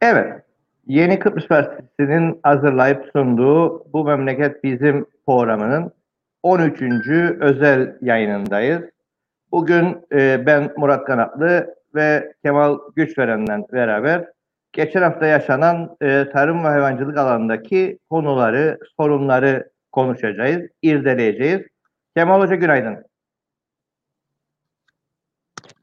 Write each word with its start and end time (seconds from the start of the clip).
Evet, 0.00 0.42
Yeni 0.86 1.18
Kıbrıs 1.18 1.48
Partisi'nin 1.48 2.40
hazırlayıp 2.42 3.10
sunduğu 3.12 3.92
Bu 3.92 4.04
Memleket 4.04 4.64
Bizim 4.64 5.06
programının 5.26 5.92
13. 6.42 6.82
özel 7.40 7.98
yayınındayız. 8.02 8.82
Bugün 9.52 10.06
e, 10.12 10.46
ben 10.46 10.72
Murat 10.76 11.04
Kanatlı 11.04 11.74
ve 11.94 12.32
Kemal 12.44 12.78
Güçveren'le 12.96 13.64
beraber 13.72 14.28
geçen 14.72 15.02
hafta 15.02 15.26
yaşanan 15.26 15.96
e, 16.00 16.28
tarım 16.32 16.64
ve 16.64 16.68
hayvancılık 16.68 17.18
alanındaki 17.18 17.98
konuları, 18.10 18.78
sorunları 18.96 19.70
konuşacağız, 19.92 20.62
irdeleyeceğiz. 20.82 21.62
Kemal 22.16 22.40
Hoca 22.40 22.54
günaydın. 22.54 23.04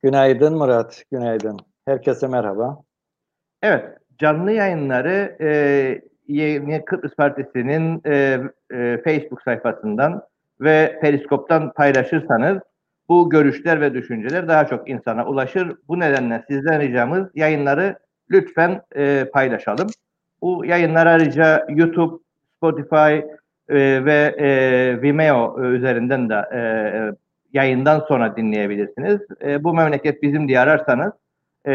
Günaydın 0.04 0.58
Murat, 0.58 1.04
günaydın. 1.12 1.58
Herkese 1.86 2.28
merhaba. 2.28 2.84
Evet, 3.62 3.98
canlı 4.18 4.52
yayınları 4.52 5.38
e, 6.30 6.86
Kıbrıs 6.86 7.16
Partisi'nin 7.16 8.02
e, 8.06 8.40
e, 8.74 9.02
Facebook 9.04 9.42
sayfasından 9.42 10.22
ve 10.62 11.00
Periskop'tan 11.02 11.74
paylaşırsanız 11.74 12.60
bu 13.10 13.30
görüşler 13.30 13.82
ve 13.82 13.94
düşünceler 13.94 14.48
daha 14.48 14.68
çok 14.68 14.90
insana 14.90 15.26
ulaşır. 15.28 15.76
Bu 15.88 16.00
nedenle 16.00 16.44
sizden 16.50 16.82
ricamız 16.82 17.28
yayınları 17.36 17.96
lütfen 18.32 18.82
e, 18.96 19.26
paylaşalım. 19.34 19.88
Bu 20.42 20.66
yayınlar 20.66 21.06
ayrıca 21.06 21.66
YouTube, 21.70 22.24
Spotify 22.58 23.28
e, 23.70 24.06
ve 24.06 24.36
e, 24.38 25.02
Vimeo 25.02 25.64
üzerinden 25.64 26.30
de 26.30 26.46
e, 26.54 26.62
yayından 27.54 28.00
sonra 28.08 28.38
dinleyebilirsiniz. 28.38 29.20
E, 29.42 29.64
bu 29.64 29.74
memleket 29.74 30.24
bizim 30.24 30.48
diye 30.48 30.60
ararsanız 30.60 31.14
e, 31.68 31.72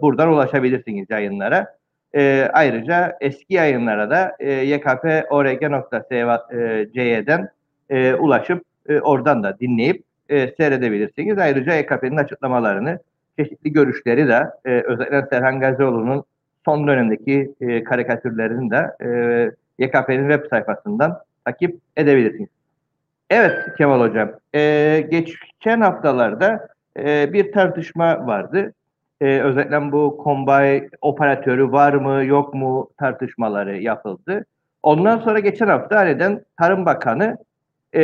buradan 0.00 0.28
ulaşabilirsiniz 0.28 1.06
yayınlara. 1.10 1.76
E, 2.14 2.50
ayrıca 2.52 3.16
eski 3.20 3.54
yayınlara 3.54 4.10
da 4.10 4.36
e, 4.40 4.62
ykporg.c'den 4.66 5.08
e, 7.90 8.14
ulaşıp 8.14 8.62
e, 8.88 9.00
oradan 9.00 9.42
da 9.42 9.58
dinleyip 9.58 10.02
e, 10.28 10.54
seyredebilirsiniz. 10.56 11.38
Ayrıca 11.38 11.74
YKP'nin 11.74 12.16
açıklamalarını, 12.16 12.98
çeşitli 13.38 13.72
görüşleri 13.72 14.28
de 14.28 14.50
e, 14.64 14.70
özellikle 14.70 15.26
Serhan 15.30 15.60
Gazioğlu'nun 15.60 16.24
son 16.64 16.86
dönemdeki 16.86 17.54
e, 17.60 17.84
karikatürlerini 17.84 18.70
de 18.70 18.90
e, 19.00 19.08
YKP'nin 19.84 20.30
web 20.30 20.50
sayfasından 20.50 21.20
takip 21.44 21.80
edebilirsiniz. 21.96 22.48
Evet 23.30 23.58
Kemal 23.78 24.00
Hocam, 24.00 24.32
e, 24.54 24.60
geçen 25.10 25.80
haftalarda 25.80 26.68
e, 26.98 27.32
bir 27.32 27.52
tartışma 27.52 28.26
vardı 28.26 28.72
e, 29.24 29.40
özellikle 29.40 29.92
bu 29.92 30.16
kombay 30.16 30.88
operatörü 31.00 31.72
var 31.72 31.92
mı 31.92 32.24
yok 32.24 32.54
mu 32.54 32.90
tartışmaları 32.98 33.78
yapıldı. 33.78 34.46
Ondan 34.82 35.18
sonra 35.18 35.38
geçen 35.38 35.66
hafta 35.68 35.98
aniden 35.98 36.44
Tarım 36.58 36.86
Bakanı 36.86 37.38
e, 37.94 38.02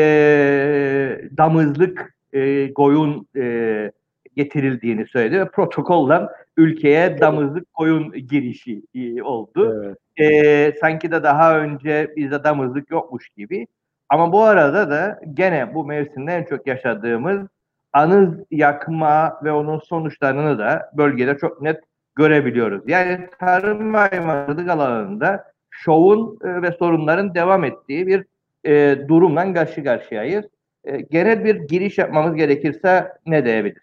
damızlık 1.37 2.15
e, 2.33 2.73
koyun 2.75 3.27
e, 3.37 3.93
getirildiğini 4.37 5.07
söyledi 5.07 5.41
ve 5.41 5.45
protokolden 5.45 6.29
ülkeye 6.57 7.21
damızlık 7.21 7.73
koyun 7.73 8.13
girişi 8.13 8.83
e, 8.95 9.23
oldu. 9.23 9.97
Evet. 10.19 10.33
E, 10.33 10.79
sanki 10.81 11.11
de 11.11 11.23
daha 11.23 11.59
önce 11.59 12.13
bizde 12.17 12.45
damızlık 12.45 12.91
yokmuş 12.91 13.29
gibi. 13.29 13.67
Ama 14.09 14.33
bu 14.33 14.43
arada 14.43 14.91
da 14.91 15.21
gene 15.35 15.75
bu 15.75 15.85
mevsimde 15.85 16.33
en 16.33 16.45
çok 16.45 16.67
yaşadığımız 16.67 17.47
anız 17.93 18.35
yakma 18.51 19.41
ve 19.45 19.53
onun 19.53 19.79
sonuçlarını 19.79 20.59
da 20.59 20.91
bölgede 20.97 21.39
çok 21.39 21.63
net 21.63 21.81
görebiliyoruz. 22.15 22.83
Yani 22.87 23.29
tarım 23.41 23.95
ve 23.95 23.99
hayvancılık 23.99 24.71
alanında 24.71 25.45
şovun 25.71 26.39
e, 26.45 26.63
ve 26.63 26.73
sorunların 26.73 27.35
devam 27.35 27.65
ettiği 27.65 28.07
bir 28.07 28.25
e, 28.65 28.99
durumla 29.09 29.55
karşı 29.55 29.85
karşıyayız. 29.85 30.45
E, 30.85 31.01
genel 31.01 31.45
bir 31.45 31.55
giriş 31.55 31.99
yapmamız 31.99 32.35
gerekirse 32.35 33.13
ne 33.27 33.45
diyebiliriz? 33.45 33.83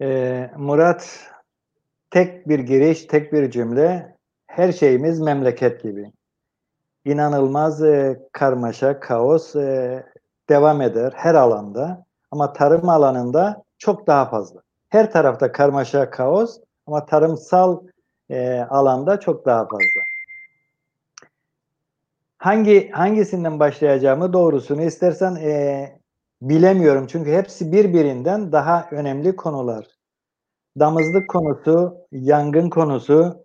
E, 0.00 0.50
Murat, 0.56 1.30
tek 2.10 2.48
bir 2.48 2.58
giriş, 2.58 3.04
tek 3.04 3.32
bir 3.32 3.50
cümle. 3.50 4.16
Her 4.46 4.72
şeyimiz 4.72 5.20
memleket 5.20 5.82
gibi. 5.82 6.12
İnanılmaz 7.04 7.84
e, 7.84 8.20
karmaşa, 8.32 9.00
kaos 9.00 9.56
e, 9.56 10.02
devam 10.48 10.80
eder 10.80 11.12
her 11.16 11.34
alanda. 11.34 12.04
Ama 12.32 12.52
tarım 12.52 12.88
alanında 12.88 13.64
çok 13.78 14.06
daha 14.06 14.26
fazla. 14.26 14.60
Her 14.88 15.12
tarafta 15.12 15.52
karmaşa, 15.52 16.10
kaos 16.10 16.58
ama 16.86 17.06
tarımsal 17.06 17.82
e, 18.30 18.60
alanda 18.60 19.20
çok 19.20 19.46
daha 19.46 19.64
fazla. 19.64 20.02
Hangi 22.38 22.90
hangisinden 22.90 23.60
başlayacağımı 23.60 24.32
doğrusunu 24.32 24.82
istersen 24.82 25.34
e, 25.34 25.98
bilemiyorum. 26.42 27.06
Çünkü 27.06 27.32
hepsi 27.32 27.72
birbirinden 27.72 28.52
daha 28.52 28.88
önemli 28.90 29.36
konular. 29.36 29.86
Damızlık 30.78 31.30
konusu, 31.30 31.96
yangın 32.12 32.70
konusu 32.70 33.44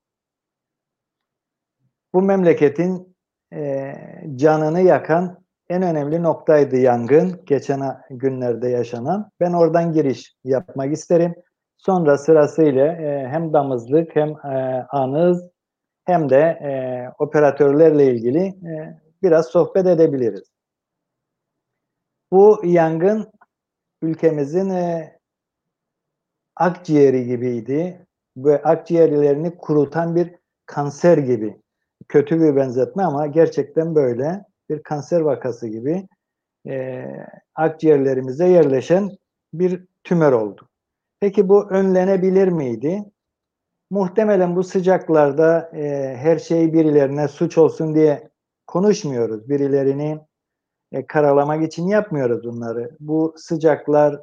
bu 2.13 2.21
memleketin 2.21 3.15
e, 3.53 3.93
canını 4.35 4.81
yakan 4.81 5.46
en 5.69 5.81
önemli 5.81 6.23
noktaydı 6.23 6.77
yangın 6.77 7.45
geçen 7.45 8.01
günlerde 8.09 8.69
yaşanan. 8.69 9.31
Ben 9.39 9.53
oradan 9.53 9.93
giriş 9.93 10.35
yapmak 10.43 10.93
isterim. 10.93 11.35
Sonra 11.77 12.17
sırasıyla 12.17 12.85
e, 12.85 13.27
hem 13.27 13.53
damızlık 13.53 14.15
hem 14.15 14.29
e, 14.29 14.85
anız 14.89 15.49
hem 16.05 16.29
de 16.29 16.39
e, 16.39 16.71
operatörlerle 17.19 18.05
ilgili 18.05 18.39
e, 18.39 18.99
biraz 19.23 19.47
sohbet 19.47 19.85
edebiliriz. 19.85 20.51
Bu 22.31 22.61
yangın 22.63 23.31
ülkemizin 24.01 24.69
e, 24.69 25.17
akciğeri 26.55 27.25
gibiydi 27.25 28.05
ve 28.37 28.63
akciğerlerini 28.63 29.57
kurutan 29.57 30.15
bir 30.15 30.35
kanser 30.65 31.17
gibi. 31.17 31.61
Kötü 32.07 32.41
bir 32.41 32.55
benzetme 32.55 33.03
ama 33.03 33.27
gerçekten 33.27 33.95
böyle 33.95 34.45
bir 34.69 34.83
kanser 34.83 35.21
vakası 35.21 35.67
gibi 35.67 36.07
e, 36.67 37.05
akciğerlerimize 37.55 38.47
yerleşen 38.47 39.17
bir 39.53 39.85
tümör 40.03 40.31
oldu. 40.31 40.69
Peki 41.19 41.49
bu 41.49 41.69
önlenebilir 41.69 42.47
miydi? 42.47 43.03
Muhtemelen 43.89 44.55
bu 44.55 44.63
sıcaklarda 44.63 45.71
e, 45.73 46.15
her 46.17 46.39
şey 46.39 46.73
birilerine 46.73 47.27
suç 47.27 47.57
olsun 47.57 47.95
diye 47.95 48.29
konuşmuyoruz. 48.67 49.49
Birilerini 49.49 50.19
e, 50.91 51.05
karalamak 51.05 51.63
için 51.63 51.87
yapmıyoruz 51.87 52.43
bunları. 52.43 52.97
Bu 52.99 53.33
sıcaklar 53.37 54.21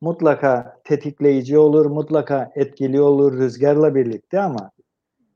mutlaka 0.00 0.80
tetikleyici 0.84 1.58
olur, 1.58 1.86
mutlaka 1.86 2.52
etkili 2.54 3.00
olur 3.00 3.38
rüzgarla 3.38 3.94
birlikte 3.94 4.40
ama 4.40 4.70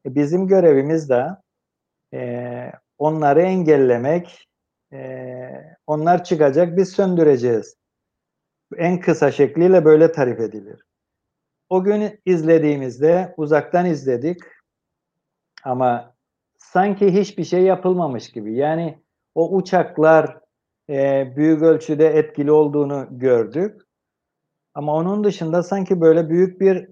bizim 0.06 0.46
görevimiz 0.46 1.08
de 1.08 1.26
e, 2.14 2.72
onları 2.98 3.42
engellemek, 3.42 4.48
e, 4.92 4.98
onlar 5.86 6.24
çıkacak 6.24 6.76
biz 6.76 6.92
söndüreceğiz. 6.92 7.76
En 8.76 9.00
kısa 9.00 9.32
şekliyle 9.32 9.84
böyle 9.84 10.12
tarif 10.12 10.40
edilir. 10.40 10.84
O 11.68 11.84
gün 11.84 12.20
izlediğimizde 12.24 13.34
uzaktan 13.36 13.86
izledik 13.86 14.40
ama 15.64 16.14
sanki 16.58 17.14
hiçbir 17.14 17.44
şey 17.44 17.62
yapılmamış 17.62 18.30
gibi. 18.32 18.54
Yani 18.54 19.02
o 19.34 19.54
uçaklar 19.56 20.38
e, 20.90 21.32
büyük 21.36 21.62
ölçüde 21.62 22.06
etkili 22.06 22.52
olduğunu 22.52 23.06
gördük. 23.10 23.80
Ama 24.74 24.94
onun 24.94 25.24
dışında 25.24 25.62
sanki 25.62 26.00
böyle 26.00 26.28
büyük 26.28 26.60
bir 26.60 26.88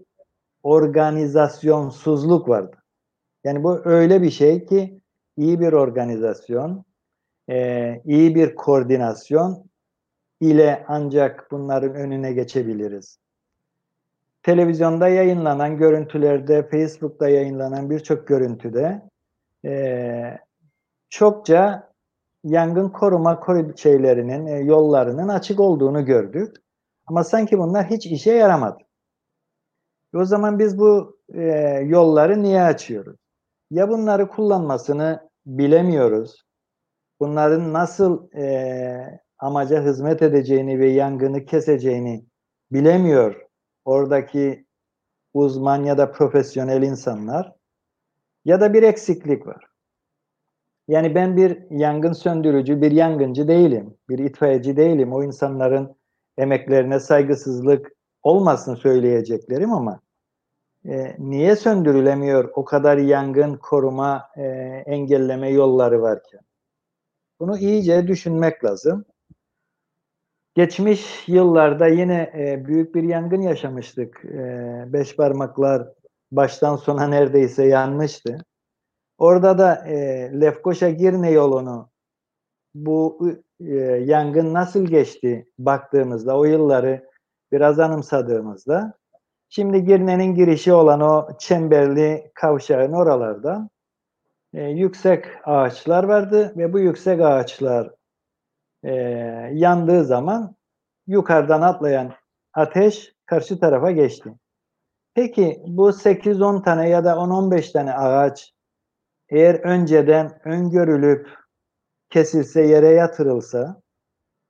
organizasyonsuzluk 0.63 2.49
vardı. 2.49 2.77
Yani 3.45 3.65
bu 3.65 3.81
öyle 3.85 4.23
bir 4.23 4.31
şey 4.31 4.67
ki 4.67 5.01
iyi 5.37 5.61
bir 5.61 5.73
organizasyon, 5.73 6.85
e, 7.51 8.01
iyi 8.05 8.35
bir 8.35 8.55
koordinasyon 8.55 9.65
ile 10.41 10.85
ancak 10.89 11.49
bunların 11.51 11.95
önüne 11.95 12.33
geçebiliriz. 12.33 13.19
Televizyonda 14.43 15.09
yayınlanan 15.09 15.79
görüntülerde, 15.79 16.69
Facebook'ta 16.69 17.29
yayınlanan 17.29 17.91
birçok 17.91 18.29
görüntüde 18.29 19.03
e, 19.65 20.39
çokça 21.09 21.93
yangın 22.45 22.89
koruma 22.89 23.41
şeylerinin, 23.77 24.47
e, 24.47 24.59
yollarının 24.59 25.29
açık 25.29 25.61
olduğunu 25.61 26.05
gördük. 26.05 26.57
Ama 27.07 27.25
sanki 27.25 27.59
bunlar 27.59 27.91
hiç 27.91 28.07
işe 28.07 28.33
yaramadı. 28.33 28.79
O 30.15 30.25
zaman 30.25 30.59
biz 30.59 30.79
bu 30.79 31.19
e, 31.35 31.43
yolları 31.87 32.43
niye 32.43 32.63
açıyoruz? 32.63 33.26
Ya 33.71 33.89
bunları 33.89 34.29
kullanmasını 34.29 35.29
bilemiyoruz. 35.47 36.45
Bunların 37.21 37.73
nasıl 37.73 38.33
e, 38.33 39.21
amaca 39.39 39.85
hizmet 39.85 40.23
edeceğini 40.23 40.79
ve 40.81 40.89
yangını 40.89 41.45
keseceğini 41.45 42.25
bilemiyor 42.73 43.47
oradaki 43.85 44.67
uzman 45.35 45.85
ya 45.85 45.99
da 45.99 46.13
profesyonel 46.13 46.83
insanlar. 46.83 47.57
ya 48.45 48.61
da 48.61 48.75
bir 48.75 48.83
eksiklik 48.83 49.47
var. 49.47 49.65
Yani 50.89 51.15
ben 51.15 51.37
bir 51.37 51.71
yangın 51.71 52.13
söndürücü, 52.13 52.83
bir 52.83 52.91
yangıncı 52.91 53.49
değilim. 53.49 53.95
Bir 54.09 54.19
itfaiyeci 54.19 54.77
değilim. 54.77 55.13
O 55.13 55.23
insanların 55.25 55.97
emeklerine 56.39 57.01
saygısızlık 57.01 57.93
olmasın 58.23 58.75
söyleyeceklerim 58.75 59.73
ama 59.73 60.01
e, 60.89 61.17
niye 61.19 61.57
söndürülemiyor 61.57 62.51
o 62.55 62.65
kadar 62.65 62.97
yangın 62.97 63.57
koruma, 63.57 64.29
e, 64.37 64.43
engelleme 64.87 65.51
yolları 65.51 66.03
varken? 66.03 66.41
Bunu 67.41 67.59
iyice 67.59 68.09
düşünmek 68.09 68.65
lazım. 68.65 69.05
Geçmiş 70.55 71.29
yıllarda 71.29 71.87
yine 71.87 72.33
e, 72.39 72.67
büyük 72.67 72.95
bir 72.95 73.03
yangın 73.03 73.41
yaşamıştık. 73.41 74.25
E, 74.25 74.85
beş 74.87 75.17
parmaklar 75.17 75.89
baştan 76.33 76.77
sona 76.77 77.07
neredeyse 77.09 77.67
yanmıştı. 77.67 78.39
Orada 79.19 79.59
da 79.59 79.87
e, 79.87 79.97
Lefkoşa 80.41 80.91
Girne 80.91 81.31
yolunu 81.31 81.91
bu 82.75 83.29
e, 83.61 83.75
yangın 84.05 84.55
nasıl 84.55 84.87
geçti 84.87 85.49
baktığımızda 85.59 86.39
o 86.39 86.45
yılları 86.45 87.11
biraz 87.53 87.79
anımsadığımızda 87.79 88.95
şimdi 89.49 89.85
Girne'nin 89.85 90.35
girişi 90.35 90.73
olan 90.73 91.01
o 91.01 91.29
çemberli 91.39 92.31
kavşağın 92.35 92.93
oralarda 92.93 93.69
e, 94.55 94.63
yüksek 94.63 95.25
ağaçlar 95.45 96.05
vardı 96.05 96.53
ve 96.57 96.73
bu 96.73 96.79
yüksek 96.79 97.21
ağaçlar 97.21 97.91
e, 98.85 98.93
yandığı 99.53 100.05
zaman 100.05 100.57
yukarıdan 101.07 101.63
atlayan 101.63 102.13
ateş 102.55 103.15
karşı 103.27 103.61
tarafa 103.61 103.91
geçti. 103.91 104.35
Peki 105.15 105.63
bu 105.67 105.89
8-10 105.89 106.65
tane 106.65 106.89
ya 106.89 107.05
da 107.05 107.13
10-15 107.13 107.73
tane 107.73 107.95
ağaç 107.95 108.53
eğer 109.29 109.55
önceden 109.55 110.41
öngörülüp 110.45 111.31
kesilse 112.11 112.63
yere 112.63 112.89
yatırılsa 112.89 113.83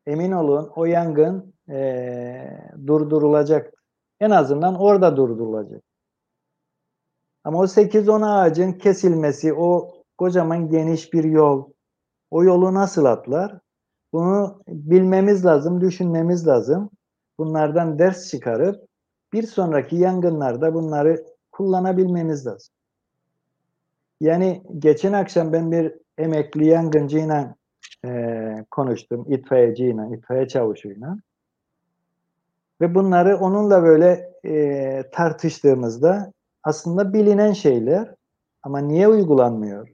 emin 0.07 0.33
olun 0.33 0.73
o 0.77 0.85
yangın 0.85 1.55
e, 1.69 2.61
durdurulacak. 2.87 3.76
En 4.21 4.31
azından 4.31 4.75
orada 4.75 5.17
durdurulacak. 5.17 5.83
Ama 7.45 7.59
o 7.59 7.67
8-10 7.67 8.27
ağacın 8.27 8.73
kesilmesi, 8.73 9.55
o 9.55 9.95
kocaman 10.19 10.69
geniş 10.69 11.13
bir 11.13 11.25
yol, 11.25 11.71
o 12.31 12.45
yolu 12.45 12.75
nasıl 12.75 13.05
atlar? 13.05 13.59
Bunu 14.13 14.63
bilmemiz 14.69 15.45
lazım, 15.45 15.81
düşünmemiz 15.81 16.47
lazım. 16.47 16.91
Bunlardan 17.39 17.99
ders 17.99 18.31
çıkarıp 18.31 18.87
bir 19.33 19.43
sonraki 19.43 19.97
yangınlarda 19.97 20.75
bunları 20.75 21.25
kullanabilmemiz 21.53 22.47
lazım. 22.47 22.75
Yani 24.21 24.63
geçen 24.79 25.13
akşam 25.13 25.53
ben 25.53 25.73
bir 25.73 25.93
emekli 26.19 26.67
yangıncıyla 26.67 27.55
e, 28.05 28.11
konuştum, 28.71 29.33
itfaiyeciyle, 29.33 30.17
itfaiye 30.17 30.49
çavuşuyla. 30.49 31.17
Ve 32.81 32.95
bunları 32.95 33.37
onunla 33.37 33.83
böyle 33.83 34.33
e, 34.45 35.11
tartıştığımızda 35.13 36.33
aslında 36.63 37.13
bilinen 37.13 37.53
şeyler 37.53 38.15
ama 38.63 38.79
niye 38.79 39.09
uygulanmıyor? 39.09 39.89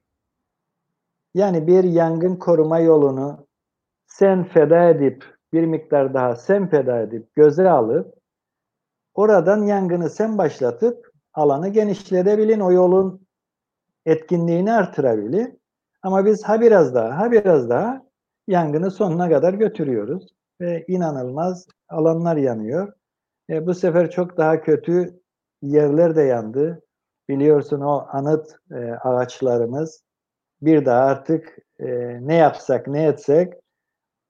Yani 1.34 1.66
bir 1.66 1.84
yangın 1.84 2.36
koruma 2.36 2.78
yolunu 2.78 3.46
sen 4.06 4.44
feda 4.44 4.88
edip 4.88 5.24
bir 5.52 5.64
miktar 5.64 6.14
daha 6.14 6.36
sen 6.36 6.70
feda 6.70 7.00
edip 7.00 7.34
göze 7.34 7.70
alıp 7.70 8.14
oradan 9.14 9.62
yangını 9.62 10.10
sen 10.10 10.38
başlatıp 10.38 11.12
alanı 11.34 11.68
genişletebilin. 11.68 12.60
O 12.60 12.72
yolun 12.72 13.26
etkinliğini 14.06 14.72
artırabilir. 14.72 15.52
Ama 16.02 16.26
biz 16.26 16.44
ha 16.44 16.60
biraz 16.60 16.94
daha 16.94 17.18
ha 17.18 17.32
biraz 17.32 17.70
daha 17.70 18.02
yangını 18.48 18.90
sonuna 18.90 19.28
kadar 19.28 19.54
götürüyoruz. 19.54 20.28
Ve 20.60 20.84
inanılmaz 20.88 21.66
alanlar 21.88 22.36
yanıyor. 22.36 22.92
E, 23.50 23.66
bu 23.66 23.74
sefer 23.74 24.10
çok 24.10 24.36
daha 24.36 24.60
kötü 24.60 25.20
yerler 25.62 26.16
de 26.16 26.22
yandı. 26.22 26.82
Biliyorsun 27.28 27.80
o 27.80 28.06
anıt 28.08 28.56
e, 28.70 28.92
ağaçlarımız 28.92 30.02
bir 30.62 30.84
daha 30.84 31.04
artık 31.04 31.58
e, 31.78 31.86
ne 32.26 32.34
yapsak 32.34 32.88
ne 32.88 33.06
etsek 33.06 33.52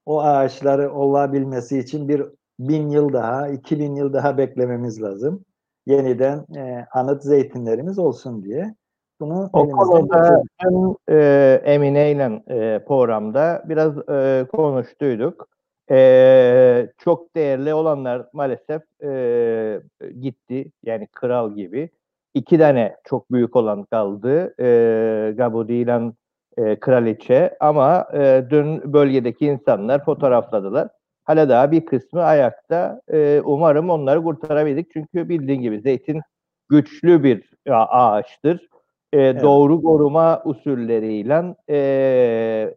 o 0.07 0.23
ağaçları 0.23 0.93
olabilmesi 0.93 1.79
için 1.79 2.09
bir 2.09 2.27
bin 2.59 2.89
yıl 2.89 3.13
daha, 3.13 3.49
iki 3.49 3.79
bin 3.79 3.95
yıl 3.95 4.13
daha 4.13 4.39
beklememiz 4.39 5.03
lazım. 5.03 5.45
Yeniden 5.87 6.47
e, 6.57 6.87
anıt 6.93 7.23
zeytinlerimiz 7.23 7.99
olsun 7.99 8.43
diye. 8.43 8.75
Bunu 9.21 9.51
o 9.53 9.69
konuda 9.69 10.43
dün 10.65 10.97
e, 11.09 11.61
Emine 11.65 12.11
ile 12.13 12.43
e, 12.49 12.85
programda 12.85 13.65
biraz 13.69 14.09
e, 14.09 14.47
konuştuyduk. 14.53 15.49
E, 15.91 16.89
çok 16.99 17.37
değerli 17.37 17.75
olanlar 17.75 18.27
maalesef 18.33 18.83
e, 19.03 19.81
gitti. 20.21 20.71
Yani 20.83 21.07
kral 21.07 21.55
gibi. 21.55 21.91
İki 22.35 22.59
tane 22.59 22.97
çok 23.05 23.33
büyük 23.33 23.57
olan 23.57 23.85
kaldı. 23.85 24.55
E, 24.61 25.33
Gabudi 25.37 25.73
ile 25.73 26.13
e, 26.57 26.81
kraliçe 26.81 27.57
ama 27.61 28.07
e, 28.15 28.45
dün 28.51 28.93
bölgedeki 28.93 29.47
insanlar 29.47 30.05
fotoğrafladılar. 30.05 30.89
Hala 31.25 31.49
daha 31.49 31.71
bir 31.71 31.87
kısmı 31.87 32.23
ayakta. 32.23 33.01
E, 33.13 33.41
umarım 33.45 33.91
onları 33.91 34.23
kurtarabildik. 34.23 34.91
Çünkü 34.93 35.29
bildiğin 35.29 35.63
gibi 35.63 35.81
zeytin 35.81 36.21
güçlü 36.69 37.23
bir 37.25 37.51
ağaçtır. 37.71 38.69
E, 39.13 39.21
evet. 39.21 39.43
Doğru 39.43 39.83
koruma 39.83 40.43
usulleriyle 40.45 41.55
e, 41.71 42.75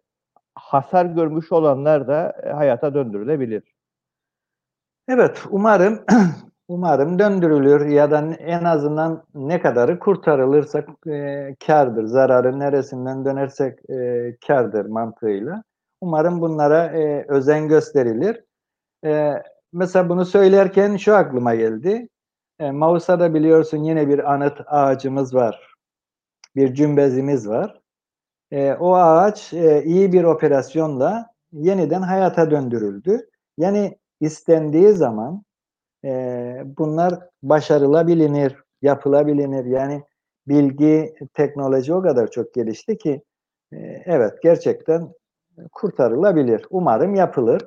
hasar 0.55 1.05
görmüş 1.05 1.51
olanlar 1.51 2.07
da 2.07 2.35
hayata 2.55 2.93
döndürülebilir. 2.93 3.63
Evet, 5.07 5.43
umarım 5.49 6.03
umarım 6.67 7.19
döndürülür 7.19 7.85
ya 7.85 8.11
da 8.11 8.19
en 8.39 8.63
azından 8.63 9.23
ne 9.35 9.61
kadarı 9.61 9.99
kurtarılırsa 9.99 10.85
e, 11.07 11.55
kardır. 11.67 12.05
Zararı 12.05 12.59
neresinden 12.59 13.25
dönersek 13.25 13.89
e, 13.89 14.37
kardır 14.47 14.85
mantığıyla. 14.85 15.63
Umarım 16.01 16.41
bunlara 16.41 16.85
e, 16.85 17.25
özen 17.27 17.67
gösterilir. 17.67 18.43
E, 19.05 19.33
mesela 19.73 20.09
bunu 20.09 20.25
söylerken 20.25 20.97
şu 20.97 21.15
aklıma 21.15 21.55
geldi. 21.55 22.09
E, 22.59 22.71
Mausa'da 22.71 23.33
biliyorsun 23.33 23.83
yine 23.83 24.07
bir 24.07 24.33
anıt 24.33 24.61
ağacımız 24.65 25.35
var. 25.35 25.73
Bir 26.55 26.73
cümbezimiz 26.73 27.49
var. 27.49 27.81
E, 28.51 28.73
o 28.73 28.95
ağaç 28.95 29.53
e, 29.53 29.83
iyi 29.83 30.13
bir 30.13 30.23
operasyonla 30.23 31.27
yeniden 31.51 32.01
hayata 32.01 32.51
döndürüldü. 32.51 33.29
Yani 33.57 33.97
istendiği 34.19 34.89
zaman 34.89 35.43
e, 36.05 36.61
bunlar 36.65 37.19
başarılabilir, 37.43 38.55
yapılabilir. 38.81 39.65
Yani 39.65 40.03
bilgi, 40.47 41.15
teknoloji 41.33 41.93
o 41.93 42.01
kadar 42.01 42.31
çok 42.31 42.53
gelişti 42.53 42.97
ki 42.97 43.23
e, 43.71 43.77
evet 44.05 44.33
gerçekten 44.43 45.13
kurtarılabilir. 45.71 46.65
Umarım 46.69 47.15
yapılır. 47.15 47.61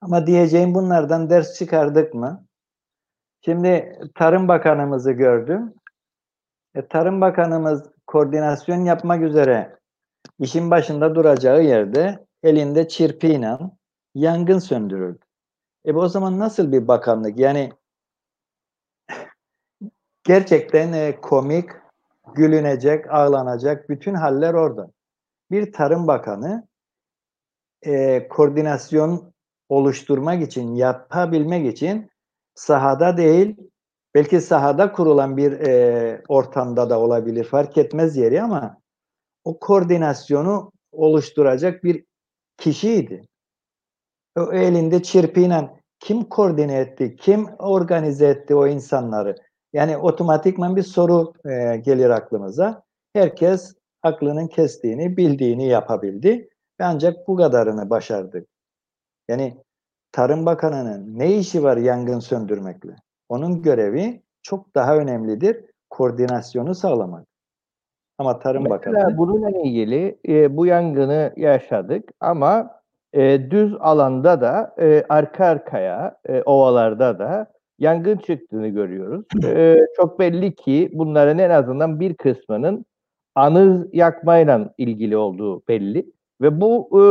Ama 0.00 0.26
diyeceğim 0.26 0.74
bunlardan 0.74 1.30
ders 1.30 1.58
çıkardık 1.58 2.14
mı? 2.14 2.44
Şimdi 3.44 3.98
Tarım 4.14 4.48
Bakanımızı 4.48 5.12
gördüm. 5.12 5.74
E, 6.74 6.86
Tarım 6.86 7.20
Bakanımız 7.20 7.90
koordinasyon 8.12 8.84
yapmak 8.84 9.22
üzere 9.22 9.78
işin 10.38 10.70
başında 10.70 11.14
duracağı 11.14 11.64
yerde 11.64 12.26
elinde 12.42 12.88
çirpiyle 12.88 13.58
yangın 14.14 14.58
söndürüldü. 14.58 15.18
E 15.84 15.92
o 15.92 16.08
zaman 16.08 16.38
nasıl 16.38 16.72
bir 16.72 16.88
bakanlık? 16.88 17.38
Yani 17.38 17.72
gerçekten 20.24 20.92
e, 20.92 21.20
komik, 21.20 21.70
gülünecek, 22.34 23.10
ağlanacak 23.10 23.88
bütün 23.88 24.14
haller 24.14 24.54
orada. 24.54 24.90
Bir 25.50 25.72
tarım 25.72 26.06
bakanı 26.06 26.68
e, 27.82 28.28
koordinasyon 28.28 29.32
oluşturmak 29.68 30.42
için, 30.42 30.74
yapabilmek 30.74 31.74
için 31.74 32.10
sahada 32.54 33.16
değil, 33.16 33.56
belki 34.14 34.40
sahada 34.40 34.92
kurulan 34.92 35.36
bir 35.36 35.52
e, 35.52 36.22
ortamda 36.28 36.90
da 36.90 37.00
olabilir, 37.00 37.44
fark 37.44 37.78
etmez 37.78 38.16
yeri 38.16 38.42
ama 38.42 38.76
o 39.44 39.58
koordinasyonu 39.58 40.72
oluşturacak 40.92 41.84
bir 41.84 42.04
kişiydi. 42.58 43.28
O 44.38 44.52
elinde 44.52 45.02
çirpiyle 45.02 45.70
kim 46.00 46.24
koordine 46.24 46.78
etti, 46.78 47.16
kim 47.16 47.46
organize 47.58 48.26
etti 48.26 48.54
o 48.54 48.66
insanları? 48.66 49.36
Yani 49.72 49.96
otomatikman 49.96 50.76
bir 50.76 50.82
soru 50.82 51.32
e, 51.44 51.76
gelir 51.76 52.10
aklımıza. 52.10 52.82
Herkes 53.14 53.74
aklının 54.02 54.46
kestiğini, 54.46 55.16
bildiğini 55.16 55.66
yapabildi. 55.66 56.48
Ancak 56.80 57.28
bu 57.28 57.36
kadarını 57.36 57.90
başardı. 57.90 58.46
Yani 59.28 59.56
Tarım 60.12 60.46
Bakanı'nın 60.46 61.18
ne 61.18 61.36
işi 61.36 61.62
var 61.62 61.76
yangın 61.76 62.18
söndürmekle? 62.18 62.96
Onun 63.32 63.62
görevi 63.62 64.22
çok 64.42 64.74
daha 64.74 64.96
önemlidir. 64.96 65.56
Koordinasyonu 65.90 66.74
sağlamak. 66.74 67.26
Ama 68.18 68.38
Tarım 68.38 68.62
Mesela 68.62 68.76
Bakanı 68.76 69.18
bununla 69.18 69.50
ilgili 69.50 70.18
e, 70.28 70.56
bu 70.56 70.66
yangını 70.66 71.32
yaşadık 71.36 72.10
ama 72.20 72.70
e, 73.12 73.50
düz 73.50 73.74
alanda 73.80 74.40
da 74.40 74.74
e, 74.80 75.04
arka 75.08 75.46
arkaya 75.46 76.16
e, 76.28 76.42
ovalarda 76.42 77.18
da 77.18 77.52
yangın 77.78 78.16
çıktığını 78.16 78.68
görüyoruz. 78.68 79.24
E, 79.44 79.78
çok 79.96 80.18
belli 80.18 80.54
ki 80.54 80.90
bunların 80.92 81.38
en 81.38 81.50
azından 81.50 82.00
bir 82.00 82.14
kısmının 82.14 82.84
anız 83.34 83.86
yakmayla 83.92 84.74
ilgili 84.78 85.16
olduğu 85.16 85.62
belli. 85.68 86.12
Ve 86.40 86.60
bu 86.60 86.88
e, 86.92 87.02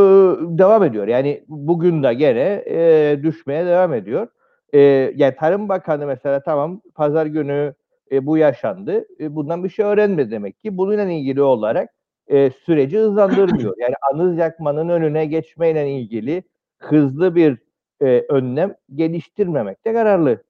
devam 0.58 0.84
ediyor. 0.84 1.08
Yani 1.08 1.44
bugün 1.48 2.04
de 2.04 2.14
gene 2.14 2.64
e, 2.68 3.20
düşmeye 3.24 3.66
devam 3.66 3.94
ediyor. 3.94 4.28
E, 4.74 4.80
yani 5.16 5.36
Tarım 5.36 5.70
Bakanı 5.70 6.06
mesela 6.08 6.44
tamam 6.44 6.82
pazar 6.96 7.26
günü 7.26 7.74
e, 8.12 8.26
bu 8.26 8.38
yaşandı. 8.38 9.06
E, 9.20 9.36
bundan 9.36 9.64
bir 9.64 9.70
şey 9.70 9.86
öğrenmedi 9.86 10.32
demek 10.32 10.60
ki. 10.60 10.78
Bununla 10.78 11.04
ilgili 11.04 11.42
olarak 11.42 11.90
e, 12.28 12.52
süreci 12.52 12.98
hızlandırmıyor. 13.00 13.74
Yani 13.78 13.96
anız 14.14 14.38
yakmanın 14.38 14.90
önüne 14.90 15.26
geçmeyle 15.26 15.92
ilgili 15.92 16.44
hızlı 16.80 17.36
bir 17.36 17.58
e, 18.02 18.26
önlem 18.30 18.76
geliştirmemekte 18.96 19.94
kararlı. 19.94 20.44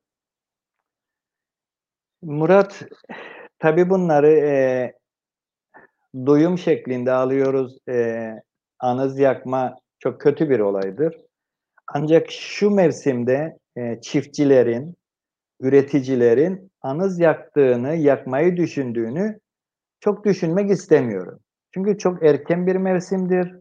Murat 2.21 2.83
tabii 3.59 3.89
bunları 3.89 4.27
e, 4.27 4.93
duyum 6.25 6.57
şeklinde 6.57 7.11
alıyoruz. 7.11 7.77
E, 7.89 8.29
anız 8.79 9.19
yakma 9.19 9.75
çok 9.99 10.21
kötü 10.21 10.49
bir 10.49 10.59
olaydır. 10.59 11.15
Ancak 11.87 12.31
şu 12.31 12.69
mevsimde 12.69 13.57
e, 13.77 14.01
çiftçilerin, 14.01 14.95
üreticilerin 15.61 16.71
anız 16.81 17.19
yaktığını, 17.19 17.95
yakmayı 17.95 18.57
düşündüğünü 18.57 19.39
çok 19.99 20.25
düşünmek 20.25 20.71
istemiyorum. 20.71 21.39
Çünkü 21.73 21.97
çok 21.97 22.23
erken 22.23 22.67
bir 22.67 22.75
mevsimdir. 22.75 23.55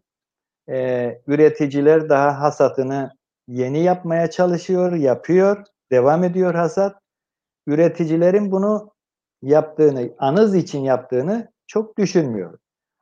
Ee, 0.68 1.20
üreticiler 1.26 2.08
daha 2.08 2.40
hasatını 2.40 3.10
yeni 3.48 3.82
yapmaya 3.82 4.30
çalışıyor, 4.30 4.92
yapıyor, 4.92 5.64
devam 5.92 6.24
ediyor 6.24 6.54
hasat. 6.54 6.96
Üreticilerin 7.66 8.52
bunu 8.52 8.92
yaptığını, 9.42 10.10
anız 10.18 10.54
için 10.54 10.80
yaptığını 10.80 11.52
çok 11.66 11.98
düşünmüyor. 11.98 12.58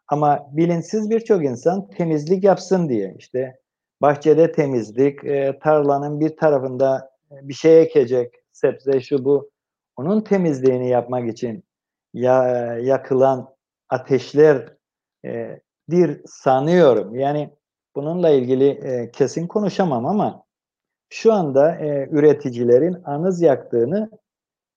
Ama 0.09 0.47
bilinçsiz 0.53 1.11
birçok 1.11 1.45
insan 1.45 1.91
temizlik 1.91 2.45
yapsın 2.45 2.89
diye 2.89 3.15
işte 3.19 3.59
bahçede 4.03 4.53
temizlik, 4.53 5.25
e, 5.25 5.59
tarlanın 5.63 6.21
bir 6.21 6.37
tarafında 6.37 7.11
bir 7.31 7.55
şey 7.55 7.83
ekecek, 7.83 8.35
sebze 8.53 9.01
şu 9.01 9.25
bu. 9.25 9.51
Onun 9.97 10.21
temizliğini 10.21 10.89
yapmak 10.89 11.29
için 11.29 11.65
ya 12.15 12.45
yakılan 12.79 13.55
ateşler 13.89 14.77
e, 15.25 15.61
sanıyorum. 16.27 17.15
Yani 17.15 17.51
bununla 17.97 18.31
ilgili 18.31 18.69
e, 18.69 19.11
kesin 19.11 19.47
konuşamam 19.47 20.07
ama 20.07 20.45
şu 21.11 21.33
anda 21.33 21.77
e, 21.77 22.09
üreticilerin 22.11 22.97
anız 23.05 23.43
yaktığını 23.43 24.11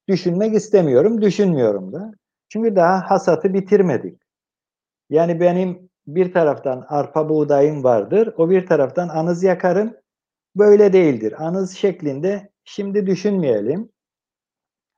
düşünmek 0.08 0.56
istemiyorum, 0.56 1.22
düşünmüyorum 1.22 1.94
da. 1.94 2.12
Çünkü 2.50 2.76
daha 2.76 3.10
hasatı 3.12 3.54
bitirmedik. 3.54 4.22
Yani 5.10 5.40
benim 5.40 5.91
bir 6.08 6.34
taraftan 6.34 6.86
arpa 6.90 7.30
buğdayım 7.30 7.84
vardır, 7.84 8.34
o 8.38 8.50
bir 8.50 8.68
taraftan 8.68 9.10
anız 9.10 9.44
yakarım. 9.44 9.94
Böyle 10.56 10.94
değildir. 10.94 11.34
Anız 11.38 11.78
şeklinde 11.78 12.50
şimdi 12.64 13.08
düşünmeyelim. 13.08 13.90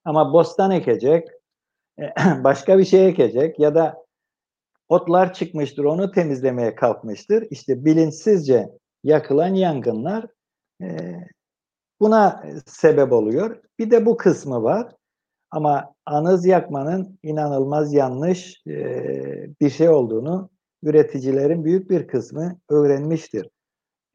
Ama 0.06 0.34
bostan 0.34 0.72
ekecek, 0.72 1.28
başka 2.44 2.80
bir 2.80 2.86
şey 2.86 3.08
ekecek 3.08 3.60
ya 3.60 3.76
da 3.76 4.04
otlar 4.90 5.34
çıkmıştır, 5.34 5.84
onu 5.84 6.12
temizlemeye 6.12 6.76
kalkmıştır. 6.76 7.48
İşte 7.50 7.86
bilinçsizce 7.86 8.70
yakılan 9.04 9.54
yangınlar 9.54 10.26
e, 10.82 11.16
buna 12.00 12.44
sebep 12.66 13.12
oluyor. 13.12 13.62
Bir 13.80 13.92
de 13.92 14.06
bu 14.06 14.18
kısmı 14.18 14.64
var. 14.64 14.96
Ama 15.52 15.94
anız 16.06 16.46
yakmanın 16.46 17.20
inanılmaz 17.24 17.94
yanlış 17.94 18.62
e, 18.68 18.76
bir 19.62 19.70
şey 19.70 19.90
olduğunu 19.90 20.50
üreticilerin 20.84 21.66
büyük 21.66 21.90
bir 21.90 22.08
kısmı 22.08 22.58
öğrenmiştir 22.70 23.50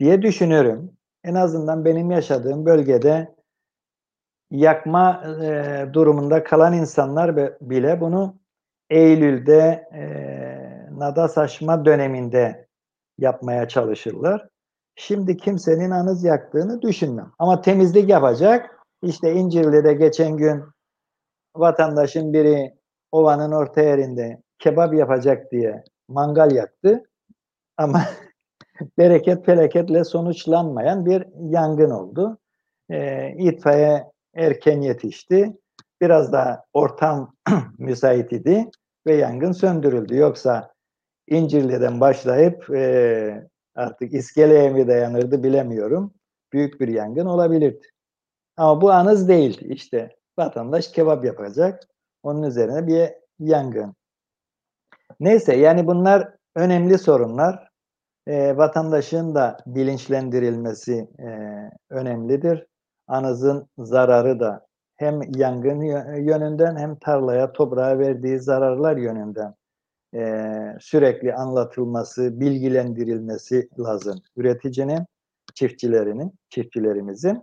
diye 0.01 0.23
düşünüyorum. 0.23 0.93
En 1.25 1.35
azından 1.35 1.85
benim 1.85 2.11
yaşadığım 2.11 2.67
bölgede 2.67 3.35
yakma 4.51 5.25
e, 5.43 5.87
durumunda 5.93 6.45
kalan 6.45 6.73
insanlar 6.73 7.37
bile 7.61 8.01
bunu 8.01 8.37
Eylül'de 8.91 9.89
e, 9.95 10.05
nada 10.99 11.29
saçma 11.29 11.85
döneminde 11.85 12.69
yapmaya 13.19 13.69
çalışırlar. 13.69 14.49
Şimdi 14.97 15.37
kimsenin 15.37 15.91
anız 15.91 16.25
yaktığını 16.25 16.83
düşünmem. 16.83 17.33
Ama 17.39 17.61
temizlik 17.61 18.09
yapacak. 18.09 18.79
İşte 19.03 19.33
İncirli'de 19.33 19.95
geçen 19.95 20.37
gün 20.37 20.65
vatandaşın 21.57 22.33
biri 22.33 22.75
ovanın 23.13 23.53
orta 23.53 23.83
yerinde 23.83 24.43
kebap 24.59 24.95
yapacak 24.95 25.53
diye 25.53 25.85
mangal 26.09 26.53
yaktı. 26.53 27.11
Ama 27.77 28.03
bereket 28.99 29.47
felaketle 29.47 30.05
sonuçlanmayan 30.05 31.07
bir 31.07 31.27
yangın 31.51 31.91
oldu. 31.91 32.39
E, 32.91 33.29
itfaiye 33.39 34.05
erken 34.35 34.81
yetişti. 34.81 35.57
Biraz 36.01 36.33
da 36.33 36.65
ortam 36.73 37.35
müsait 37.79 38.33
idi 38.33 38.71
ve 39.07 39.15
yangın 39.15 39.53
söndürüldü. 39.53 40.17
Yoksa 40.17 40.73
İncirli'den 41.27 42.01
başlayıp 42.01 42.71
e, 42.71 43.49
artık 43.75 44.15
iskeleye 44.15 44.71
mi 44.71 44.89
dayanırdı 44.89 45.43
bilemiyorum. 45.43 46.15
Büyük 46.53 46.81
bir 46.81 46.89
yangın 46.89 47.27
olabilirdi. 47.27 47.87
Ama 48.57 48.81
bu 48.81 48.93
anız 48.93 49.29
değil 49.29 49.59
işte. 49.61 50.17
Vatandaş 50.39 50.89
kebap 50.89 51.25
yapacak. 51.25 51.83
Onun 52.23 52.43
üzerine 52.43 52.87
bir 52.87 53.11
yangın. 53.39 53.98
Neyse 55.21 55.57
yani 55.57 55.87
bunlar 55.87 56.29
önemli 56.57 56.99
sorunlar. 56.99 57.69
E, 58.27 58.57
vatandaşın 58.57 59.35
da 59.35 59.57
bilinçlendirilmesi 59.67 61.09
e, 61.19 61.29
önemlidir. 61.91 62.67
Anızın 63.07 63.69
zararı 63.79 64.41
da 64.41 64.67
hem 64.97 65.21
yangın 65.37 65.83
yönünden 66.17 66.77
hem 66.77 66.97
tarlaya, 66.97 67.53
toprağa 67.53 67.99
verdiği 67.99 68.41
zararlar 68.41 68.97
yönünden 68.97 69.55
e, 70.15 70.43
sürekli 70.81 71.35
anlatılması, 71.35 72.41
bilgilendirilmesi 72.41 73.69
lazım. 73.79 74.23
Üreticinin, 74.37 75.07
çiftçilerinin, 75.55 76.33
çiftçilerimizin. 76.51 77.43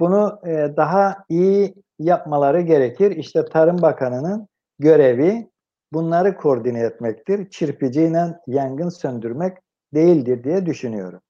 Bunu 0.00 0.40
e, 0.46 0.76
daha 0.76 1.16
iyi 1.28 1.74
yapmaları 1.98 2.60
gerekir. 2.60 3.10
İşte 3.10 3.44
Tarım 3.44 3.82
Bakanı'nın 3.82 4.48
görevi 4.78 5.48
bunları 5.92 6.36
koordine 6.36 6.80
etmektir. 6.80 7.50
Çırpıcıyla 7.50 8.40
yangın 8.46 8.88
söndürmek 8.88 9.58
değildir 9.94 10.44
diye 10.44 10.66
düşünüyorum. 10.66 11.20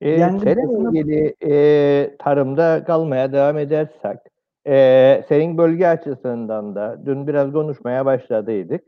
E, 0.00 0.18
seninle 0.18 0.88
ilgili 0.88 1.34
e, 1.42 2.16
tarımda 2.18 2.84
kalmaya 2.84 3.32
devam 3.32 3.58
edersek, 3.58 4.18
e, 4.66 5.24
senin 5.28 5.58
bölge 5.58 5.86
açısından 5.86 6.74
da 6.74 7.06
dün 7.06 7.26
biraz 7.26 7.52
konuşmaya 7.52 8.06
başladıydık. 8.06 8.84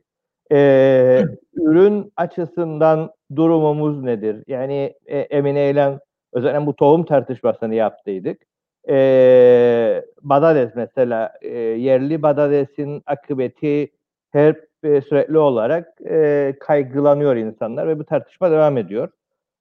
E, 0.52 1.24
ürün 1.54 2.12
açısından 2.16 3.10
durumumuz 3.36 4.02
nedir? 4.02 4.44
Yani 4.46 4.94
e, 5.06 5.18
Emine 5.18 5.70
ile 5.70 5.98
özellikle 6.32 6.66
bu 6.66 6.76
tohum 6.76 7.04
tartışmasını 7.04 7.74
yaptıydık. 7.74 8.42
E, 8.88 10.04
badades 10.22 10.70
mesela 10.76 11.32
e, 11.42 11.58
yerli 11.58 12.22
badadesin 12.22 13.02
akıbeti 13.06 13.90
hep 14.32 14.68
e, 14.82 15.00
sürekli 15.00 15.38
olarak 15.38 16.00
e, 16.10 16.54
kaygılanıyor 16.60 17.36
insanlar 17.36 17.88
ve 17.88 17.98
bu 17.98 18.04
tartışma 18.04 18.50
devam 18.50 18.78
ediyor. 18.78 19.08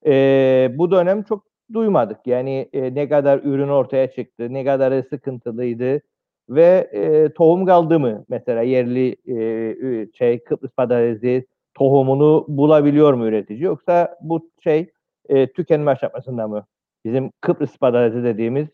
E, 0.06 0.72
bu 0.74 0.92
dönem 0.92 1.24
çok 1.24 1.46
duymadık. 1.74 2.28
Yani 2.28 2.70
e, 2.74 2.96
ne 2.96 3.10
kadar 3.10 3.40
ürün 3.44 3.70
ortaya 3.70 4.12
çıktı, 4.12 4.54
ne 4.54 4.66
kadar 4.66 5.04
sıkıntılıydı 5.04 6.02
ve 6.50 6.90
e, 6.94 7.34
tohum 7.34 7.66
kaldı 7.66 8.00
mı? 8.00 8.26
Mesela 8.30 8.62
yerli 8.62 9.16
e, 9.28 10.08
şey 10.14 10.44
Kıbrıs 10.44 10.72
patatesi 10.72 11.48
tohumunu 11.74 12.46
bulabiliyor 12.48 13.14
mu 13.14 13.26
üretici 13.28 13.64
yoksa 13.64 14.18
bu 14.22 14.50
şey 14.64 14.92
e, 15.30 15.52
tükenme 15.52 15.92
aşamasında 15.92 16.48
mı? 16.48 16.66
Bizim 17.06 17.32
Kıbrıs 17.42 17.78
patatesi 17.78 18.24
dediğimiz 18.24 18.68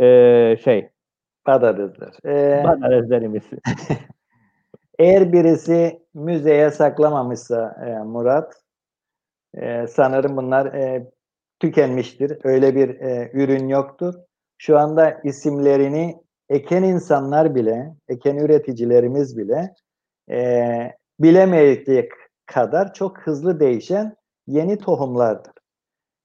e, 0.00 0.56
şey 0.64 0.88
patatesler. 1.44 2.12
Ee, 2.26 2.62
patateslerimiz. 2.62 3.42
eğer 4.98 5.32
birisi 5.32 6.02
müzeye 6.14 6.70
saklamamışsa 6.70 7.76
e, 7.86 8.04
Murat 8.04 8.54
e, 9.54 9.86
sanırım 9.86 10.36
bunlar 10.36 10.66
e, 10.66 11.10
tükenmiştir. 11.60 12.38
Öyle 12.44 12.74
bir 12.74 12.88
e, 13.00 13.30
ürün 13.34 13.68
yoktur. 13.68 14.14
Şu 14.58 14.78
anda 14.78 15.20
isimlerini 15.24 16.16
eken 16.48 16.82
insanlar 16.82 17.54
bile, 17.54 17.94
eken 18.08 18.36
üreticilerimiz 18.36 19.38
bile 19.38 19.74
e, 20.30 20.92
bilemeyecek 21.20 22.12
kadar 22.46 22.94
çok 22.94 23.18
hızlı 23.18 23.60
değişen 23.60 24.16
yeni 24.46 24.78
tohumlardır. 24.78 25.52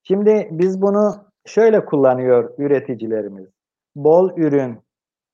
Şimdi 0.03 0.47
biz 0.51 0.81
bunu 0.81 1.25
şöyle 1.45 1.85
kullanıyor 1.85 2.53
üreticilerimiz. 2.57 3.47
Bol 3.95 4.37
ürün. 4.37 4.79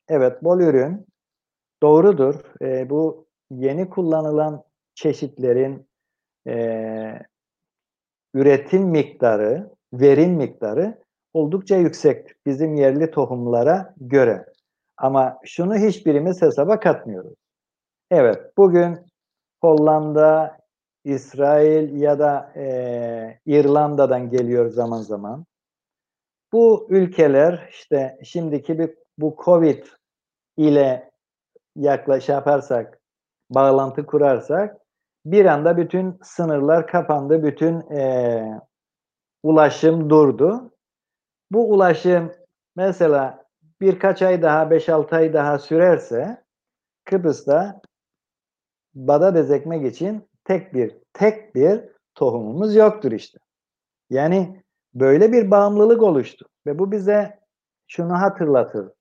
Evet 0.08 0.44
bol 0.44 0.60
ürün 0.60 1.08
doğrudur. 1.84 2.36
E, 2.62 2.90
bu 2.90 3.28
yeni 3.52 3.90
kullanılan 3.90 4.64
çeşitlerin 4.96 5.88
e, 6.48 7.20
üretim 8.34 8.84
miktarı, 8.84 9.70
verim 9.94 10.32
miktarı 10.32 10.98
oldukça 11.34 11.76
yüksek 11.76 12.46
bizim 12.46 12.76
yerli 12.76 13.12
tohumlara 13.12 13.94
göre. 13.98 14.46
Ama 14.98 15.40
şunu 15.46 15.76
hiçbirimiz 15.76 16.42
hesaba 16.42 16.80
katmıyoruz. 16.80 17.34
Evet, 18.12 18.58
bugün 18.58 18.98
Hollanda, 19.62 20.58
İsrail 21.04 22.02
ya 22.02 22.20
da 22.20 22.52
e, 22.56 23.40
İrlanda'dan 23.46 24.30
geliyor 24.30 24.70
zaman 24.70 25.02
zaman. 25.02 25.46
Bu 26.52 26.88
ülkeler 26.90 27.68
işte 27.72 28.20
şimdiki 28.24 28.80
bir 28.80 28.94
bu 29.18 29.36
Covid 29.46 29.86
ile 30.58 31.12
yaklaş 31.76 32.30
yaparsak, 32.30 33.00
bağlantı 33.50 34.06
kurarsak 34.06 34.78
bir 35.26 35.46
anda 35.46 35.78
bütün 35.78 36.20
sınırlar 36.24 36.88
kapandı, 36.88 37.44
bütün 37.44 37.92
e, 37.92 38.62
ulaşım 39.44 40.10
durdu. 40.10 40.72
Bu 41.52 41.72
ulaşım 41.74 42.32
mesela 42.76 43.46
birkaç 43.82 44.22
ay 44.22 44.42
daha, 44.42 44.72
5-6 44.72 45.16
ay 45.16 45.34
daha 45.34 45.60
sürerse 45.60 46.44
Kıbrıs'ta 47.06 47.82
badades 48.96 49.52
ekmek 49.52 49.94
için 49.94 50.30
tek 50.44 50.74
bir 50.74 50.98
tek 51.14 51.56
bir 51.56 51.82
tohumumuz 52.16 52.76
yoktur 52.76 53.12
işte. 53.12 53.40
Yani 54.10 54.64
böyle 55.00 55.32
bir 55.32 55.52
bağımlılık 55.52 56.04
oluştu 56.04 56.46
ve 56.68 56.80
bu 56.80 56.92
bize 56.92 57.40
şunu 57.88 58.22
hatırlatır. 58.22 58.92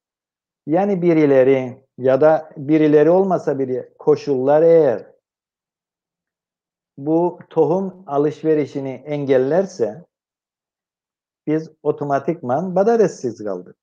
Yani 0.67 1.03
birileri 1.03 1.83
ya 1.99 2.21
da 2.21 2.50
birileri 2.57 3.11
olmasa 3.11 3.59
biri 3.59 3.93
koşullar 3.99 4.62
eğer 4.62 5.07
bu 6.99 7.38
tohum 7.50 8.05
alışverişini 8.07 8.91
engellerse 8.91 10.05
biz 11.47 11.71
otomatikman 11.83 12.75
badadessiz 12.76 13.45
kaldık. 13.45 13.76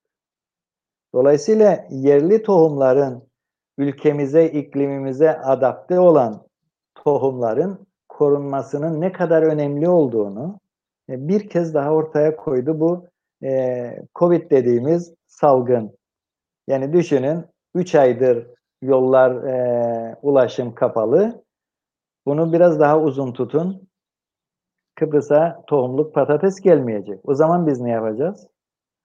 Dolayısıyla 1.14 1.86
yerli 1.90 2.42
tohumların 2.42 3.22
ülkemize, 3.78 4.46
iklimimize 4.46 5.38
adapte 5.38 6.00
olan 6.00 6.46
tohumların 6.94 7.86
korunmasının 8.08 9.00
ne 9.00 9.12
kadar 9.12 9.42
önemli 9.42 9.88
olduğunu 9.88 10.60
bir 11.08 11.48
kez 11.48 11.74
daha 11.74 11.92
ortaya 11.92 12.36
koydu 12.36 12.80
bu 12.80 13.06
e, 13.44 14.02
Covid 14.14 14.50
dediğimiz 14.50 15.14
salgın. 15.26 15.98
Yani 16.68 16.92
düşünün 16.92 17.44
3 17.74 17.94
aydır 17.94 18.46
yollar 18.82 19.44
e, 19.44 20.16
ulaşım 20.22 20.74
kapalı. 20.74 21.44
Bunu 22.26 22.52
biraz 22.52 22.80
daha 22.80 23.00
uzun 23.00 23.32
tutun. 23.32 23.88
Kıbrıs'a 24.94 25.62
tohumluk 25.66 26.14
patates 26.14 26.60
gelmeyecek. 26.60 27.20
O 27.28 27.34
zaman 27.34 27.66
biz 27.66 27.80
ne 27.80 27.90
yapacağız? 27.90 28.48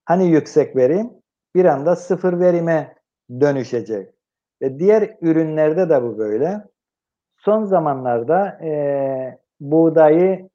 Hani 0.06 0.28
yüksek 0.28 0.76
verim 0.76 1.12
bir 1.56 1.66
anda 1.66 1.96
sıfır 1.96 2.40
verime 2.40 2.96
dönüşecek. 3.40 4.14
Ve 4.62 4.80
diğer 4.80 5.18
ürünlerde 5.22 5.90
de 5.90 6.04
bu 6.04 6.18
böyle. 6.18 6.64
Son 7.38 7.66
zamanlarda 7.66 8.48
e, 8.64 9.40
buğdayı 9.60 10.50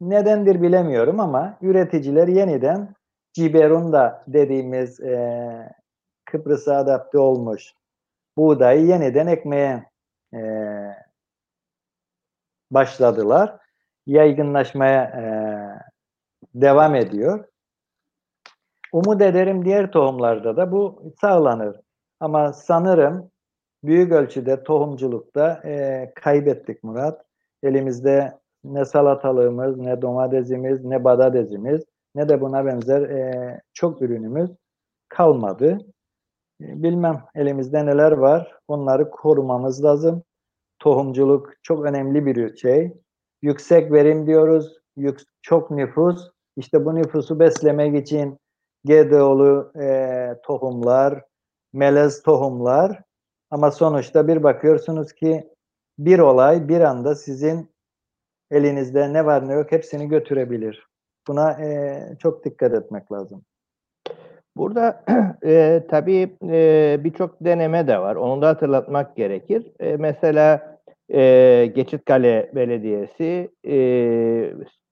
nedendir 0.00 0.62
bilemiyorum 0.62 1.20
ama 1.20 1.58
üreticiler 1.62 2.28
yeniden 2.28 2.94
ciberunda 3.32 4.24
dediğimiz 4.26 5.00
e, 5.00 5.74
Kıbrıs'a 6.24 6.76
adapte 6.76 7.18
olmuş 7.18 7.74
buğdayı 8.38 8.86
yeniden 8.86 9.26
ekmeye 9.26 9.84
e, 10.34 10.40
başladılar. 12.70 13.58
Yaygınlaşmaya 14.06 15.02
e, 15.02 15.22
devam 16.54 16.94
ediyor. 16.94 17.44
Umut 18.92 19.22
ederim 19.22 19.64
diğer 19.64 19.92
tohumlarda 19.92 20.56
da 20.56 20.72
bu 20.72 21.12
sağlanır. 21.20 21.80
Ama 22.20 22.52
sanırım 22.52 23.30
büyük 23.84 24.12
ölçüde 24.12 24.62
tohumculukta 24.62 25.62
e, 25.64 26.12
kaybettik 26.14 26.84
Murat. 26.84 27.24
Elimizde 27.62 28.38
ne 28.64 28.84
salatalığımız, 28.84 29.76
ne 29.76 30.02
domatesimiz, 30.02 30.84
ne 30.84 31.04
badadesimiz, 31.04 31.84
ne 32.14 32.28
de 32.28 32.40
buna 32.40 32.66
benzer 32.66 33.02
e, 33.02 33.60
çok 33.72 34.02
ürünümüz 34.02 34.50
kalmadı. 35.08 35.78
E, 36.62 36.82
bilmem 36.82 37.24
elimizde 37.34 37.86
neler 37.86 38.12
var. 38.12 38.58
Onları 38.68 39.10
korumamız 39.10 39.84
lazım. 39.84 40.22
Tohumculuk 40.78 41.52
çok 41.62 41.84
önemli 41.84 42.26
bir 42.26 42.56
şey. 42.56 42.92
Yüksek 43.42 43.92
verim 43.92 44.26
diyoruz. 44.26 44.78
Yük, 44.96 45.20
çok 45.42 45.70
nüfus. 45.70 46.30
İşte 46.56 46.84
bu 46.84 46.94
nüfusu 46.94 47.40
beslemek 47.40 47.96
için 47.96 48.38
GDO'lu 48.84 49.72
e, 49.80 50.40
tohumlar, 50.42 51.24
melez 51.72 52.22
tohumlar 52.22 53.02
ama 53.50 53.70
sonuçta 53.70 54.28
bir 54.28 54.42
bakıyorsunuz 54.42 55.12
ki 55.12 55.48
bir 55.98 56.18
olay 56.18 56.68
bir 56.68 56.80
anda 56.80 57.14
sizin 57.14 57.70
elinizde 58.50 59.12
ne 59.12 59.26
var 59.26 59.48
ne 59.48 59.52
yok 59.52 59.72
hepsini 59.72 60.08
götürebilir. 60.08 60.86
Buna 61.28 61.52
e, 61.52 61.98
çok 62.18 62.44
dikkat 62.44 62.74
etmek 62.74 63.12
lazım. 63.12 63.44
Burada 64.56 65.04
e, 65.44 65.82
tabii 65.90 66.36
e, 66.42 66.96
birçok 67.04 67.36
deneme 67.40 67.86
de 67.86 67.98
var. 67.98 68.16
Onu 68.16 68.42
da 68.42 68.48
hatırlatmak 68.48 69.16
gerekir. 69.16 69.72
E, 69.80 69.96
mesela 69.96 70.78
e, 71.12 71.72
Geçitkale 71.74 72.50
Belediyesi 72.54 73.50
e, 73.66 73.76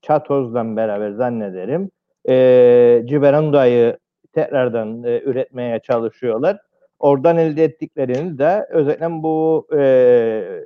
Çatoz'dan 0.03 0.77
beraber 0.77 1.11
zannederim 1.11 1.91
e, 2.29 3.03
Ciberanda'yı 3.07 3.99
tekrardan 4.33 5.05
e, 5.05 5.21
üretmeye 5.21 5.79
çalışıyorlar. 5.81 6.61
Oradan 6.99 7.37
elde 7.37 7.65
ettiklerini 7.65 8.39
de 8.39 8.67
özellikle 8.71 9.11
bu 9.11 9.67
e, 9.77 9.81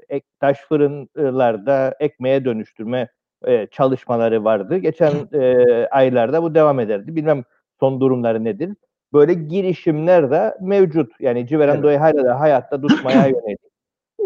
ek, 0.09 0.27
taş 0.40 0.61
fırınlarda 0.61 1.95
ekmeğe 2.01 2.45
dönüştürme 2.45 3.09
e, 3.47 3.66
çalışmaları 3.66 4.45
vardı. 4.45 4.77
Geçen 4.77 5.12
e, 5.33 5.64
aylarda 5.87 6.43
bu 6.43 6.55
devam 6.55 6.81
ederdi. 6.81 7.16
Bilmem 7.16 7.45
son 7.81 8.01
durumları 8.01 8.45
nedir. 8.45 8.71
Böyle 9.12 9.35
girişimler 9.35 10.31
de 10.31 10.55
mevcut. 10.61 11.21
Yani 11.21 11.47
Civerando'yu 11.47 11.93
evet. 11.93 12.01
hala 12.01 12.25
da 12.25 12.40
hayatta 12.40 12.81
tutmaya 12.81 13.27
yönelik. 13.27 13.61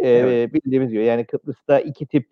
E, 0.01 0.09
evet. 0.09 0.55
Bildiğimiz 0.55 0.91
gibi 0.91 1.05
yani 1.05 1.25
Kıbrıs'ta 1.25 1.81
iki 1.81 2.07
tip 2.07 2.27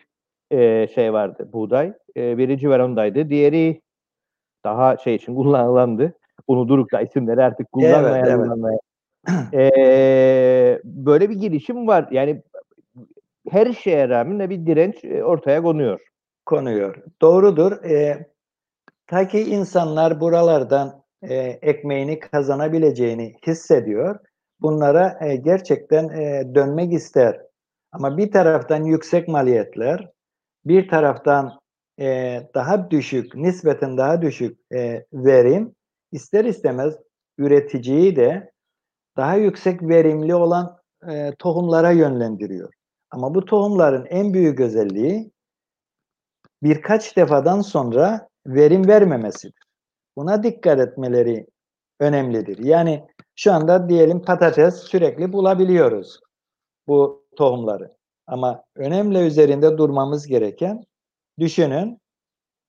e, 0.50 0.88
şey 0.94 1.12
vardı 1.12 1.48
buğday. 1.52 1.92
E, 2.16 2.38
biri 2.38 2.58
Civeranda'ydı. 2.58 3.28
Diğeri 3.30 3.80
daha 4.64 4.96
şey 4.96 5.14
için 5.14 5.35
kullanılandı. 5.35 6.12
Unuduruk 6.46 6.92
da 6.92 7.00
isimleri 7.00 7.42
artık 7.42 7.72
kullanmaya 7.72 8.26
evet, 8.26 8.37
kullanmaya. 8.37 8.78
Ee, 9.54 10.80
böyle 10.85 11.30
bir 11.30 11.35
girişim 11.35 11.87
var. 11.87 12.08
Yani 12.11 12.42
her 13.50 13.72
şeye 13.72 14.08
rağmen 14.08 14.50
bir 14.50 14.66
direnç 14.66 15.04
ortaya 15.04 15.62
konuyor. 15.62 16.00
Konuyor. 16.46 17.02
Doğrudur. 17.20 17.85
Ee, 17.85 18.26
ta 19.06 19.28
ki 19.28 19.40
insanlar 19.40 20.20
buralardan 20.20 21.02
e, 21.22 21.35
ekmeğini 21.62 22.18
kazanabileceğini 22.18 23.35
hissediyor. 23.46 24.18
Bunlara 24.61 25.18
e, 25.20 25.37
gerçekten 25.37 26.08
e, 26.08 26.54
dönmek 26.54 26.92
ister. 26.92 27.40
Ama 27.92 28.16
bir 28.16 28.30
taraftan 28.30 28.85
yüksek 28.85 29.28
maliyetler, 29.28 30.11
bir 30.64 30.88
taraftan 30.88 31.61
e, 32.00 32.38
daha 32.54 32.90
düşük, 32.90 33.35
nispeten 33.35 33.96
daha 33.98 34.22
düşük 34.22 34.58
e, 34.74 35.04
verim 35.12 35.74
ister 36.12 36.44
istemez 36.44 36.94
üreticiyi 37.38 38.16
de 38.16 38.51
daha 39.16 39.37
yüksek 39.37 39.83
verimli 39.83 40.35
olan 40.35 40.79
e, 41.09 41.35
tohumlara 41.38 41.90
yönlendiriyor. 41.90 42.72
Ama 43.11 43.35
bu 43.35 43.44
tohumların 43.44 44.07
en 44.07 44.35
büyük 44.35 44.61
özelliği 44.61 45.31
birkaç 46.62 47.16
defadan 47.16 47.61
sonra 47.61 48.29
verim 48.46 48.88
vermemesidir. 48.88 49.62
Buna 50.16 50.42
dikkat 50.42 50.81
etmeleri 50.81 51.46
önemlidir. 52.01 52.59
Yani 52.59 53.07
şu 53.37 53.53
anda 53.53 53.88
diyelim 53.88 54.22
patates 54.22 54.75
sürekli 54.75 55.33
bulabiliyoruz 55.33 56.20
bu 56.87 57.27
tohumları. 57.37 57.96
Ama 58.27 58.64
önemli 58.77 59.18
üzerinde 59.18 59.79
durmamız 59.79 60.27
gereken 60.27 60.85
Düşünün 61.38 62.01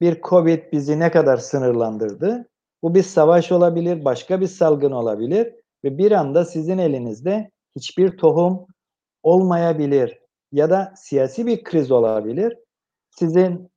bir 0.01 0.21
Covid 0.21 0.71
bizi 0.71 0.99
ne 0.99 1.11
kadar 1.11 1.37
sınırlandırdı. 1.37 2.49
Bu 2.83 2.95
bir 2.95 3.03
savaş 3.03 3.51
olabilir, 3.51 4.05
başka 4.05 4.41
bir 4.41 4.47
salgın 4.47 4.91
olabilir 4.91 5.53
ve 5.83 5.97
bir 5.97 6.11
anda 6.11 6.45
sizin 6.45 6.77
elinizde 6.77 7.51
hiçbir 7.75 8.17
tohum 8.17 8.67
olmayabilir. 9.23 10.19
ya 10.51 10.69
da 10.69 10.93
siyasi 10.97 11.45
bir 11.47 11.63
kriz 11.63 11.91
olabilir. 11.91 12.57
Sizin 13.11 13.71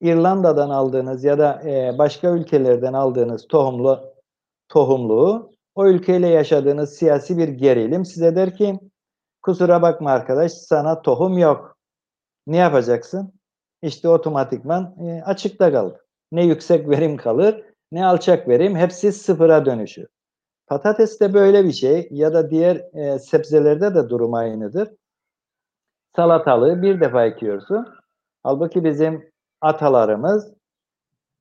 İrlanda'dan 0.00 0.70
aldığınız 0.70 1.24
ya 1.24 1.38
da 1.38 1.62
e, 1.64 1.98
başka 1.98 2.30
ülkelerden 2.30 2.92
aldığınız 2.92 3.48
tohumlu 3.48 4.14
tohumluğu 4.68 5.52
o 5.74 5.86
ülkeyle 5.86 6.28
yaşadığınız 6.28 6.94
siyasi 6.96 7.38
bir 7.38 7.48
gerilim 7.48 8.04
size 8.04 8.36
der 8.36 8.54
ki 8.56 8.80
kusura 9.42 9.82
bakma 9.82 10.10
arkadaş 10.10 10.52
sana 10.52 11.02
tohum 11.02 11.38
yok. 11.38 11.76
Ne 12.46 12.56
yapacaksın? 12.56 13.32
İşte 13.82 14.08
otomatikman 14.08 14.96
e, 15.06 15.22
açıkta 15.22 15.72
kaldı. 15.72 16.00
Ne 16.32 16.44
yüksek 16.44 16.88
verim 16.90 17.16
kalır 17.16 17.64
ne 17.92 18.06
alçak 18.06 18.48
verim 18.48 18.76
hepsi 18.76 19.12
sıfıra 19.12 19.66
dönüşür. 19.66 20.06
Patates 20.66 21.20
de 21.20 21.34
böyle 21.34 21.64
bir 21.64 21.72
şey 21.72 22.08
ya 22.10 22.34
da 22.34 22.50
diğer 22.50 22.76
e, 22.76 23.18
sebzelerde 23.18 23.94
de 23.94 24.08
durum 24.08 24.34
aynıdır. 24.34 24.88
Salatalığı 26.16 26.82
bir 26.82 27.00
defa 27.00 27.24
ekiyorsun. 27.24 27.86
Halbuki 28.42 28.84
bizim 28.84 29.30
atalarımız 29.60 30.52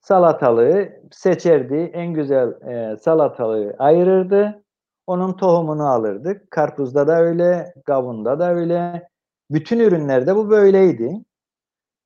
salatalığı 0.01 0.89
seçerdi. 1.11 1.75
En 1.75 2.13
güzel 2.13 2.61
e, 2.61 2.97
salatalığı 2.97 3.75
ayırırdı. 3.79 4.63
Onun 5.07 5.33
tohumunu 5.33 5.87
alırdık. 5.87 6.51
Karpuzda 6.51 7.07
da 7.07 7.19
öyle, 7.19 7.73
kavunda 7.85 8.39
da 8.39 8.53
öyle. 8.53 9.07
Bütün 9.51 9.79
ürünlerde 9.79 10.35
bu 10.35 10.49
böyleydi. 10.49 11.23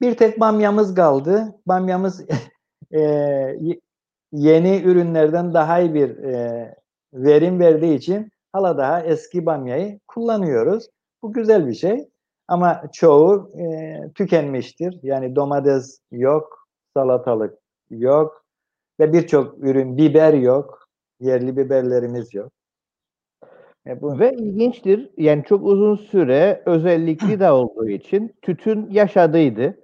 Bir 0.01 0.17
tek 0.17 0.39
bamyamız 0.39 0.95
kaldı. 0.95 1.55
Bamyamız 1.67 2.25
e, 2.93 3.01
yeni 4.31 4.81
ürünlerden 4.81 5.53
daha 5.53 5.79
iyi 5.79 5.93
bir 5.93 6.17
e, 6.17 6.75
verim 7.13 7.59
verdiği 7.59 7.95
için 7.95 8.31
hala 8.53 8.77
daha 8.77 9.01
eski 9.01 9.45
bamyayı 9.45 9.99
kullanıyoruz. 10.07 10.89
Bu 11.23 11.33
güzel 11.33 11.67
bir 11.67 11.73
şey. 11.73 12.09
Ama 12.47 12.81
çoğu 12.93 13.51
e, 13.59 13.63
tükenmiştir. 14.15 14.99
Yani 15.03 15.35
domates 15.35 15.99
yok, 16.11 16.67
salatalık 16.93 17.59
yok 17.89 18.45
ve 18.99 19.13
birçok 19.13 19.57
ürün 19.63 19.97
biber 19.97 20.33
yok. 20.33 20.87
Yerli 21.19 21.57
biberlerimiz 21.57 22.33
yok. 22.33 22.51
E 23.87 24.01
bu... 24.01 24.19
Ve 24.19 24.33
ilginçtir. 24.33 25.09
Yani 25.17 25.43
çok 25.43 25.65
uzun 25.65 25.95
süre 25.95 26.63
özellikli 26.65 27.39
de 27.39 27.51
olduğu 27.51 27.89
için 27.89 28.35
tütün 28.41 28.89
yaşadıydı. 28.89 29.77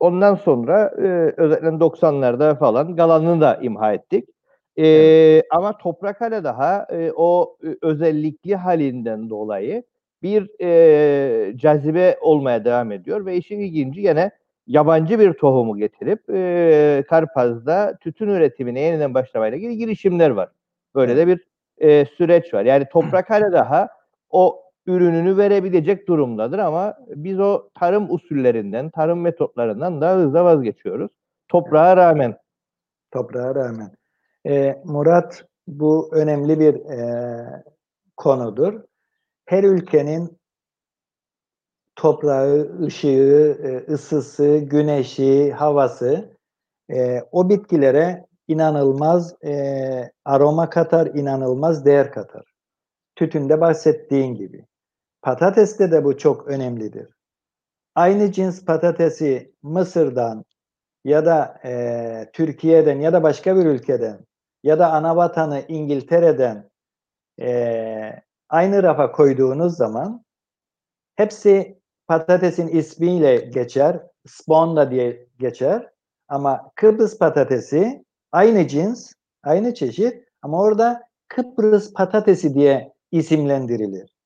Ondan 0.00 0.34
sonra 0.34 0.94
e, 0.98 1.34
özellikle 1.36 1.68
90'larda 1.68 2.58
falan 2.58 2.96
galanını 2.96 3.40
da 3.40 3.56
imha 3.56 3.92
ettik. 3.92 4.28
E, 4.76 4.86
evet. 4.86 5.44
Ama 5.50 5.78
toprak 5.78 6.20
hala 6.20 6.44
daha 6.44 6.86
e, 6.92 7.12
o 7.16 7.56
e, 7.64 7.68
özellikli 7.82 8.56
halinden 8.56 9.30
dolayı 9.30 9.82
bir 10.22 10.50
e, 10.62 11.56
cazibe 11.56 12.18
olmaya 12.20 12.64
devam 12.64 12.92
ediyor 12.92 13.26
ve 13.26 13.36
işin 13.36 13.60
ilginci 13.60 14.00
yine 14.00 14.30
yabancı 14.66 15.20
bir 15.20 15.32
tohumu 15.32 15.76
getirip 15.76 16.30
e, 16.30 17.04
Karpaz'da 17.08 17.98
tütün 18.00 18.28
üretimine 18.28 18.80
yeniden 18.80 19.14
başlamayla 19.14 19.58
ilgili 19.58 19.76
girişimler 19.76 20.30
var. 20.30 20.48
Böyle 20.94 21.16
de 21.16 21.26
bir 21.26 21.46
e, 21.78 22.04
süreç 22.06 22.54
var. 22.54 22.64
Yani 22.64 22.84
toprak 22.92 23.30
hala 23.30 23.52
daha 23.52 23.88
o 24.30 24.62
ürününü 24.86 25.36
verebilecek 25.36 26.08
durumdadır 26.08 26.58
ama 26.58 26.94
biz 27.08 27.40
o 27.40 27.68
tarım 27.74 28.14
usullerinden, 28.14 28.90
tarım 28.90 29.20
metotlarından 29.20 30.00
daha 30.00 30.16
hızlı 30.16 30.44
vazgeçiyoruz. 30.44 31.10
Toprağa 31.48 31.96
rağmen. 31.96 32.36
Toprağa 33.12 33.54
rağmen. 33.54 33.95
E, 34.46 34.82
Murat 34.84 35.44
bu 35.66 36.10
önemli 36.12 36.60
bir 36.60 36.74
e, 36.74 37.64
konudur. 38.16 38.82
Her 39.44 39.64
ülkenin 39.64 40.38
toprağı, 41.96 42.78
ışığı, 42.82 43.58
e, 43.62 43.92
ısısı, 43.92 44.58
güneşi, 44.58 45.52
havası 45.52 46.36
e, 46.90 47.22
o 47.32 47.48
bitkilere 47.48 48.26
inanılmaz 48.48 49.44
e, 49.44 50.12
aroma 50.24 50.70
katar, 50.70 51.06
inanılmaz 51.06 51.84
değer 51.84 52.12
katar. 52.12 52.44
Tütünde 53.16 53.60
bahsettiğin 53.60 54.34
gibi. 54.34 54.66
Patateste 55.22 55.90
de 55.90 56.04
bu 56.04 56.18
çok 56.18 56.48
önemlidir. 56.48 57.08
Aynı 57.94 58.32
cins 58.32 58.64
patatesi 58.64 59.52
Mısır'dan 59.62 60.44
ya 61.04 61.26
da 61.26 61.60
e, 61.64 62.30
Türkiye'den 62.32 63.00
ya 63.00 63.12
da 63.12 63.22
başka 63.22 63.56
bir 63.56 63.66
ülkeden 63.66 64.18
ya 64.66 64.78
da 64.78 64.92
ana 64.92 65.16
vatanı 65.16 65.64
İngiltere'den 65.68 66.70
e, 67.40 68.22
aynı 68.48 68.82
rafa 68.82 69.12
koyduğunuz 69.12 69.76
zaman 69.76 70.24
hepsi 71.16 71.78
patatesin 72.06 72.68
ismiyle 72.68 73.36
geçer, 73.36 74.02
sponda 74.26 74.90
diye 74.90 75.26
geçer. 75.38 75.90
Ama 76.28 76.70
Kıbrıs 76.74 77.18
patatesi 77.18 78.04
aynı 78.32 78.68
cins, 78.68 79.12
aynı 79.42 79.74
çeşit 79.74 80.24
ama 80.42 80.62
orada 80.62 81.02
Kıbrıs 81.28 81.92
patatesi 81.92 82.54
diye 82.54 82.92
isimlendirilir. 83.10 84.16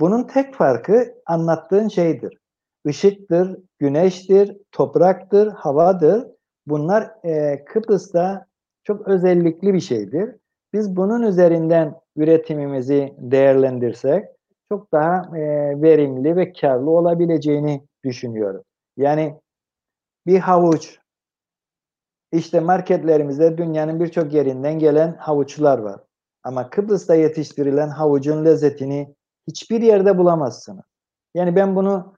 Bunun 0.00 0.24
tek 0.24 0.54
farkı 0.54 1.14
anlattığın 1.26 1.88
şeydir. 1.88 2.38
Işıktır, 2.86 3.58
güneştir, 3.78 4.56
topraktır, 4.70 5.48
havadır. 5.48 6.26
Bunlar 6.66 7.10
e, 7.24 7.64
Kıbrıs'ta 7.64 8.51
çok 8.84 9.08
özellikli 9.08 9.74
bir 9.74 9.80
şeydir. 9.80 10.36
Biz 10.72 10.96
bunun 10.96 11.22
üzerinden 11.22 12.00
üretimimizi 12.16 13.14
değerlendirsek 13.18 14.24
çok 14.68 14.92
daha 14.92 15.38
e, 15.38 15.42
verimli 15.82 16.36
ve 16.36 16.52
karlı 16.52 16.90
olabileceğini 16.90 17.86
düşünüyorum. 18.04 18.62
Yani 18.96 19.40
bir 20.26 20.38
havuç, 20.38 20.98
işte 22.32 22.60
marketlerimizde 22.60 23.58
dünyanın 23.58 24.00
birçok 24.00 24.32
yerinden 24.32 24.78
gelen 24.78 25.16
havuçlar 25.16 25.78
var. 25.78 26.00
Ama 26.42 26.70
Kıbrıs'ta 26.70 27.14
yetiştirilen 27.14 27.88
havucun 27.88 28.44
lezzetini 28.44 29.14
hiçbir 29.48 29.82
yerde 29.82 30.18
bulamazsınız. 30.18 30.84
Yani 31.34 31.56
ben 31.56 31.76
bunu 31.76 32.14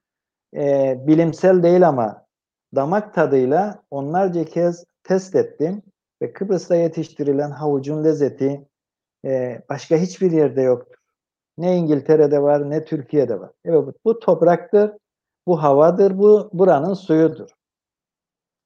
e, 0.57 0.97
bilimsel 1.07 1.63
değil 1.63 1.89
ama 1.89 2.27
damak 2.75 3.15
tadıyla 3.15 3.83
onlarca 3.91 4.45
kez 4.45 4.85
test 5.03 5.35
ettim 5.35 5.83
ve 6.23 6.33
Kıbrıs'ta 6.33 6.77
yetiştirilen 6.77 7.51
havucun 7.51 8.05
lezzeti 8.05 8.69
e, 9.25 9.63
başka 9.69 9.97
hiçbir 9.97 10.31
yerde 10.31 10.63
yoktur. 10.63 10.97
Ne 11.59 11.77
İngiltere'de 11.77 12.43
var 12.43 12.71
ne 12.71 12.85
Türkiye'de 12.85 13.41
var. 13.41 13.51
Evet 13.65 13.85
bu 14.05 14.19
topraktır, 14.19 14.91
bu 15.47 15.63
havadır, 15.63 16.19
bu 16.19 16.51
buranın 16.53 16.95
suyudur. 16.95 17.49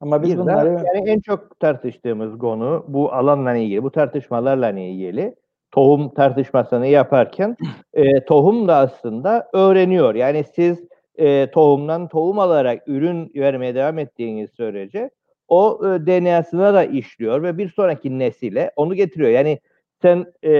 Ama 0.01 0.23
biz 0.23 0.33
bir 0.33 0.39
bunları 0.39 0.69
yani 0.69 1.11
en 1.11 1.21
çok 1.21 1.61
tartıştığımız 1.61 2.39
konu 2.39 2.85
bu 2.89 3.13
alanla 3.13 3.55
ilgili, 3.55 3.83
bu 3.83 3.91
tartışmalarla 3.91 4.71
ilgili 4.71 5.35
tohum 5.71 6.15
tartışmasını 6.15 6.87
yaparken 6.87 7.57
e, 7.93 8.25
tohum 8.25 8.69
da 8.69 8.77
aslında 8.77 9.49
öğreniyor. 9.53 10.15
Yani 10.15 10.45
siz 10.55 10.89
e, 11.15 11.51
tohumdan 11.51 12.09
tohum 12.09 12.39
alarak 12.39 12.89
ürün 12.89 13.33
vermeye 13.35 13.75
devam 13.75 13.99
ettiğiniz 13.99 14.51
sürece 14.51 15.11
o 15.49 15.81
e, 15.83 16.07
DNA'sına 16.07 16.75
da 16.75 16.85
işliyor 16.85 17.43
ve 17.43 17.59
bir 17.59 17.69
sonraki 17.71 18.19
nesile 18.19 18.73
onu 18.77 18.95
getiriyor. 18.95 19.31
Yani 19.31 19.59
sen 20.03 20.27
e, 20.45 20.51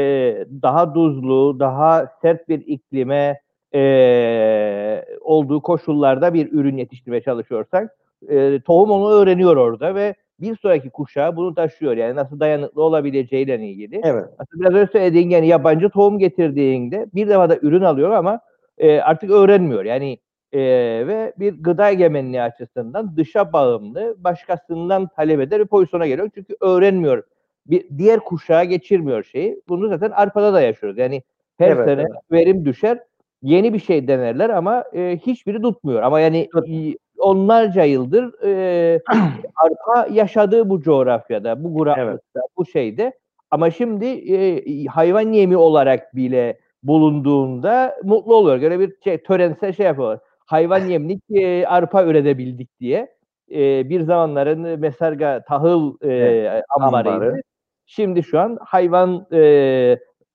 daha 0.63 0.93
tuzlu, 0.93 1.61
daha 1.61 2.07
sert 2.23 2.49
bir 2.49 2.63
iklime 2.67 3.41
e, 3.75 5.05
olduğu 5.21 5.63
koşullarda 5.63 6.35
bir 6.35 6.53
ürün 6.53 6.77
yetiştirmeye 6.77 7.23
çalışıyorsak 7.23 7.97
e, 8.29 8.61
tohum 8.61 8.91
onu 8.91 9.11
öğreniyor 9.11 9.57
orada 9.57 9.95
ve 9.95 10.15
bir 10.41 10.57
sonraki 10.57 10.91
kuşağı 10.91 11.37
bunu 11.37 11.55
taşıyor. 11.55 11.97
Yani 11.97 12.17
nasıl 12.17 12.41
dayanıklı 12.41 12.83
olabileceğiyle 12.83 13.69
ilgili. 13.69 14.01
Evet. 14.05 14.25
Aslında 14.39 14.61
biraz 14.61 14.75
önce 14.75 14.93
söylediğin 14.93 15.31
yani 15.31 15.47
yabancı 15.47 15.91
tohum 15.91 16.19
getirdiğinde 16.19 17.07
bir 17.15 17.29
defa 17.29 17.51
da 17.51 17.59
ürün 17.63 17.83
alıyor 17.83 18.11
ama 18.11 18.41
e, 18.79 19.01
artık 19.01 19.31
öğrenmiyor. 19.31 19.85
Yani 19.85 20.19
e, 20.53 20.61
ve 21.07 21.33
bir 21.39 21.63
gıda 21.63 21.91
egemenliği 21.91 22.43
açısından 22.43 23.17
dışa 23.17 23.53
bağımlı, 23.53 24.17
başkasından 24.19 25.07
talep 25.07 25.41
eder 25.41 25.61
bir 25.61 25.67
pozisyona 25.67 26.07
geliyor. 26.07 26.31
Çünkü 26.35 26.57
öğrenmiyor. 26.61 27.23
Bir 27.67 27.99
diğer 27.99 28.21
kuşağa 28.21 28.65
geçirmiyor 28.65 29.25
şeyi. 29.25 29.63
Bunu 29.69 29.89
zaten 29.89 30.11
arpada 30.11 30.53
da 30.53 30.61
yaşıyoruz. 30.61 30.99
Yani 30.99 31.23
her 31.59 31.71
evet, 31.71 31.85
sene 31.85 32.01
evet. 32.01 32.13
verim 32.33 32.65
düşer. 32.65 32.99
Yeni 33.43 33.75
bir 33.75 33.79
şey 33.79 34.09
denerler 34.09 34.51
ama 34.51 34.85
e, 34.95 35.19
hiçbiri 35.27 35.63
tutmuyor. 35.63 36.03
Ama 36.03 36.21
yani 36.21 36.49
evet 36.55 36.97
onlarca 37.19 37.85
yıldır 37.85 38.45
e, 38.45 39.01
arpa 39.57 40.09
yaşadığı 40.13 40.69
bu 40.71 40.81
coğrafyada, 40.81 41.65
bu 41.65 41.75
kuraklıkta, 41.75 42.41
evet. 42.41 42.51
bu 42.57 42.67
şeyde. 42.67 43.13
Ama 43.51 43.71
şimdi 43.71 44.07
e, 44.07 44.85
hayvan 44.85 45.33
yemi 45.33 45.57
olarak 45.57 46.17
bile 46.17 46.59
bulunduğunda 46.83 47.97
mutlu 48.05 48.35
oluyor. 48.35 48.63
Böyle 48.63 48.81
bir 48.81 48.93
şey, 49.05 49.19
törensel 49.19 49.73
şey 49.73 49.87
yapıyorlar. 49.87 50.19
Hayvan 50.49 50.87
yemlik 50.87 51.23
e, 51.31 51.67
arpa 51.67 52.05
üretebildik 52.05 52.81
diye. 52.81 53.17
E, 53.51 53.89
bir 53.89 54.01
zamanların 54.01 54.81
mesarga 54.81 55.45
tahıl 55.49 55.97
e, 56.03 56.09
evet, 56.09 56.65
ambarıydı. 56.81 57.41
Şimdi 57.87 58.23
şu 58.23 58.41
an 58.41 58.59
hayvan 58.61 59.27
e, 59.33 59.41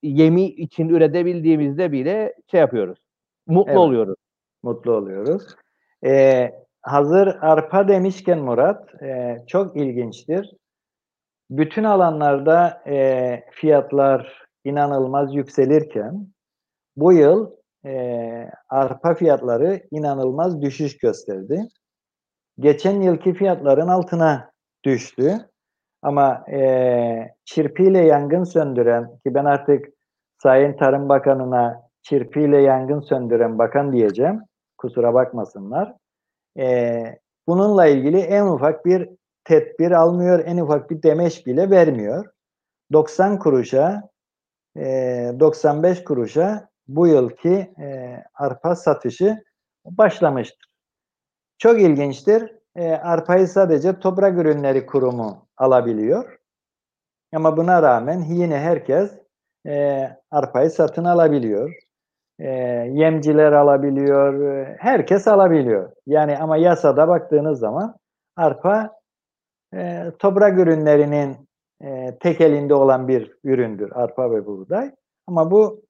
yemi 0.04 0.46
için 0.46 0.90
üretebildiğimizde 0.90 1.92
bile 1.92 2.34
şey 2.52 2.60
yapıyoruz. 2.60 3.00
Mutlu 3.48 3.72
evet. 3.72 3.80
oluyoruz. 3.80 4.16
Mutlu 4.64 4.92
oluyoruz. 4.92 5.44
E, 6.06 6.52
hazır 6.82 7.28
arpa 7.28 7.88
demişken 7.88 8.40
Murat, 8.40 9.02
e, 9.04 9.44
çok 9.48 9.78
ilginçtir. 9.78 10.54
Bütün 11.50 11.84
alanlarda 11.84 12.84
e, 12.88 13.44
fiyatlar 13.52 14.46
inanılmaz 14.64 15.36
yükselirken 15.36 16.28
bu 16.96 17.14
yıl 17.14 17.52
e, 17.86 18.52
arpa 18.70 19.14
fiyatları 19.14 19.82
inanılmaz 19.92 20.62
düşüş 20.62 20.98
gösterdi. 20.98 21.68
Geçen 22.60 23.02
yılki 23.02 23.34
fiyatların 23.34 23.88
altına 23.88 24.52
düştü. 24.84 25.50
Ama 26.02 26.46
e, 26.52 27.36
çirpiyle 27.46 28.00
yangın 28.00 28.44
söndüren 28.44 29.08
ki 29.08 29.34
ben 29.34 29.46
artık 29.46 29.86
Sayın 30.44 30.78
Tarım 30.78 31.10
Bakanı'na 31.10 31.82
çirpiyle 32.02 32.62
yangın 32.62 33.00
söndüren 33.00 33.60
bakan 33.60 33.94
diyeceğim. 33.94 34.42
Kusura 34.78 35.14
bakmasınlar. 35.14 35.94
E, 36.60 37.04
bununla 37.48 37.86
ilgili 37.88 38.20
en 38.20 38.46
ufak 38.46 38.86
bir 38.86 39.10
tedbir 39.44 39.92
almıyor, 39.92 40.44
en 40.46 40.58
ufak 40.58 40.90
bir 40.90 41.04
demeç 41.04 41.48
bile 41.48 41.70
vermiyor. 41.70 42.26
90 42.94 43.40
kuruşa, 43.40 44.10
e, 44.78 44.84
95 45.40 46.04
kuruşa 46.04 46.70
bu 46.88 47.08
yılki 47.08 47.74
e, 47.80 48.18
arpa 48.34 48.76
satışı 48.76 49.44
başlamıştır. 49.86 50.74
Çok 51.58 51.82
ilginçtir. 51.82 52.56
E, 52.76 52.92
arpayı 52.92 53.48
sadece 53.48 54.00
Toprak 54.00 54.38
Ürünleri 54.38 54.86
Kurumu 54.86 55.48
alabiliyor. 55.58 56.40
Ama 57.36 57.58
buna 57.58 57.82
rağmen 57.82 58.22
yine 58.22 58.60
herkes 58.60 59.12
e, 59.68 60.10
arpayı 60.32 60.70
satın 60.70 61.06
alabiliyor. 61.06 61.74
E, 62.40 62.50
yemciler 62.94 63.52
alabiliyor. 63.52 64.42
E, 64.42 64.78
herkes 64.80 65.28
alabiliyor. 65.28 65.92
Yani 66.06 66.38
ama 66.38 66.58
yasada 66.58 67.08
baktığınız 67.08 67.60
zaman 67.60 67.96
arpa 68.36 69.00
e, 69.74 70.12
toprak 70.20 70.60
ürünlerinin 70.60 71.38
e, 71.84 72.18
tek 72.20 72.42
elinde 72.42 72.74
olan 72.74 73.08
bir 73.08 73.38
üründür 73.44 73.92
arpa 73.92 74.32
ve 74.32 74.46
buğday. 74.46 74.92
Ama 75.28 75.52
bu 75.52 75.83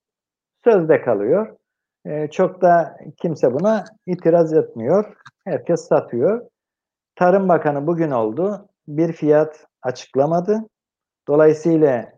sözde 0.63 1.01
kalıyor. 1.01 1.57
E, 2.05 2.27
çok 2.27 2.61
da 2.61 2.97
kimse 3.17 3.53
buna 3.53 3.85
itiraz 4.05 4.53
etmiyor. 4.53 5.17
Herkes 5.45 5.87
satıyor. 5.87 6.45
Tarım 7.15 7.49
Bakanı 7.49 7.87
bugün 7.87 8.11
oldu. 8.11 8.67
Bir 8.87 9.13
fiyat 9.13 9.65
açıklamadı. 9.81 10.59
Dolayısıyla 11.27 12.13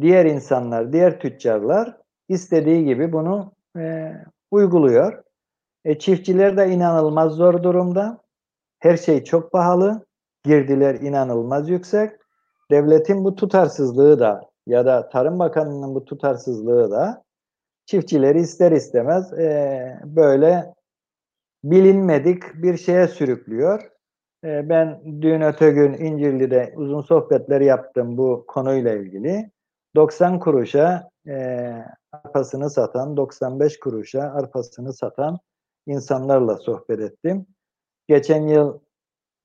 diğer 0.00 0.24
insanlar, 0.24 0.92
diğer 0.92 1.20
tüccarlar 1.20 1.96
istediği 2.28 2.84
gibi 2.84 3.12
bunu 3.12 3.52
e, 3.78 4.12
uyguluyor. 4.50 5.22
E, 5.84 5.98
çiftçiler 5.98 6.56
de 6.56 6.68
inanılmaz 6.68 7.32
zor 7.32 7.62
durumda. 7.62 8.18
Her 8.78 8.96
şey 8.96 9.24
çok 9.24 9.52
pahalı. 9.52 10.06
Girdiler 10.44 10.94
inanılmaz 10.94 11.70
yüksek. 11.70 12.10
Devletin 12.70 13.24
bu 13.24 13.34
tutarsızlığı 13.34 14.18
da 14.18 14.50
ya 14.66 14.86
da 14.86 15.08
Tarım 15.08 15.38
Bakanı'nın 15.38 15.94
bu 15.94 16.04
tutarsızlığı 16.04 16.90
da 16.90 17.23
çiftçileri 17.86 18.40
ister 18.40 18.72
istemez 18.72 19.32
e, 19.32 20.00
böyle 20.04 20.74
bilinmedik 21.64 22.42
bir 22.54 22.76
şeye 22.76 23.08
sürüklüyor. 23.08 23.90
E, 24.44 24.68
ben 24.68 25.00
dün 25.22 25.40
öte 25.40 25.70
gün 25.70 25.92
İncirli'de 25.92 26.72
uzun 26.76 27.00
sohbetler 27.00 27.60
yaptım 27.60 28.18
bu 28.18 28.44
konuyla 28.48 28.94
ilgili. 28.94 29.50
90 29.96 30.38
kuruşa 30.38 31.10
e, 31.26 31.72
arpasını 32.12 32.70
satan, 32.70 33.16
95 33.16 33.78
kuruşa 33.78 34.20
arpasını 34.20 34.92
satan 34.92 35.38
insanlarla 35.86 36.56
sohbet 36.56 37.00
ettim. 37.00 37.46
Geçen 38.08 38.42
yıl 38.42 38.80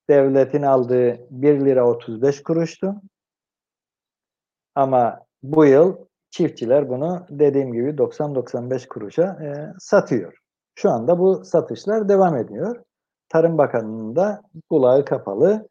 devletin 0.10 0.62
aldığı 0.62 1.28
1 1.30 1.66
lira 1.66 1.88
35 1.90 2.44
kuruştu. 2.44 2.96
Ama 4.76 5.26
bu 5.44 5.66
yıl 5.66 6.09
çiftçiler 6.30 6.90
bunu 6.90 7.26
dediğim 7.30 7.74
gibi 7.74 7.90
90-95 7.90 8.88
kuruşa 8.88 9.24
e, 9.24 9.74
satıyor. 9.80 10.34
Şu 10.76 10.90
anda 10.90 11.20
bu 11.20 11.46
satışlar 11.46 12.10
devam 12.10 12.38
ediyor. 12.38 12.84
Tarım 13.30 13.58
Bakanı'nın 13.58 14.16
da 14.16 14.42
kulağı 14.70 15.06
kapalı. 15.06 15.70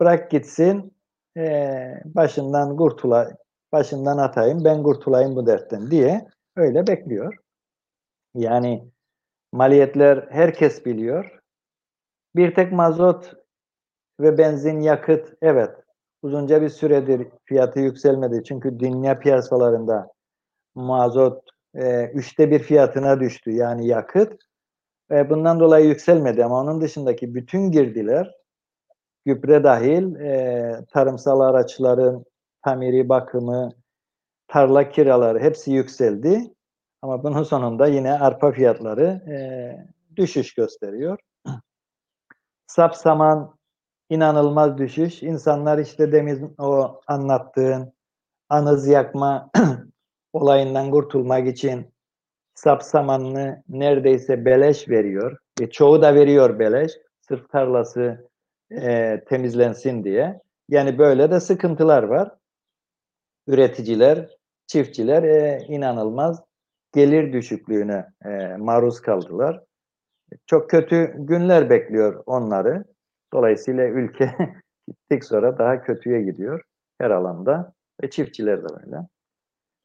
Bırak 0.00 0.30
gitsin 0.30 0.94
e, 1.36 2.02
başından 2.04 2.76
kurtula, 2.76 3.36
başından 3.72 4.18
atayım 4.18 4.64
ben 4.64 4.82
kurtulayım 4.82 5.36
bu 5.36 5.46
dertten 5.46 5.90
diye 5.90 6.28
öyle 6.56 6.86
bekliyor. 6.86 7.34
Yani 8.34 8.90
maliyetler 9.52 10.28
herkes 10.30 10.86
biliyor. 10.86 11.40
Bir 12.36 12.54
tek 12.54 12.72
mazot 12.72 13.34
ve 14.20 14.38
benzin 14.38 14.80
yakıt 14.80 15.34
evet 15.42 15.70
uzunca 16.22 16.62
bir 16.62 16.68
süredir 16.68 17.28
fiyatı 17.44 17.80
yükselmedi. 17.80 18.44
Çünkü 18.44 18.80
dünya 18.80 19.18
piyasalarında 19.18 20.08
mazot 20.74 21.42
e, 21.74 22.04
üçte 22.06 22.50
bir 22.50 22.58
fiyatına 22.58 23.20
düştü 23.20 23.50
yani 23.50 23.86
yakıt. 23.86 24.32
E, 25.10 25.30
bundan 25.30 25.60
dolayı 25.60 25.86
yükselmedi 25.86 26.44
ama 26.44 26.60
onun 26.60 26.80
dışındaki 26.80 27.34
bütün 27.34 27.70
girdiler 27.70 28.38
gübre 29.24 29.64
dahil 29.64 30.14
e, 30.14 30.84
tarımsal 30.92 31.40
araçların 31.40 32.24
tamiri 32.64 33.08
bakımı, 33.08 33.70
tarla 34.48 34.88
kiraları 34.88 35.40
hepsi 35.40 35.72
yükseldi. 35.72 36.54
Ama 37.02 37.24
bunun 37.24 37.42
sonunda 37.42 37.86
yine 37.86 38.12
arpa 38.12 38.52
fiyatları 38.52 39.04
e, 39.04 39.36
düşüş 40.16 40.54
gösteriyor. 40.54 41.18
Sap 42.66 42.96
saman 42.96 43.57
inanılmaz 44.10 44.78
düşüş. 44.78 45.22
İnsanlar 45.22 45.78
işte 45.78 46.12
demin 46.12 46.54
o 46.58 47.00
anlattığın 47.06 47.92
anız 48.48 48.86
yakma 48.88 49.50
olayından 50.32 50.90
kurtulmak 50.90 51.46
için 51.46 51.94
sap 52.54 52.82
samanını 52.82 53.62
neredeyse 53.68 54.44
beleş 54.44 54.88
veriyor. 54.88 55.38
E, 55.60 55.70
çoğu 55.70 56.02
da 56.02 56.14
veriyor 56.14 56.58
beleş. 56.58 56.92
Sırf 57.28 57.48
tarlası 57.48 58.28
e, 58.70 59.20
temizlensin 59.28 60.04
diye. 60.04 60.40
Yani 60.68 60.98
böyle 60.98 61.30
de 61.30 61.40
sıkıntılar 61.40 62.02
var. 62.02 62.34
Üreticiler, 63.46 64.36
çiftçiler 64.66 65.22
e, 65.22 65.64
inanılmaz 65.68 66.42
gelir 66.94 67.32
düşüklüğüne 67.32 68.06
e, 68.24 68.56
maruz 68.56 69.00
kaldılar. 69.00 69.64
Çok 70.46 70.70
kötü 70.70 71.12
günler 71.16 71.70
bekliyor 71.70 72.22
onları. 72.26 72.84
Dolayısıyla 73.32 73.88
ülke 73.88 74.34
gittik 74.88 75.24
sonra 75.24 75.58
daha 75.58 75.82
kötüye 75.82 76.22
gidiyor 76.22 76.62
her 77.00 77.10
alanda 77.10 77.72
ve 78.02 78.10
çiftçiler 78.10 78.62
de 78.62 78.66
böyle. 78.68 78.96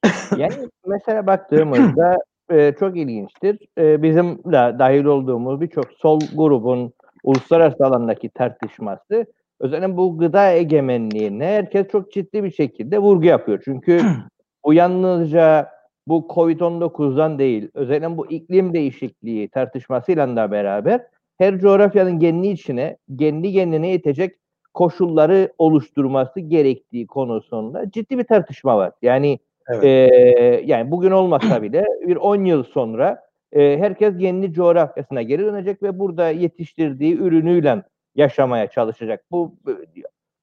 Yani 0.38 0.69
mesela 0.86 1.27
baktığımızda 1.27 2.17
e, 2.49 2.73
çok 2.79 2.97
ilginçtir. 2.97 3.60
E, 3.77 4.03
bizim 4.03 4.38
de 4.38 4.79
dahil 4.79 5.06
olduğumuz 5.06 5.62
birçok 5.62 5.93
sol 5.93 6.19
grubun 6.36 6.93
uluslararası 7.23 7.86
alandaki 7.86 8.29
tartışması 8.29 9.25
özellikle 9.60 9.97
bu 9.97 10.17
gıda 10.17 10.51
egemenliğine 10.51 11.45
herkes 11.45 11.88
çok 11.88 12.12
ciddi 12.12 12.43
bir 12.43 12.51
şekilde 12.51 12.99
vurgu 12.99 13.25
yapıyor. 13.25 13.62
Çünkü 13.65 14.01
bu 14.65 14.73
yalnızca 14.73 15.69
bu 16.08 16.27
Covid-19'dan 16.29 17.39
değil, 17.39 17.69
özellikle 17.73 18.17
bu 18.17 18.32
iklim 18.32 18.73
değişikliği 18.73 19.49
tartışmasıyla 19.49 20.36
da 20.36 20.51
beraber 20.51 21.06
her 21.37 21.59
coğrafyanın 21.59 22.19
kendi 22.19 22.47
içine, 22.47 22.97
kendi 23.19 23.53
kendine 23.53 23.89
yetecek 23.89 24.35
koşulları 24.73 25.53
oluşturması 25.57 26.39
gerektiği 26.39 27.07
konusunda 27.07 27.91
ciddi 27.91 28.17
bir 28.17 28.23
tartışma 28.23 28.77
var. 28.77 28.91
Yani 29.01 29.39
evet. 29.67 29.83
e, 29.83 30.63
yani 30.65 30.91
bugün 30.91 31.11
olmasa 31.11 31.61
bile 31.61 31.85
bir 32.07 32.15
10 32.15 32.45
yıl 32.45 32.63
sonra 32.63 33.21
e, 33.51 33.77
herkes 33.77 34.17
kendi 34.17 34.53
coğrafyasına 34.53 35.21
geri 35.21 35.45
dönecek 35.45 35.83
ve 35.83 35.99
burada 35.99 36.29
yetiştirdiği 36.29 37.17
ürünüyle 37.17 37.83
yaşamaya 38.15 38.67
çalışacak. 38.67 39.25
Bu 39.31 39.55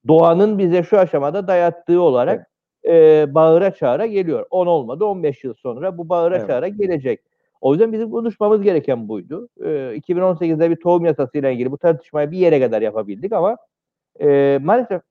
doğanın 0.07 0.57
bize 0.57 0.83
şu 0.83 0.99
aşamada 0.99 1.47
dayattığı 1.47 2.01
olarak 2.01 2.47
evet. 2.83 3.27
e, 3.29 3.35
bağıra 3.35 3.71
çağıra 3.71 4.05
geliyor. 4.05 4.45
10 4.49 4.67
olmadı 4.67 5.05
15 5.05 5.43
yıl 5.43 5.53
sonra 5.53 5.97
bu 5.97 6.09
bağıra 6.09 6.37
evet. 6.37 6.47
çağıra 6.47 6.67
gelecek. 6.67 7.19
O 7.61 7.73
yüzden 7.73 7.93
bizim 7.93 8.11
konuşmamız 8.11 8.61
gereken 8.61 9.07
buydu. 9.07 9.49
E, 9.59 9.65
2018'de 9.95 10.69
bir 10.69 10.75
tohum 10.75 11.05
yasasıyla 11.05 11.49
ilgili 11.49 11.71
bu 11.71 11.77
tartışmayı 11.77 12.31
bir 12.31 12.37
yere 12.37 12.59
kadar 12.59 12.81
yapabildik 12.81 13.33
ama 13.33 13.57
e, 14.21 14.59
maalesef 14.61 15.01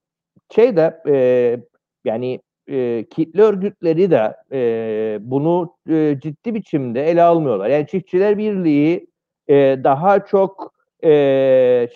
şey 0.55 0.77
de 0.77 1.03
e, 1.09 1.57
yani 2.05 2.41
e, 2.69 3.07
kitle 3.11 3.43
örgütleri 3.43 4.11
de 4.11 4.37
e, 4.53 5.19
bunu 5.21 5.77
e, 5.91 6.17
ciddi 6.23 6.55
biçimde 6.55 7.05
ele 7.11 7.23
almıyorlar. 7.23 7.69
Yani 7.69 7.87
Çiftçiler 7.87 8.39
Birliği 8.39 9.07
e, 9.49 9.55
daha 9.85 10.27
çok 10.27 10.75
e, 11.05 11.09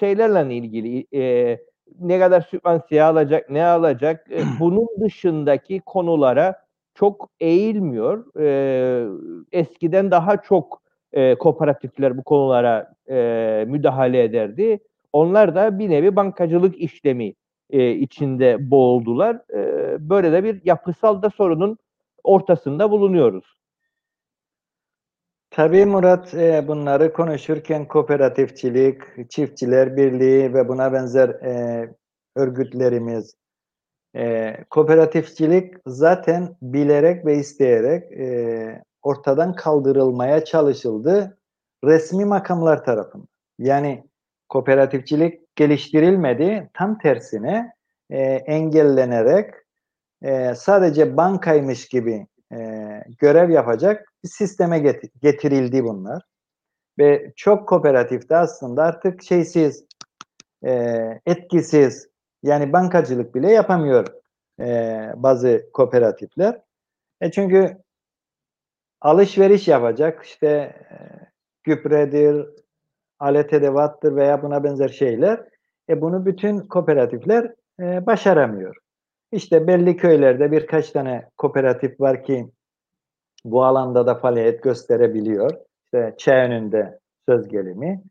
şeylerle 0.00 0.54
ilgili 0.54 1.06
e, 1.14 1.58
ne 2.00 2.18
kadar 2.18 2.40
sübvansiye 2.40 3.02
alacak, 3.02 3.50
ne 3.50 3.64
alacak 3.64 4.30
e, 4.30 4.38
bunun 4.60 4.88
dışındaki 5.00 5.80
konulara 5.80 6.63
çok 6.94 7.30
eğilmiyor. 7.40 8.40
E, 8.40 9.08
eskiden 9.52 10.10
daha 10.10 10.42
çok 10.42 10.82
e, 11.12 11.34
kooperatifler 11.34 12.18
bu 12.18 12.24
konulara 12.24 12.94
e, 13.10 13.64
müdahale 13.68 14.22
ederdi. 14.22 14.78
Onlar 15.12 15.54
da 15.54 15.78
bir 15.78 15.90
nevi 15.90 16.16
bankacılık 16.16 16.78
işlemi 16.78 17.34
e, 17.70 17.90
içinde 17.90 18.70
boğuldular. 18.70 19.34
E, 19.54 19.60
böyle 20.10 20.32
de 20.32 20.44
bir 20.44 20.60
yapısal 20.64 21.22
da 21.22 21.30
sorunun 21.30 21.78
ortasında 22.24 22.90
bulunuyoruz. 22.90 23.54
Tabii 25.50 25.86
Murat 25.86 26.34
e, 26.34 26.68
bunları 26.68 27.12
konuşurken 27.12 27.88
kooperatifçilik, 27.88 29.30
çiftçiler 29.30 29.96
birliği 29.96 30.54
ve 30.54 30.68
buna 30.68 30.92
benzer 30.92 31.28
e, 31.28 31.94
örgütlerimiz, 32.36 33.34
e, 34.16 34.56
kooperatifçilik 34.70 35.74
zaten 35.86 36.56
bilerek 36.62 37.26
ve 37.26 37.36
isteyerek 37.36 38.12
e, 38.12 38.82
ortadan 39.02 39.54
kaldırılmaya 39.54 40.44
çalışıldı 40.44 41.38
resmi 41.84 42.24
makamlar 42.24 42.84
tarafından. 42.84 43.28
Yani 43.58 44.04
kooperatifçilik 44.48 45.56
geliştirilmedi, 45.56 46.70
tam 46.74 46.98
tersine 46.98 47.72
e, 48.10 48.20
engellenerek 48.46 49.54
e, 50.22 50.54
sadece 50.54 51.16
bankaymış 51.16 51.88
gibi 51.88 52.26
e, 52.52 52.58
görev 53.18 53.50
yapacak 53.50 54.12
bir 54.24 54.28
sisteme 54.28 54.78
get- 54.78 55.10
getirildi 55.22 55.84
bunlar. 55.84 56.22
Ve 56.98 57.32
çok 57.36 57.68
kooperatifte 57.68 58.36
aslında 58.36 58.82
artık 58.82 59.22
şeysiz, 59.22 59.84
e, 60.66 60.72
etkisiz, 61.26 62.08
yani 62.44 62.72
bankacılık 62.72 63.34
bile 63.34 63.52
yapamıyor 63.52 64.06
e, 64.60 64.66
bazı 65.16 65.70
kooperatifler. 65.72 66.60
E 67.20 67.30
çünkü 67.30 67.76
alışveriş 69.00 69.68
yapacak 69.68 70.24
işte 70.24 70.48
e, 70.90 70.96
gübredir, 71.64 72.46
alet 73.18 73.52
edevattır 73.52 74.16
veya 74.16 74.42
buna 74.42 74.64
benzer 74.64 74.88
şeyler. 74.88 75.44
E 75.88 76.00
bunu 76.00 76.26
bütün 76.26 76.60
kooperatifler 76.60 77.54
e, 77.80 78.06
başaramıyor. 78.06 78.76
İşte 79.32 79.66
belli 79.66 79.96
köylerde 79.96 80.52
birkaç 80.52 80.90
tane 80.90 81.28
kooperatif 81.36 82.00
var 82.00 82.24
ki 82.24 82.50
bu 83.44 83.64
alanda 83.64 84.06
da 84.06 84.14
faaliyet 84.14 84.62
gösterebiliyor. 84.62 85.50
İşte 85.84 86.14
Çağönü'nde 86.18 86.98
söz 87.28 87.48
gelimi. 87.48 88.02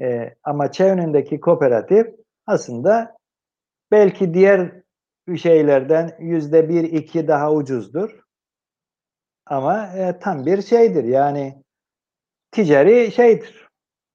E, 0.00 0.34
ama 0.44 0.72
Çağönü'ndeki 0.72 1.40
kooperatif 1.40 2.06
aslında 2.46 3.19
belki 3.90 4.34
diğer 4.34 4.72
şeylerden 5.36 6.16
yüzde 6.20 6.68
bir 6.68 6.84
iki 6.84 7.28
daha 7.28 7.52
ucuzdur. 7.52 8.20
Ama 9.46 9.86
e, 9.86 10.18
tam 10.18 10.46
bir 10.46 10.62
şeydir 10.62 11.04
yani 11.04 11.62
ticari 12.52 13.12
şeydir. 13.12 13.68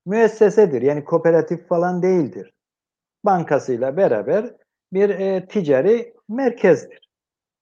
Müessesedir. 0.06 0.82
Yani 0.82 1.04
kooperatif 1.04 1.68
falan 1.68 2.04
değildir. 2.04 2.54
Bankasıyla 3.26 3.98
beraber 3.98 4.54
bir 4.94 5.10
e, 5.10 5.48
ticari 5.48 6.14
merkezdir. 6.30 7.10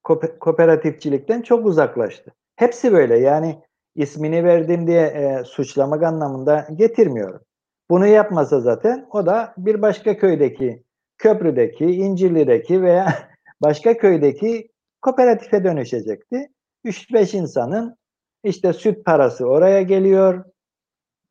Ko- 0.04 0.40
kooperatifçilikten 0.40 1.42
çok 1.42 1.66
uzaklaştı. 1.66 2.34
Hepsi 2.56 2.94
böyle 2.94 3.18
yani 3.20 3.62
ismini 3.96 4.44
verdim 4.44 4.88
diye 4.88 5.02
e, 5.08 5.44
suçlamak 5.44 6.04
anlamında 6.04 6.68
getirmiyorum. 6.76 7.42
Bunu 7.90 8.08
yapmasa 8.08 8.60
zaten 8.60 9.08
o 9.12 9.26
da 9.26 9.54
bir 9.58 9.82
başka 9.82 10.18
köydeki, 10.18 10.84
köprüdeki, 11.24 11.86
İncirli'deki 11.86 12.82
veya 12.82 13.30
başka 13.62 13.98
köydeki 13.98 14.70
kooperatife 15.02 15.64
dönüşecekti. 15.64 16.50
3-5 16.86 17.38
insanın 17.38 17.98
işte 18.44 18.74
süt 18.74 19.06
parası 19.06 19.46
oraya 19.46 19.82
geliyor. 19.82 20.46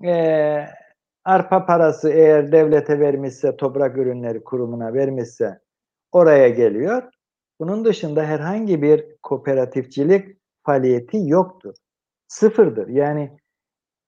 E, 0.05 0.67
arpa 1.25 1.67
parası 1.67 2.11
eğer 2.11 2.53
devlete 2.53 3.01
vermişse, 3.01 3.57
toprak 3.57 3.99
ürünleri 3.99 4.45
kurumuna 4.45 4.95
vermişse 4.95 5.59
oraya 6.13 6.49
geliyor. 6.49 7.03
Bunun 7.61 7.85
dışında 7.85 8.25
herhangi 8.25 8.83
bir 8.83 9.05
kooperatifçilik 9.23 10.37
faaliyeti 10.63 11.19
yoktur. 11.29 11.75
Sıfırdır. 12.29 12.89
Yani 12.89 13.39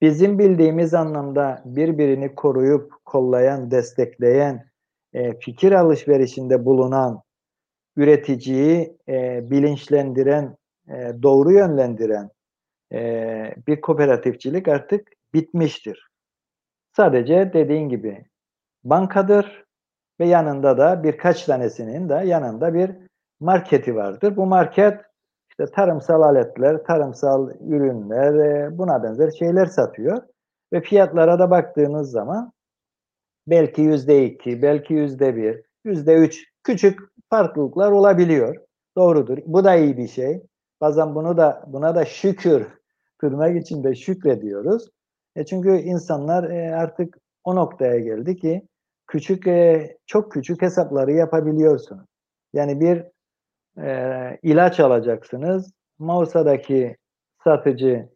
bizim 0.01 0.39
bildiğimiz 0.39 0.95
anlamda 0.95 1.63
birbirini 1.65 2.35
koruyup 2.35 2.93
kollayan, 3.05 3.71
destekleyen, 3.71 4.74
e, 5.15 5.39
fikir 5.39 5.73
alışverişinde 5.73 6.65
bulunan, 6.65 7.23
üreticiyi 7.97 8.97
e, 9.09 9.51
bilinçlendiren, 9.51 10.57
e, 10.89 11.13
doğru 11.23 11.53
yönlendiren 11.53 12.31
e, 12.93 13.55
bir 13.67 13.81
kooperatifçilik 13.81 14.69
artık 14.69 15.09
bitmiştir. 15.35 16.09
Sadece 16.97 17.51
dediğin 17.53 17.89
gibi 17.89 18.25
bankadır 18.85 19.65
ve 20.21 20.27
yanında 20.27 20.79
da 20.79 21.03
birkaç 21.03 21.45
tanesinin 21.45 22.09
de 22.09 22.15
yanında 22.15 22.75
bir 22.75 22.91
marketi 23.41 23.97
vardır. 23.97 24.37
Bu 24.37 24.47
market 24.47 25.01
işte 25.51 25.67
tarımsal 25.75 26.23
aletler, 26.23 26.85
tarımsal 26.85 27.51
ürünler, 27.61 28.35
e, 28.35 28.79
buna 28.79 29.03
benzer 29.03 29.31
şeyler 29.31 29.67
satıyor. 29.67 30.23
Ve 30.73 30.81
fiyatlara 30.81 31.39
da 31.39 31.51
baktığınız 31.51 32.11
zaman 32.11 32.53
belki 33.47 33.83
yüzde 33.83 34.25
iki, 34.25 34.63
belki 34.63 34.95
yüzde 34.95 35.37
bir, 35.37 35.63
yüzde 35.85 36.15
üç 36.15 36.45
küçük 36.63 37.01
farklılıklar 37.31 37.93
olabiliyor. 37.93 38.57
Doğrudur. 38.97 39.39
Bu 39.47 39.65
da 39.65 39.75
iyi 39.75 39.97
bir 39.97 40.09
şey. 40.09 40.43
Bazen 40.81 41.15
bunu 41.15 41.37
da 41.37 41.65
buna 41.67 41.95
da 41.95 42.05
şükür 42.05 42.67
tırnak 43.21 43.57
içinde 43.57 43.95
şükrediyoruz. 43.95 44.89
E 45.37 45.45
çünkü 45.45 45.71
insanlar 45.77 46.51
e, 46.51 46.77
artık 46.77 47.19
o 47.45 47.57
noktaya 47.57 47.99
geldi 47.99 48.37
ki 48.37 48.69
küçük 49.07 49.47
e, 49.47 49.97
çok 50.07 50.33
küçük 50.33 50.63
hesapları 50.63 51.13
yapabiliyorsunuz. 51.13 52.07
Yani 52.53 52.81
bir 52.81 53.05
e, 53.83 54.39
ilaç 54.43 54.81
alacaksınız. 54.81 55.73
Mausa'daki 55.99 56.97
satıcı 57.45 58.09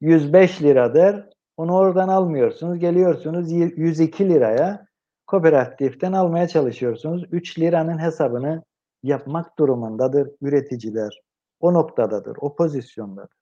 105 0.00 0.62
lira 0.62 0.94
der. 0.94 1.28
Onu 1.56 1.76
oradan 1.76 2.08
almıyorsunuz. 2.08 2.78
Geliyorsunuz 2.78 3.52
102 3.52 4.28
liraya 4.28 4.86
kooperatiften 5.26 6.12
almaya 6.12 6.48
çalışıyorsunuz. 6.48 7.24
3 7.32 7.58
liranın 7.58 7.98
hesabını 7.98 8.62
yapmak 9.02 9.58
durumundadır 9.58 10.30
üreticiler. 10.42 11.20
O 11.60 11.74
noktadadır, 11.74 12.36
o 12.40 12.56
pozisyondadır. 12.56 13.36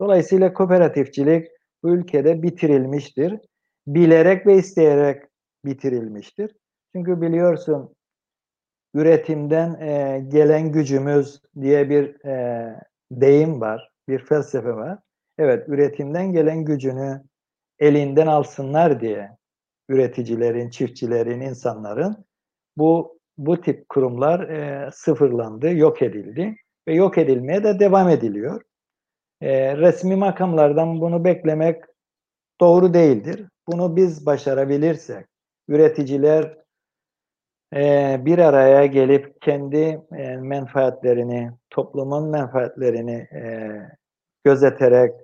Dolayısıyla 0.00 0.52
kooperatifçilik 0.52 1.48
bu 1.82 1.90
ülkede 1.90 2.42
bitirilmiştir. 2.42 3.40
Bilerek 3.86 4.46
ve 4.46 4.56
isteyerek 4.56 5.22
bitirilmiştir. 5.64 6.56
Çünkü 6.92 7.20
biliyorsun 7.20 7.94
üretimden 8.94 9.80
e, 9.80 10.20
gelen 10.28 10.72
gücümüz 10.72 11.40
diye 11.60 11.90
bir 11.90 12.24
e, 12.24 12.80
deyim 13.10 13.60
var, 13.60 13.90
bir 14.08 14.18
felsefe 14.18 14.74
var. 14.74 14.98
Evet, 15.38 15.68
üretimden 15.68 16.32
gelen 16.32 16.64
gücünü 16.64 17.22
elinden 17.78 18.26
alsınlar 18.26 19.00
diye 19.00 19.30
üreticilerin, 19.88 20.70
çiftçilerin, 20.70 21.40
insanların 21.40 22.24
bu 22.76 23.18
bu 23.38 23.60
tip 23.60 23.88
kurumlar 23.88 24.48
e, 24.48 24.90
sıfırlandı, 24.92 25.74
yok 25.74 26.02
edildi 26.02 26.56
ve 26.88 26.94
yok 26.94 27.18
edilmeye 27.18 27.64
de 27.64 27.80
devam 27.80 28.08
ediliyor. 28.08 28.62
E, 29.40 29.76
resmi 29.76 30.16
makamlardan 30.16 31.00
bunu 31.00 31.24
beklemek 31.24 31.84
doğru 32.60 32.94
değildir. 32.94 33.48
Bunu 33.68 33.96
biz 33.96 34.26
başarabilirsek, 34.26 35.26
üreticiler 35.68 36.58
e, 37.74 38.16
bir 38.24 38.38
araya 38.38 38.86
gelip 38.86 39.42
kendi 39.42 40.00
e, 40.16 40.36
menfaatlerini, 40.36 41.50
toplumun 41.70 42.30
menfaatlerini 42.30 43.28
e, 43.32 43.70
gözeterek 44.44 45.23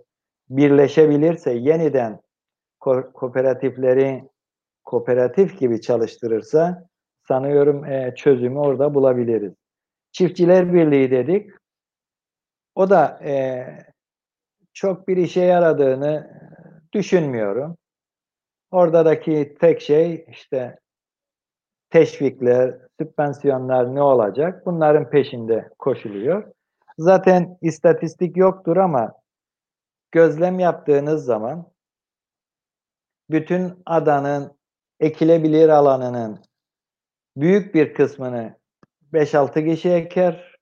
birleşebilirse 0.51 1.53
yeniden 1.53 2.20
ko 2.80 3.12
kooperatifleri 3.12 4.24
kooperatif 4.84 5.59
gibi 5.59 5.80
çalıştırırsa 5.80 6.88
sanıyorum 7.28 7.84
e, 7.84 8.14
çözümü 8.16 8.59
orada 8.59 8.94
bulabiliriz. 8.94 9.53
Çiftçiler 10.12 10.74
Birliği 10.74 11.11
dedik. 11.11 11.51
O 12.74 12.90
da 12.90 13.20
e, 13.24 13.64
çok 14.72 15.09
bir 15.09 15.16
işe 15.16 15.40
yaradığını 15.40 16.40
düşünmüyorum. 16.92 17.76
Oradaki 18.70 19.57
tek 19.61 19.80
şey 19.80 20.24
işte 20.28 20.78
teşvikler, 21.90 22.78
sübvansiyonlar 23.01 23.94
ne 23.94 24.03
olacak? 24.03 24.66
Bunların 24.66 25.11
peşinde 25.11 25.68
koşuluyor. 25.78 26.53
Zaten 26.98 27.59
istatistik 27.62 28.36
yoktur 28.36 28.76
ama 28.76 29.20
gözlem 30.13 30.59
yaptığınız 30.59 31.25
zaman 31.25 31.73
bütün 33.31 33.83
adanın 33.87 34.59
ekilebilir 35.01 35.69
alanının 35.69 36.39
büyük 37.37 37.75
bir 37.75 37.95
kısmını 37.95 38.57
5-6 39.13 39.65
kişi 39.65 39.91
eker. 39.91 40.57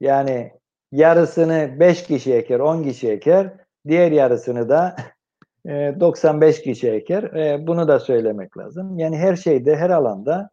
Yani 0.00 0.52
yarısını 0.92 1.76
5 1.80 2.02
kişi 2.06 2.34
eker, 2.34 2.60
10 2.60 2.82
kişi 2.82 3.10
eker. 3.10 3.56
Diğer 3.88 4.12
yarısını 4.12 4.68
da 4.68 4.96
e, 5.66 5.94
95 6.00 6.62
kişi 6.62 6.90
eker. 6.90 7.22
E, 7.22 7.66
bunu 7.66 7.88
da 7.88 8.00
söylemek 8.00 8.58
lazım. 8.58 8.98
Yani 8.98 9.18
her 9.18 9.36
şeyde, 9.36 9.76
her 9.76 9.90
alanda 9.90 10.50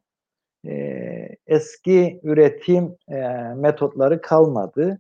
e, 0.68 0.74
eski 1.48 2.20
üretim 2.24 2.96
e, 3.10 3.18
metotları 3.56 4.22
kalmadı. 4.22 5.00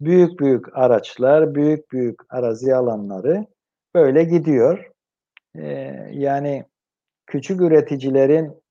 Büyük 0.00 0.40
büyük 0.40 0.76
araçlar, 0.76 1.54
büyük 1.54 1.92
büyük 1.92 2.20
arazi 2.28 2.74
alanları 2.74 3.46
böyle 3.94 4.24
gidiyor. 4.24 4.90
E, 5.54 5.66
yani 6.12 6.64
küçük 7.26 7.60
üreticilerin 7.60 8.62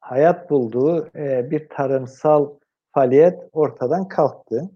hayat 0.00 0.50
bulduğu 0.50 1.10
e, 1.16 1.50
bir 1.50 1.68
tarımsal 1.68 2.54
faaliyet 2.94 3.48
ortadan 3.52 4.08
kalktı. 4.08 4.70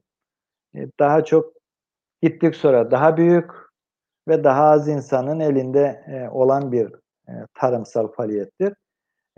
E, 0.74 0.86
daha 1.00 1.24
çok 1.24 1.52
gittik 2.22 2.56
sonra 2.56 2.90
daha 2.90 3.16
büyük 3.16 3.50
ve 4.28 4.44
daha 4.44 4.64
az 4.64 4.88
insanın 4.88 5.40
elinde 5.40 6.04
e, 6.08 6.28
olan 6.28 6.72
bir 6.72 6.92
e, 7.28 7.32
tarımsal 7.54 8.08
faaliyettir. 8.08 8.74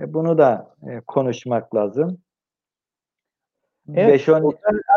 E, 0.00 0.14
bunu 0.14 0.38
da 0.38 0.74
e, 0.88 1.00
konuşmak 1.00 1.74
lazım. 1.74 2.18
Evet, 3.94 4.28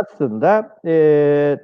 aslında 0.02 0.80
e, 0.86 1.58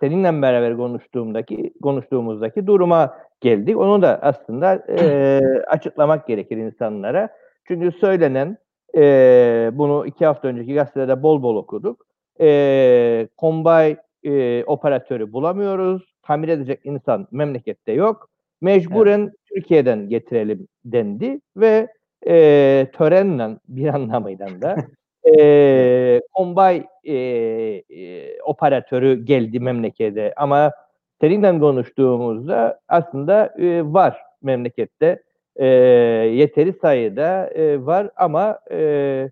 seninle 0.00 0.42
beraber 0.42 0.76
konuştuğumdaki 0.76 1.72
konuştuğumuzdaki 1.82 2.66
duruma 2.66 3.16
geldik. 3.40 3.76
Onu 3.76 4.02
da 4.02 4.18
aslında 4.22 4.74
e, 4.88 5.40
açıklamak 5.66 6.26
gerekir 6.26 6.56
insanlara. 6.56 7.28
Çünkü 7.68 7.92
söylenen 7.92 8.56
e, 8.96 9.70
bunu 9.72 10.06
iki 10.06 10.26
hafta 10.26 10.48
önceki 10.48 10.74
gazetede 10.74 11.22
bol 11.22 11.42
bol 11.42 11.56
okuduk. 11.56 12.06
E, 12.40 13.28
kombay 13.36 13.96
e, 14.24 14.64
operatörü 14.64 15.32
bulamıyoruz. 15.32 16.14
Tamir 16.22 16.48
edecek 16.48 16.80
insan 16.84 17.28
memlekette 17.30 17.92
yok. 17.92 18.30
Mecburen 18.60 19.20
evet. 19.20 19.32
Türkiye'den 19.54 20.08
getirelim 20.08 20.68
dendi 20.84 21.40
ve 21.56 21.88
e, 22.26 22.86
törenle 22.92 23.58
bir 23.68 23.88
anlamıyla 23.88 24.62
da 24.62 24.76
e, 25.24 26.20
kombay 26.32 26.86
e, 27.04 27.14
e, 27.14 28.42
operatörü 28.42 29.24
geldi 29.24 29.60
memlekete 29.60 30.34
ama 30.36 30.72
seninle 31.20 31.58
konuştuğumuzda 31.58 32.80
aslında 32.88 33.54
e, 33.58 33.92
var 33.92 34.22
memlekette 34.42 35.22
e, 35.56 35.66
yeteri 35.66 36.72
sayıda 36.72 37.46
e, 37.46 37.86
var 37.86 38.10
ama 38.16 38.58
e, 38.70 39.30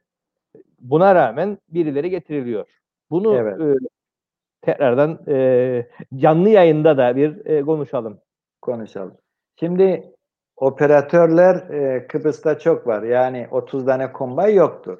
buna 0.80 1.14
rağmen 1.14 1.58
birileri 1.68 2.10
getiriliyor. 2.10 2.66
Bunu 3.10 3.36
evet. 3.36 3.60
e, 3.60 3.86
tekrardan 4.62 5.18
e, 5.28 5.86
canlı 6.16 6.48
yayında 6.48 6.96
da 6.96 7.16
bir 7.16 7.46
e, 7.46 7.62
konuşalım. 7.62 8.20
Konuşalım. 8.62 9.16
Şimdi 9.60 10.12
operatörler 10.56 11.54
e, 11.70 12.06
Kıbrıs'ta 12.06 12.58
çok 12.58 12.86
var. 12.86 13.02
Yani 13.02 13.48
30 13.50 13.86
tane 13.86 14.12
kombay 14.12 14.54
yoktur. 14.54 14.98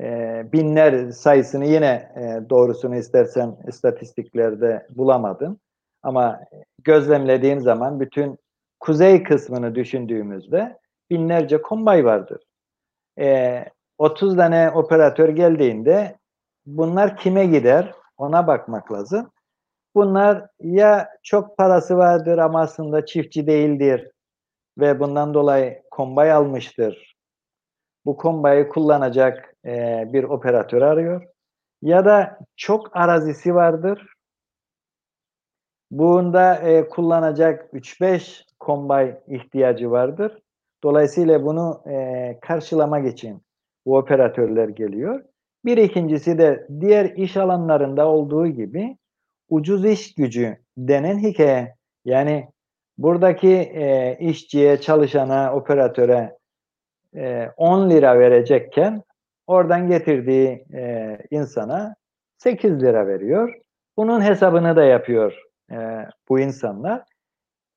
E, 0.00 0.42
binler 0.52 1.10
sayısını 1.10 1.64
yine 1.64 2.12
e, 2.16 2.50
doğrusunu 2.50 2.96
istersen 2.96 3.56
istatistiklerde 3.68 4.86
bulamadım. 4.90 5.60
Ama 6.02 6.40
gözlemlediğim 6.84 7.60
zaman 7.60 8.00
bütün 8.00 8.38
kuzey 8.80 9.22
kısmını 9.22 9.74
düşündüğümüzde 9.74 10.78
binlerce 11.10 11.62
kombay 11.62 12.04
vardır. 12.04 12.42
E, 13.18 13.64
30 13.98 14.36
tane 14.36 14.70
operatör 14.70 15.28
geldiğinde 15.28 16.16
bunlar 16.66 17.16
kime 17.16 17.46
gider 17.46 17.94
ona 18.16 18.46
bakmak 18.46 18.92
lazım. 18.92 19.30
Bunlar 19.94 20.46
ya 20.60 21.08
çok 21.22 21.56
parası 21.56 21.96
vardır 21.96 22.38
ama 22.38 22.60
aslında 22.60 23.06
çiftçi 23.06 23.46
değildir 23.46 24.10
ve 24.78 25.00
bundan 25.00 25.34
dolayı 25.34 25.82
kombay 25.90 26.32
almıştır. 26.32 27.13
Bu 28.06 28.16
kombayı 28.16 28.68
kullanacak 28.68 29.54
e, 29.64 30.04
bir 30.12 30.24
operatör 30.24 30.82
arıyor. 30.82 31.22
Ya 31.82 32.04
da 32.04 32.38
çok 32.56 32.96
arazisi 32.96 33.54
vardır. 33.54 34.14
Bunda 35.90 36.54
e, 36.54 36.88
kullanacak 36.88 37.72
3-5 37.72 38.44
kombay 38.60 39.20
ihtiyacı 39.28 39.90
vardır. 39.90 40.42
Dolayısıyla 40.84 41.44
bunu 41.44 41.82
e, 41.86 42.38
karşılamak 42.40 43.06
için 43.06 43.42
bu 43.86 43.96
operatörler 43.96 44.68
geliyor. 44.68 45.24
Bir 45.64 45.76
ikincisi 45.76 46.38
de 46.38 46.68
diğer 46.80 47.04
iş 47.04 47.36
alanlarında 47.36 48.08
olduğu 48.08 48.46
gibi 48.46 48.96
ucuz 49.48 49.84
iş 49.84 50.14
gücü 50.14 50.56
denen 50.76 51.18
hikaye. 51.18 51.74
Yani 52.04 52.48
buradaki 52.98 53.52
e, 53.52 54.16
işçiye, 54.20 54.80
çalışana, 54.80 55.54
operatöre 55.54 56.38
e, 57.14 57.50
10 57.56 57.90
lira 57.90 58.18
verecekken 58.18 59.02
oradan 59.46 59.88
getirdiği 59.88 60.64
e, 60.74 61.18
insana 61.30 61.96
8 62.38 62.82
lira 62.82 63.06
veriyor. 63.06 63.54
Bunun 63.96 64.20
hesabını 64.20 64.76
da 64.76 64.84
yapıyor 64.84 65.42
e, 65.70 66.06
bu 66.28 66.40
insanlar. 66.40 67.02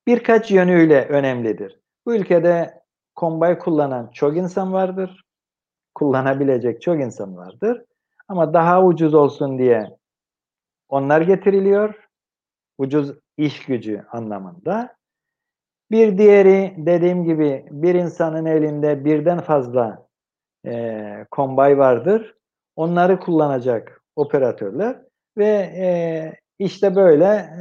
Birkaç 0.07 0.51
yönüyle 0.51 1.05
önemlidir. 1.05 1.79
Bu 2.05 2.15
ülkede 2.15 2.81
kombay 3.15 3.59
kullanan 3.59 4.09
çok 4.13 4.37
insan 4.37 4.73
vardır 4.73 5.27
kullanabilecek 5.97 6.81
çok 6.81 7.01
insan 7.01 7.37
vardır. 7.37 7.83
Ama 8.27 8.53
daha 8.53 8.83
ucuz 8.83 9.13
olsun 9.13 9.57
diye 9.59 9.97
onlar 10.89 11.21
getiriliyor. 11.21 12.07
Ucuz 12.77 13.13
iş 13.37 13.65
gücü 13.65 14.05
anlamında. 14.11 14.96
Bir 15.91 16.17
diğeri 16.17 16.73
dediğim 16.77 17.23
gibi 17.23 17.65
bir 17.71 17.95
insanın 17.95 18.45
elinde 18.45 19.05
birden 19.05 19.39
fazla 19.39 20.07
e, 20.65 21.25
kombay 21.31 21.77
vardır. 21.77 22.35
Onları 22.75 23.19
kullanacak 23.19 24.01
operatörler 24.15 25.01
ve 25.37 25.47
e, 25.77 25.87
işte 26.59 26.95
böyle 26.95 27.25
e, 27.25 27.59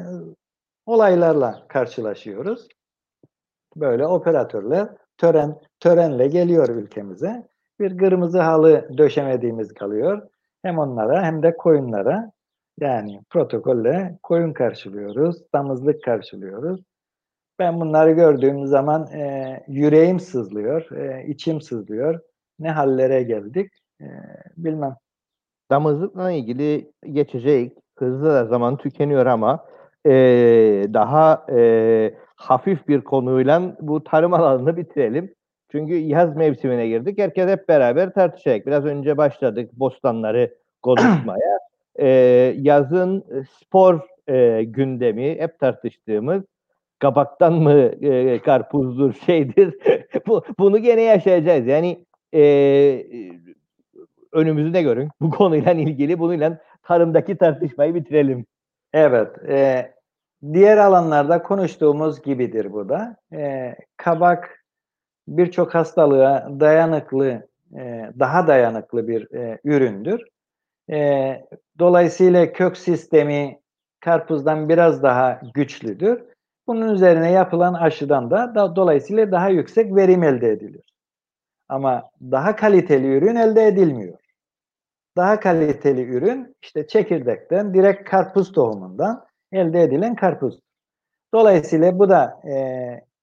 olaylarla 0.87 1.67
karşılaşıyoruz. 1.69 2.69
Böyle 3.77 4.07
operatörler 4.07 4.89
tören 5.19 5.61
törenle 5.81 6.27
geliyor 6.27 6.69
ülkemize 6.69 7.49
bir 7.81 7.99
kırmızı 7.99 8.41
halı 8.41 8.99
döşemediğimiz 8.99 9.75
kalıyor. 9.75 10.29
Hem 10.63 10.79
onlara 10.79 11.25
hem 11.25 11.43
de 11.43 11.57
koyunlara 11.57 12.33
yani 12.81 13.21
protokolle 13.31 14.19
koyun 14.23 14.53
karşılıyoruz, 14.53 15.43
damızlık 15.55 16.03
karşılıyoruz. 16.03 16.81
Ben 17.59 17.81
bunları 17.81 18.13
gördüğüm 18.13 18.67
zaman 18.67 19.07
e, 19.07 19.65
yüreğim 19.69 20.21
sızlıyor, 20.21 20.91
e, 20.91 21.27
içim 21.27 21.61
sızlıyor. 21.61 22.21
Ne 22.59 22.71
hallere 22.71 23.23
geldik 23.23 23.73
e, 24.01 24.07
bilmem. 24.57 24.97
Damızlıkla 25.71 26.31
ilgili 26.31 26.93
geçecek 27.13 27.73
hızlı 27.99 28.27
da 28.27 28.47
zaman 28.47 28.77
tükeniyor 28.77 29.27
ama 29.27 29.65
e, 30.07 30.13
daha 30.95 31.47
e, 31.57 32.15
hafif 32.37 32.89
bir 32.89 33.01
konuyla 33.01 33.77
bu 33.81 34.05
tarım 34.05 34.35
alanını 34.35 34.77
bitirelim. 34.77 35.35
Çünkü 35.73 35.95
yaz 35.95 36.37
mevsimine 36.37 36.89
girdik. 36.89 37.19
Herkes 37.19 37.49
hep 37.49 37.69
beraber 37.69 38.15
tartışacak. 38.15 38.67
Biraz 38.67 38.85
önce 38.85 39.17
başladık 39.17 39.71
bostanları 39.73 40.55
konuşmaya. 40.83 41.59
ee, 41.99 42.09
yazın 42.59 43.25
spor 43.61 44.01
e, 44.29 44.65
gündemi 44.65 45.41
hep 45.41 45.59
tartıştığımız 45.59 46.43
kabaktan 46.99 47.53
mı 47.53 47.73
e, 48.03 48.43
karpuzdur 48.43 49.13
şeydir. 49.27 49.75
Bu, 50.27 50.45
bunu 50.59 50.79
gene 50.79 51.03
yaşayacağız. 51.03 51.67
Yani 51.67 52.05
e, 52.35 52.43
önümüzü 54.33 54.75
de 54.75 54.83
görün. 54.83 55.09
Bu 55.21 55.31
konuyla 55.31 55.73
ilgili 55.73 56.19
bununla 56.19 56.59
tarımdaki 56.83 57.37
tartışmayı 57.37 57.95
bitirelim. 57.95 58.47
Evet. 58.93 59.49
E, 59.49 59.93
diğer 60.53 60.77
alanlarda 60.77 61.43
konuştuğumuz 61.43 62.23
gibidir 62.23 62.73
bu 62.73 62.89
da. 62.89 63.17
E, 63.33 63.75
kabak 63.97 64.65
birçok 65.29 65.75
hastalığa 65.75 66.61
dayanıklı, 66.61 67.49
e, 67.77 68.11
daha 68.19 68.47
dayanıklı 68.47 69.09
bir 69.09 69.35
e, 69.35 69.59
üründür. 69.65 70.21
E, 70.91 71.33
dolayısıyla 71.79 72.53
kök 72.53 72.77
sistemi 72.77 73.61
karpuzdan 74.01 74.69
biraz 74.69 75.03
daha 75.03 75.41
güçlüdür. 75.55 76.23
Bunun 76.67 76.95
üzerine 76.95 77.31
yapılan 77.31 77.75
aşıdan 77.75 78.31
da, 78.31 78.55
da 78.55 78.77
dolayısıyla 78.77 79.33
daha 79.33 79.49
yüksek 79.49 79.97
verim 79.97 80.23
elde 80.23 80.51
edilir. 80.51 80.95
Ama 81.69 82.11
daha 82.21 82.57
kaliteli 82.57 83.17
ürün 83.17 83.37
elde 83.37 83.67
edilmiyor. 83.67 84.19
Daha 85.17 85.41
kaliteli 85.41 86.03
ürün 86.03 86.57
işte 86.63 86.87
çekirdekten, 86.87 87.75
direkt 87.75 88.11
karpuz 88.11 88.53
tohumundan 88.53 89.27
elde 89.53 89.83
edilen 89.83 90.15
karpuz. 90.15 90.61
Dolayısıyla 91.35 91.99
bu 91.99 92.09
da 92.09 92.41
e, 92.49 92.55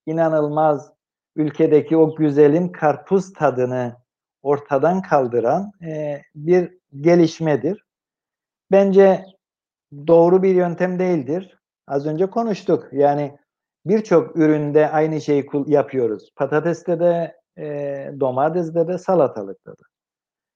inanılmaz 0.06 0.92
ülkedeki 1.36 1.96
o 1.96 2.16
güzelin 2.16 2.68
karpuz 2.68 3.32
tadını 3.32 3.96
ortadan 4.42 5.02
kaldıran 5.02 5.72
e, 5.82 6.22
bir 6.34 6.78
gelişmedir. 7.00 7.84
Bence 8.70 9.24
doğru 10.06 10.42
bir 10.42 10.54
yöntem 10.54 10.98
değildir. 10.98 11.58
Az 11.86 12.06
önce 12.06 12.26
konuştuk. 12.26 12.88
Yani 12.92 13.38
birçok 13.86 14.36
üründe 14.36 14.90
aynı 14.90 15.20
şeyi 15.20 15.46
yapıyoruz. 15.66 16.30
Patateste 16.36 17.00
de, 17.00 17.36
e, 17.58 17.64
domatesde 18.20 18.88
de, 18.88 18.98
salatalıkta 18.98 19.70
da. 19.70 19.84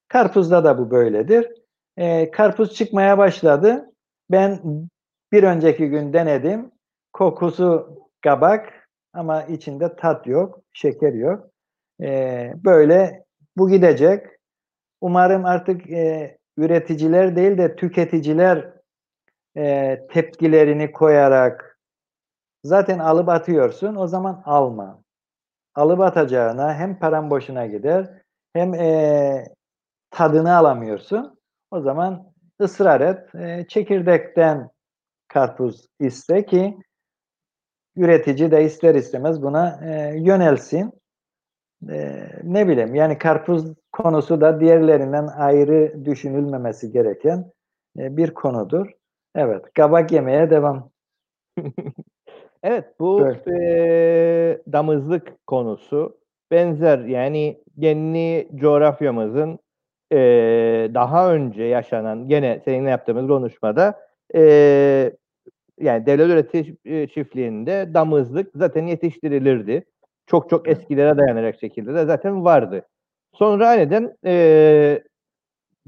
Karpuzda 0.07 0.63
da 0.63 0.77
bu 0.77 0.91
böyledir. 0.91 1.51
E, 1.97 2.31
karpuz 2.31 2.73
çıkmaya 2.73 3.17
başladı. 3.17 3.85
Ben 4.31 4.59
bir 5.31 5.43
önceki 5.43 5.89
gün 5.89 6.13
denedim. 6.13 6.71
Kokusu 7.13 7.97
kabak 8.21 8.89
ama 9.13 9.43
içinde 9.43 9.95
tat 9.95 10.27
yok, 10.27 10.61
şeker 10.73 11.13
yok. 11.13 11.49
E, 12.01 12.53
böyle 12.55 13.23
bu 13.57 13.69
gidecek. 13.69 14.27
Umarım 15.01 15.45
artık 15.45 15.89
e, 15.89 16.37
üreticiler 16.57 17.35
değil 17.35 17.57
de 17.57 17.75
tüketiciler 17.75 18.78
e, 19.57 19.97
tepkilerini 20.11 20.91
koyarak 20.91 21.79
zaten 22.63 22.99
alıp 22.99 23.29
atıyorsun 23.29 23.95
o 23.95 24.07
zaman 24.07 24.41
alma. 24.45 25.03
Alıp 25.75 25.99
atacağına 25.99 26.73
hem 26.75 26.99
paran 26.99 27.29
boşuna 27.29 27.65
gider 27.65 28.21
hem 28.53 28.73
e, 28.73 29.45
tadını 30.11 30.55
alamıyorsun. 30.55 31.39
O 31.71 31.81
zaman 31.81 32.33
ısrar 32.61 33.01
et. 33.01 33.35
E, 33.35 33.65
çekirdekten 33.67 34.69
karpuz 35.27 35.87
iste 35.99 36.45
ki 36.45 36.77
üretici 37.95 38.51
de 38.51 38.63
ister 38.63 38.95
istemez 38.95 39.41
buna 39.41 39.79
e, 39.85 40.19
yönelsin. 40.19 40.93
E, 41.89 42.29
ne 42.43 42.67
bileyim 42.67 42.95
yani 42.95 43.17
karpuz 43.17 43.65
konusu 43.91 44.41
da 44.41 44.59
diğerlerinden 44.59 45.27
ayrı 45.27 46.05
düşünülmemesi 46.05 46.91
gereken 46.91 47.51
e, 47.99 48.17
bir 48.17 48.33
konudur. 48.33 48.98
Evet, 49.35 49.65
kabak 49.73 50.11
yemeye 50.11 50.49
devam. 50.49 50.89
evet, 52.63 52.85
bu 52.99 53.27
e, 53.51 54.61
damızlık 54.71 55.47
konusu 55.47 56.17
benzer 56.51 56.99
yani 56.99 57.63
kendi 57.81 58.47
coğrafyamızın 58.55 59.59
e, 60.11 60.17
daha 60.93 61.33
önce 61.33 61.63
yaşanan 61.63 62.27
gene 62.27 62.61
seninle 62.65 62.89
yaptığımız 62.89 63.27
konuşmada 63.27 63.99
e, 64.35 64.41
yani 65.79 66.05
devlet 66.05 66.29
üretici 66.29 66.77
çiftliğinde 67.07 67.93
damızlık 67.93 68.51
zaten 68.55 68.87
yetiştirilirdi. 68.87 69.85
Çok 70.27 70.49
çok 70.49 70.67
eskilere 70.67 71.17
dayanarak 71.17 71.59
şekilde 71.59 71.93
de 71.93 72.05
zaten 72.05 72.45
vardı. 72.45 72.85
Sonra 73.33 73.69
aniden 73.69 74.15
e, 74.25 75.03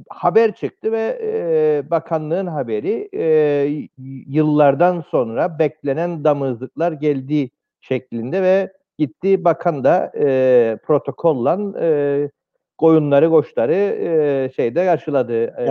haber 0.10 0.56
çıktı 0.56 0.92
ve 0.92 1.20
e, 1.22 1.90
bakanlığın 1.90 2.48
haberi 2.48 3.10
e, 3.14 3.88
yıllardan 4.28 5.02
sonra 5.02 5.60
beklenen 5.60 6.24
damızlıklar 6.24 6.92
geldiği 6.92 7.52
şeklinde 7.82 8.42
ve 8.42 8.74
gitti 8.98 9.44
bakan 9.44 9.84
da 9.84 10.12
e, 10.20 10.78
protokolla 10.86 11.60
e, 11.80 12.30
koyunları, 12.78 13.30
koçları 13.30 13.74
e, 13.74 14.52
şeyde 14.56 14.86
karşıladı. 14.86 15.44
E, 15.44 15.66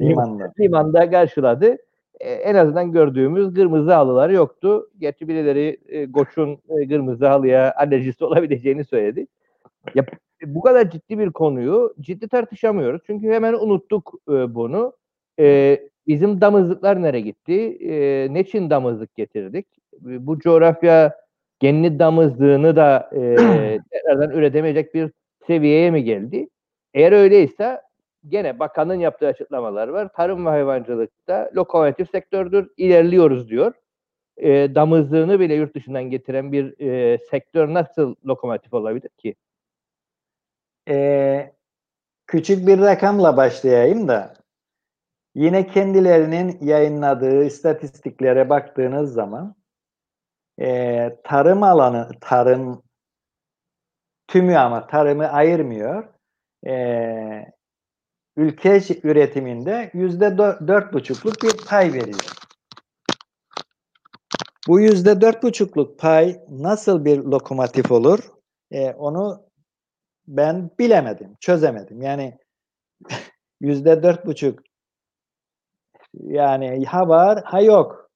limanda. 0.00 0.52
Limanda 0.60 1.10
karşıladı. 1.10 1.76
E, 2.20 2.30
en 2.30 2.54
azından 2.54 2.92
gördüğümüz 2.92 3.54
kırmızı 3.54 3.92
halılar 3.92 4.30
yoktu. 4.30 4.90
Gerçi 4.98 5.28
birileri 5.28 5.80
e, 5.88 6.12
koçun 6.12 6.58
e, 6.68 6.88
kırmızı 6.88 7.26
halıya 7.26 7.74
alerjisi 7.76 8.24
olabileceğini 8.24 8.84
söyledi. 8.84 9.26
Ya, 9.94 10.04
bu 10.46 10.60
kadar 10.60 10.90
ciddi 10.90 11.18
bir 11.18 11.30
konuyu 11.30 11.94
ciddi 12.00 12.28
tartışamıyoruz. 12.28 13.02
Çünkü 13.06 13.28
hemen 13.28 13.54
unuttuk 13.54 14.14
e, 14.28 14.54
bunu. 14.54 14.92
E, 15.40 15.80
bizim 16.06 16.40
damızlıklar 16.40 17.02
nereye 17.02 17.20
gitti? 17.20 17.78
E, 17.80 18.26
ne 18.34 18.40
için 18.40 18.70
damızlık 18.70 19.14
getirdik? 19.14 19.66
E, 19.94 20.26
bu 20.26 20.38
coğrafya 20.38 21.16
kendi 21.60 21.98
damızlığını 21.98 22.76
da 22.76 23.10
e, 23.12 23.36
tekrardan 23.90 24.30
üretemeyecek 24.30 24.94
bir 24.94 25.10
seviyeye 25.46 25.90
mi 25.90 26.04
geldi? 26.04 26.48
Eğer 26.94 27.12
öyleyse 27.12 27.80
gene 28.28 28.58
bakanın 28.58 28.94
yaptığı 28.94 29.26
açıklamalar 29.26 29.88
var. 29.88 30.08
Tarım 30.16 30.46
ve 30.46 30.50
hayvancılıkta 30.50 31.50
lokomotif 31.56 32.10
sektördür, 32.10 32.70
ilerliyoruz 32.76 33.48
diyor. 33.48 33.74
E, 34.36 34.74
damızlığını 34.74 35.40
bile 35.40 35.54
yurt 35.54 35.74
dışından 35.74 36.02
getiren 36.04 36.52
bir 36.52 36.80
e, 36.80 37.18
sektör 37.18 37.74
nasıl 37.74 38.14
lokomotif 38.26 38.74
olabilir 38.74 39.10
ki? 39.18 39.34
E, 40.88 41.52
küçük 42.26 42.66
bir 42.66 42.78
rakamla 42.78 43.36
başlayayım 43.36 44.08
da 44.08 44.34
yine 45.34 45.66
kendilerinin 45.66 46.58
yayınladığı 46.60 47.44
istatistiklere 47.44 48.50
baktığınız 48.50 49.12
zaman 49.12 49.54
e, 50.60 51.16
tarım 51.24 51.62
alanı, 51.62 52.10
tarım 52.20 52.82
tümü 54.28 54.56
ama 54.56 54.86
tarımı 54.86 55.28
ayırmıyor. 55.28 56.08
E, 56.66 57.52
ülke 58.36 58.80
üretiminde 59.02 59.90
yüzde 59.94 60.38
dört 60.68 60.92
buçukluk 60.92 61.42
bir 61.42 61.66
pay 61.66 61.92
veriyor. 61.92 62.38
Bu 64.68 64.80
yüzde 64.80 65.20
dört 65.20 65.42
buçukluk 65.42 65.98
pay 65.98 66.40
nasıl 66.48 67.04
bir 67.04 67.18
lokomotif 67.18 67.92
olur? 67.92 68.18
E, 68.70 68.90
onu 68.92 69.47
ben 70.28 70.70
bilemedim, 70.78 71.36
çözemedim. 71.40 72.02
Yani 72.02 72.38
yüzde 73.60 74.02
dört 74.02 74.26
buçuk 74.26 74.60
yani 76.14 76.84
ha 76.84 77.08
var 77.08 77.42
ha 77.44 77.60
yok. 77.60 78.10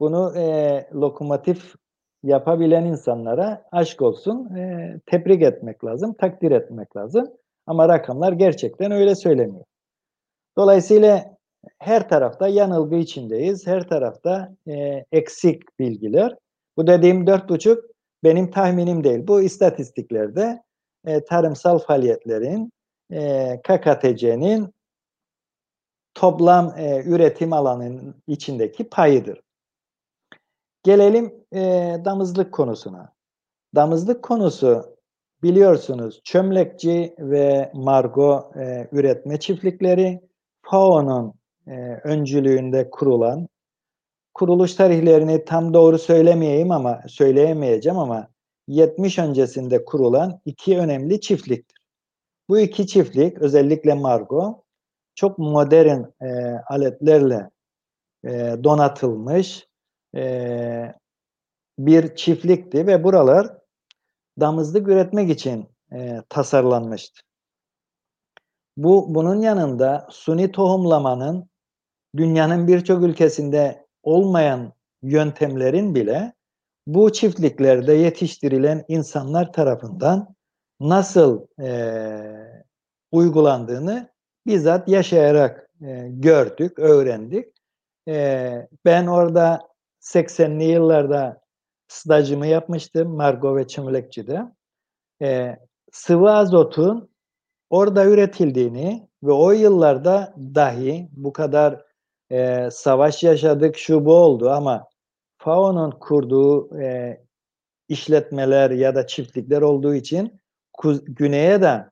Bunu 0.00 0.38
e, 0.38 0.88
lokomotif 0.94 1.74
yapabilen 2.22 2.84
insanlara 2.84 3.64
aşk 3.72 4.02
olsun 4.02 4.56
e, 4.56 4.94
tebrik 5.06 5.42
etmek 5.42 5.84
lazım, 5.84 6.14
takdir 6.14 6.50
etmek 6.50 6.96
lazım. 6.96 7.32
Ama 7.66 7.88
rakamlar 7.88 8.32
gerçekten 8.32 8.90
öyle 8.90 9.14
söylemiyor. 9.14 9.64
Dolayısıyla 10.56 11.36
her 11.78 12.08
tarafta 12.08 12.48
yanılgı 12.48 12.96
içindeyiz. 12.96 13.66
Her 13.66 13.88
tarafta 13.88 14.54
e, 14.68 15.04
eksik 15.12 15.78
bilgiler. 15.78 16.36
Bu 16.76 16.86
dediğim 16.86 17.26
dört 17.26 17.48
buçuk 17.48 17.84
benim 18.24 18.50
tahminim 18.50 19.04
değil. 19.04 19.26
Bu 19.26 19.42
istatistiklerde 19.42 20.62
e, 21.06 21.24
tarımsal 21.24 21.78
faaliyetlerin 21.78 22.72
e, 23.12 23.60
KKTC'nin 23.62 24.74
toplam 26.14 26.74
e, 26.78 27.02
üretim 27.04 27.52
alanının 27.52 28.14
içindeki 28.26 28.84
payıdır. 28.84 29.40
Gelelim 30.82 31.34
e, 31.52 31.60
damızlık 32.04 32.52
konusuna. 32.52 33.12
Damızlık 33.74 34.22
konusu 34.22 34.96
biliyorsunuz 35.42 36.20
çömlekçi 36.24 37.14
ve 37.18 37.70
margo 37.74 38.52
e, 38.56 38.88
üretme 38.92 39.40
çiftlikleri 39.40 40.20
FAO'nun 40.62 41.34
e, 41.66 42.00
öncülüğünde 42.04 42.90
kurulan 42.90 43.48
kuruluş 44.34 44.74
tarihlerini 44.74 45.44
tam 45.44 45.74
doğru 45.74 45.98
söylemeyeyim 45.98 46.70
ama 46.70 47.00
söyleyemeyeceğim 47.08 47.98
ama 47.98 48.28
70 48.68 49.18
öncesinde 49.18 49.84
kurulan 49.84 50.40
iki 50.44 50.78
önemli 50.78 51.20
çiftliktir. 51.20 51.78
Bu 52.48 52.58
iki 52.58 52.86
çiftlik 52.86 53.38
özellikle 53.38 53.94
Margo 53.94 54.64
çok 55.14 55.38
modern 55.38 56.02
e, 56.22 56.58
aletlerle 56.68 57.50
e, 58.24 58.30
donatılmış 58.64 59.68
e, 60.16 60.94
bir 61.78 62.16
çiftlikti 62.16 62.86
ve 62.86 63.04
buralar 63.04 63.58
damızlık 64.40 64.88
üretmek 64.88 65.30
için 65.30 65.68
e, 65.92 66.22
tasarlanmıştı. 66.28 67.20
Bu 68.76 69.14
bunun 69.14 69.40
yanında 69.40 70.06
suni 70.10 70.52
tohumlamanın 70.52 71.50
dünyanın 72.16 72.68
birçok 72.68 73.02
ülkesinde 73.02 73.86
olmayan 74.02 74.72
yöntemlerin 75.02 75.94
bile 75.94 76.32
bu 76.86 77.12
çiftliklerde 77.12 77.92
yetiştirilen 77.92 78.84
insanlar 78.88 79.52
tarafından 79.52 80.34
nasıl 80.80 81.46
e, 81.60 82.64
uygulandığını 83.12 84.08
bizzat 84.46 84.88
yaşayarak 84.88 85.70
e, 85.80 86.08
gördük, 86.10 86.78
öğrendik. 86.78 87.46
E, 88.08 88.68
ben 88.84 89.06
orada 89.06 89.68
80'li 90.00 90.64
yıllarda 90.64 91.40
stajımı 91.88 92.46
yapmıştım 92.46 93.16
Margo 93.16 93.56
ve 93.56 93.66
Çimlekçi'de. 93.66 94.42
E, 95.22 95.56
sıvı 95.92 96.30
azotun 96.30 97.10
orada 97.70 98.04
üretildiğini 98.04 99.08
ve 99.22 99.32
o 99.32 99.50
yıllarda 99.50 100.34
dahi 100.36 101.08
bu 101.12 101.32
kadar 101.32 101.84
e, 102.30 102.68
savaş 102.70 103.22
yaşadık, 103.22 103.76
şu 103.76 104.04
bu 104.04 104.14
oldu 104.14 104.50
ama 104.50 104.88
FAO'nun 105.44 105.90
kurduğu 105.90 106.80
e, 106.80 107.20
işletmeler 107.88 108.70
ya 108.70 108.94
da 108.94 109.06
çiftlikler 109.06 109.62
olduğu 109.62 109.94
için 109.94 110.40
güneye 111.02 111.62
de 111.62 111.90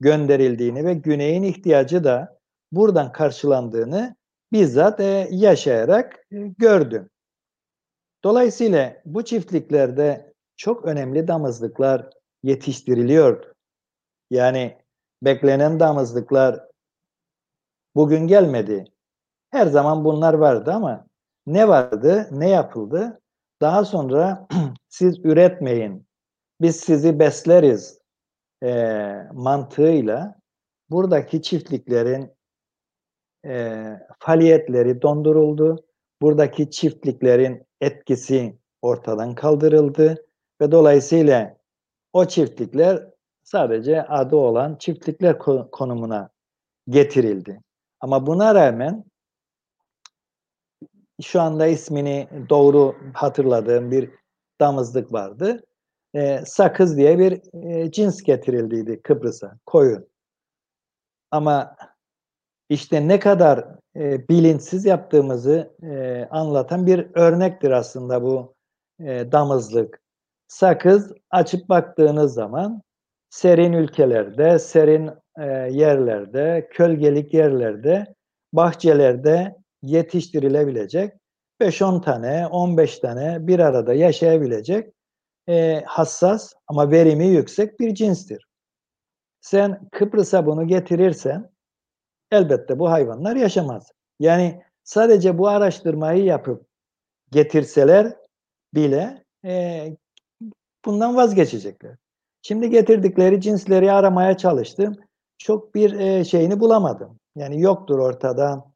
gönderildiğini 0.00 0.84
ve 0.84 0.94
güneyin 0.94 1.42
ihtiyacı 1.42 2.04
da 2.04 2.38
buradan 2.72 3.12
karşılandığını 3.12 4.16
bizzat 4.52 5.00
e, 5.00 5.28
yaşayarak 5.30 6.26
e, 6.32 6.36
gördüm. 6.58 7.10
Dolayısıyla 8.24 8.96
bu 9.04 9.24
çiftliklerde 9.24 10.32
çok 10.56 10.84
önemli 10.84 11.28
damızlıklar 11.28 12.10
yetiştiriliyordu. 12.42 13.54
Yani 14.30 14.78
beklenen 15.22 15.80
damızlıklar 15.80 16.60
bugün 17.94 18.26
gelmedi. 18.26 18.84
Her 19.50 19.66
zaman 19.66 20.04
bunlar 20.04 20.34
vardı 20.34 20.72
ama 20.72 21.06
ne 21.46 21.68
vardı, 21.68 22.28
ne 22.30 22.48
yapıldı? 22.48 23.20
Daha 23.60 23.84
sonra 23.84 24.46
siz 24.88 25.18
üretmeyin, 25.24 26.06
biz 26.60 26.76
sizi 26.76 27.18
besleriz 27.18 27.98
e, 28.62 28.70
mantığıyla 29.32 30.40
buradaki 30.90 31.42
çiftliklerin 31.42 32.32
e, 33.46 33.84
faaliyetleri 34.18 35.02
donduruldu. 35.02 35.84
Buradaki 36.22 36.70
çiftliklerin 36.70 37.66
etkisi 37.80 38.58
ortadan 38.82 39.34
kaldırıldı 39.34 40.26
ve 40.60 40.72
dolayısıyla 40.72 41.56
o 42.12 42.24
çiftlikler 42.24 43.06
sadece 43.42 44.02
adı 44.02 44.36
olan 44.36 44.76
çiftlikler 44.76 45.38
konumuna 45.72 46.30
getirildi. 46.88 47.60
Ama 48.00 48.26
buna 48.26 48.54
rağmen 48.54 49.04
şu 51.22 51.40
anda 51.40 51.66
ismini 51.66 52.28
doğru 52.48 52.96
hatırladığım 53.14 53.90
bir 53.90 54.10
damızlık 54.60 55.12
vardı. 55.12 55.62
E, 56.14 56.40
sakız 56.46 56.96
diye 56.96 57.18
bir 57.18 57.40
e, 57.68 57.90
cins 57.90 58.22
getirildiydi 58.22 59.02
Kıbrıs'a, 59.02 59.58
koyun. 59.66 60.08
Ama 61.30 61.76
işte 62.68 63.08
ne 63.08 63.18
kadar 63.18 63.64
e, 63.96 64.28
bilinçsiz 64.28 64.84
yaptığımızı 64.84 65.74
e, 65.82 66.24
anlatan 66.30 66.86
bir 66.86 67.06
örnektir 67.14 67.70
aslında 67.70 68.22
bu 68.22 68.54
e, 69.00 69.32
damızlık. 69.32 70.00
Sakız 70.48 71.12
açıp 71.30 71.68
baktığınız 71.68 72.34
zaman 72.34 72.82
serin 73.30 73.72
ülkelerde, 73.72 74.58
serin 74.58 75.10
e, 75.38 75.46
yerlerde, 75.70 76.68
kölgelik 76.72 77.34
yerlerde, 77.34 78.14
bahçelerde 78.52 79.56
yetiştirilebilecek 79.84 81.12
5-10 81.60 82.02
tane, 82.02 82.46
15 82.46 82.98
tane 82.98 83.46
bir 83.46 83.58
arada 83.58 83.94
yaşayabilecek 83.94 84.94
e, 85.48 85.82
hassas 85.86 86.52
ama 86.66 86.90
verimi 86.90 87.26
yüksek 87.26 87.80
bir 87.80 87.94
cinstir. 87.94 88.48
Sen 89.40 89.88
Kıbrıs'a 89.92 90.46
bunu 90.46 90.66
getirirsen 90.66 91.50
elbette 92.30 92.78
bu 92.78 92.90
hayvanlar 92.90 93.36
yaşamaz. 93.36 93.92
Yani 94.20 94.62
sadece 94.84 95.38
bu 95.38 95.48
araştırmayı 95.48 96.24
yapıp 96.24 96.66
getirseler 97.30 98.16
bile 98.74 99.24
e, 99.44 99.86
bundan 100.84 101.16
vazgeçecekler. 101.16 101.96
Şimdi 102.42 102.70
getirdikleri 102.70 103.40
cinsleri 103.40 103.92
aramaya 103.92 104.36
çalıştım. 104.36 104.96
Çok 105.38 105.74
bir 105.74 105.92
e, 105.92 106.24
şeyini 106.24 106.60
bulamadım. 106.60 107.18
Yani 107.36 107.60
yoktur 107.60 107.98
ortada 107.98 108.73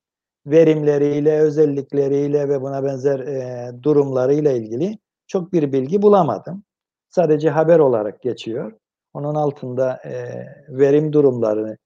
verimleriyle, 0.51 1.41
özellikleriyle 1.41 2.49
ve 2.49 2.63
buna 2.63 2.85
benzer 2.85 3.21
e, 3.21 3.73
durumlarıyla 3.83 4.53
ilgili 4.53 4.99
çok 5.27 5.53
bir 5.53 5.73
bilgi 5.73 6.03
bulamadım. 6.03 6.65
Sadece 7.11 7.51
haber 7.51 7.79
olarak 7.79 8.23
geçiyor. 8.23 8.73
Onun 9.15 9.35
altında 9.35 10.01
e, 10.05 10.47
verim 10.69 11.13
durumlarını, 11.13 11.79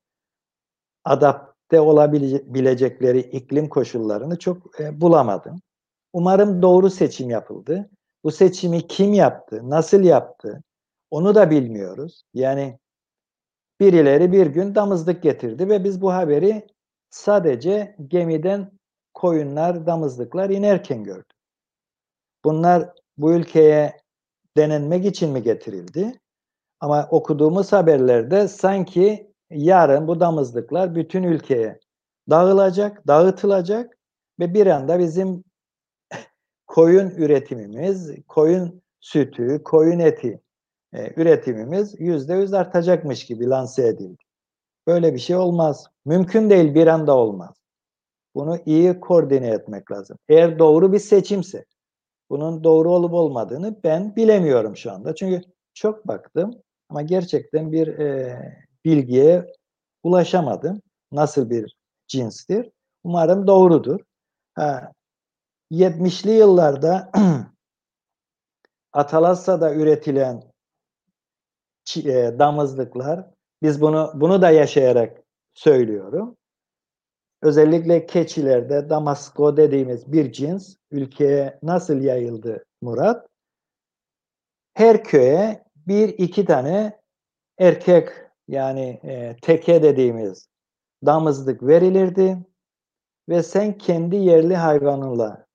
adapte 1.04 1.80
olabilecekleri 1.80 3.18
iklim 3.18 3.68
koşullarını 3.68 4.38
çok 4.38 4.80
e, 4.80 5.00
bulamadım. 5.00 5.62
Umarım 6.12 6.62
doğru 6.62 6.90
seçim 6.90 7.30
yapıldı. 7.30 7.90
Bu 8.24 8.30
seçimi 8.30 8.86
kim 8.86 9.12
yaptı, 9.12 9.70
nasıl 9.70 10.02
yaptı 10.02 10.62
onu 11.10 11.34
da 11.34 11.50
bilmiyoruz. 11.50 12.22
Yani 12.34 12.78
birileri 13.80 14.32
bir 14.32 14.46
gün 14.46 14.74
damızlık 14.74 15.22
getirdi 15.22 15.68
ve 15.68 15.84
biz 15.84 16.02
bu 16.02 16.12
haberi 16.12 16.66
sadece 17.12 17.96
gemiden 18.08 18.70
koyunlar, 19.14 19.86
damızlıklar 19.86 20.50
inerken 20.50 21.04
gördük. 21.04 21.36
Bunlar 22.44 22.90
bu 23.16 23.32
ülkeye 23.32 24.00
denenmek 24.56 25.06
için 25.06 25.30
mi 25.30 25.42
getirildi? 25.42 26.20
Ama 26.80 27.08
okuduğumuz 27.10 27.72
haberlerde 27.72 28.48
sanki 28.48 29.32
yarın 29.50 30.08
bu 30.08 30.20
damızlıklar 30.20 30.94
bütün 30.94 31.22
ülkeye 31.22 31.80
dağılacak, 32.30 33.06
dağıtılacak 33.06 33.98
ve 34.40 34.54
bir 34.54 34.66
anda 34.66 34.98
bizim 34.98 35.44
koyun 36.66 37.10
üretimimiz, 37.10 38.10
koyun 38.28 38.82
sütü, 39.00 39.62
koyun 39.64 39.98
eti 39.98 40.40
e, 40.92 41.20
üretimimiz 41.20 42.00
yüzde 42.00 42.34
yüz 42.34 42.54
artacakmış 42.54 43.26
gibi 43.26 43.48
lanse 43.48 43.86
edildi. 43.86 44.22
Böyle 44.86 45.14
bir 45.14 45.18
şey 45.18 45.36
olmaz. 45.36 45.86
Mümkün 46.04 46.50
değil 46.50 46.74
bir 46.74 46.86
anda 46.86 47.16
olmaz. 47.16 47.56
Bunu 48.34 48.58
iyi 48.66 49.00
koordine 49.00 49.48
etmek 49.48 49.90
lazım. 49.92 50.18
Eğer 50.28 50.58
doğru 50.58 50.92
bir 50.92 50.98
seçimse, 50.98 51.64
bunun 52.30 52.64
doğru 52.64 52.92
olup 52.92 53.12
olmadığını 53.12 53.76
ben 53.84 54.16
bilemiyorum 54.16 54.76
şu 54.76 54.92
anda. 54.92 55.14
Çünkü 55.14 55.40
çok 55.74 56.08
baktım 56.08 56.54
ama 56.88 57.02
gerçekten 57.02 57.72
bir 57.72 57.88
e, 57.88 58.38
bilgiye 58.84 59.52
ulaşamadım. 60.02 60.82
Nasıl 61.12 61.50
bir 61.50 61.76
cinstir? 62.08 62.70
Umarım 63.04 63.46
doğrudur. 63.46 64.00
Ha, 64.54 64.92
70'li 65.70 66.30
yıllarda 66.30 67.10
Atalassa'da 68.92 69.74
üretilen 69.74 70.42
e, 71.96 72.38
damızlıklar, 72.38 73.30
biz 73.62 73.80
bunu 73.80 74.12
bunu 74.14 74.42
da 74.42 74.50
yaşayarak 74.50 75.22
söylüyorum. 75.54 76.36
Özellikle 77.42 78.06
keçilerde 78.06 78.90
Damasko 78.90 79.56
dediğimiz 79.56 80.12
bir 80.12 80.32
cins 80.32 80.76
ülkeye 80.90 81.58
nasıl 81.62 82.00
yayıldı 82.00 82.64
Murat? 82.82 83.28
Her 84.74 85.04
köye 85.04 85.64
bir 85.76 86.08
iki 86.08 86.44
tane 86.44 87.00
erkek 87.58 88.08
yani 88.48 89.00
e, 89.04 89.36
teke 89.42 89.82
dediğimiz 89.82 90.48
damızlık 91.06 91.62
verilirdi 91.62 92.38
ve 93.28 93.42
sen 93.42 93.78
kendi 93.78 94.16
yerli 94.16 94.56
hayvanınla 94.56 95.46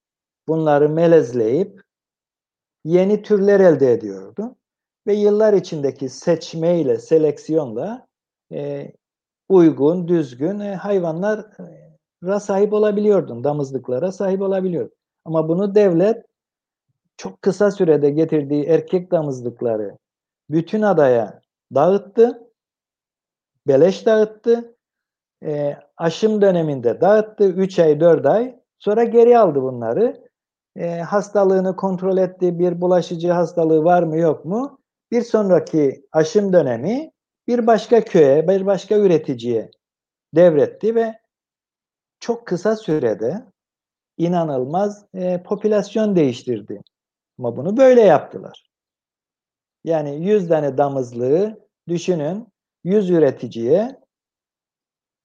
bunları 0.47 0.89
melezleyip 0.89 1.81
yeni 2.85 3.21
türler 3.21 3.59
elde 3.59 3.91
ediyordun 3.91 4.55
ve 5.07 5.13
yıllar 5.13 5.53
içindeki 5.53 6.09
seçmeyle, 6.09 6.99
seleksiyonla 6.99 8.07
e, 8.51 8.91
uygun, 9.49 10.07
düzgün 10.07 10.59
e, 10.59 10.75
hayvanlara 10.75 12.39
sahip 12.39 12.73
olabiliyordun, 12.73 13.43
damızlıklara 13.43 14.11
sahip 14.11 14.41
olabiliyordun. 14.41 14.97
Ama 15.25 15.49
bunu 15.49 15.75
devlet 15.75 16.25
çok 17.17 17.41
kısa 17.41 17.71
sürede 17.71 18.09
getirdiği 18.09 18.63
erkek 18.63 19.11
damızlıkları 19.11 19.97
bütün 20.49 20.81
adaya 20.81 21.41
dağıttı, 21.75 22.51
beleş 23.67 24.05
dağıttı, 24.05 24.75
e, 25.43 25.77
aşım 25.97 26.41
döneminde 26.41 27.01
dağıttı, 27.01 27.43
3 27.43 27.79
ay, 27.79 27.99
4 27.99 28.25
ay, 28.25 28.59
sonra 28.79 29.03
geri 29.03 29.37
aldı 29.37 29.61
bunları. 29.61 30.27
E, 30.75 30.99
hastalığını 30.99 31.75
kontrol 31.75 32.17
etti, 32.17 32.59
bir 32.59 32.81
bulaşıcı 32.81 33.31
hastalığı 33.31 33.83
var 33.83 34.03
mı 34.03 34.17
yok 34.17 34.45
mu? 34.45 34.79
Bir 35.11 35.21
sonraki 35.21 36.05
aşım 36.11 36.53
dönemi 36.53 37.11
bir 37.47 37.67
başka 37.67 38.03
köye, 38.03 38.47
bir 38.47 38.65
başka 38.65 38.97
üreticiye 38.97 39.71
devretti 40.35 40.95
ve 40.95 41.19
çok 42.19 42.47
kısa 42.47 42.75
sürede 42.75 43.45
inanılmaz 44.17 45.05
e, 45.13 45.43
popülasyon 45.43 46.15
değiştirdi. 46.15 46.81
Ama 47.39 47.57
bunu 47.57 47.77
böyle 47.77 48.01
yaptılar. 48.01 48.63
Yani 49.83 50.25
100 50.25 50.47
tane 50.47 50.77
damızlığı 50.77 51.67
düşünün 51.87 52.47
100 52.83 53.09
üreticiye 53.09 54.01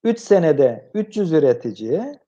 3 0.05 0.21
senede 0.21 0.91
300 0.95 1.33
üreticiye 1.33 2.19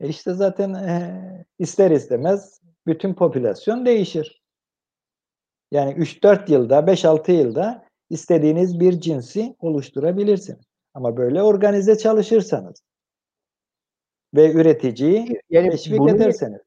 e 0.00 0.08
işte 0.08 0.34
zaten 0.34 0.74
e, 0.74 1.44
ister 1.58 1.90
istemez 1.90 2.60
bütün 2.86 3.14
popülasyon 3.14 3.86
değişir. 3.86 4.41
Yani 5.72 5.92
3-4 5.92 6.52
yılda, 6.52 6.78
5-6 6.78 7.32
yılda 7.32 7.84
istediğiniz 8.10 8.80
bir 8.80 9.00
cinsi 9.00 9.56
oluşturabilirsiniz. 9.58 10.64
Ama 10.94 11.16
böyle 11.16 11.42
organize 11.42 11.98
çalışırsanız 11.98 12.82
ve 14.34 14.52
üreticiyi 14.52 15.40
yani 15.50 15.70
teşvik 15.70 15.98
bunu, 15.98 16.10
ederseniz. 16.10 16.60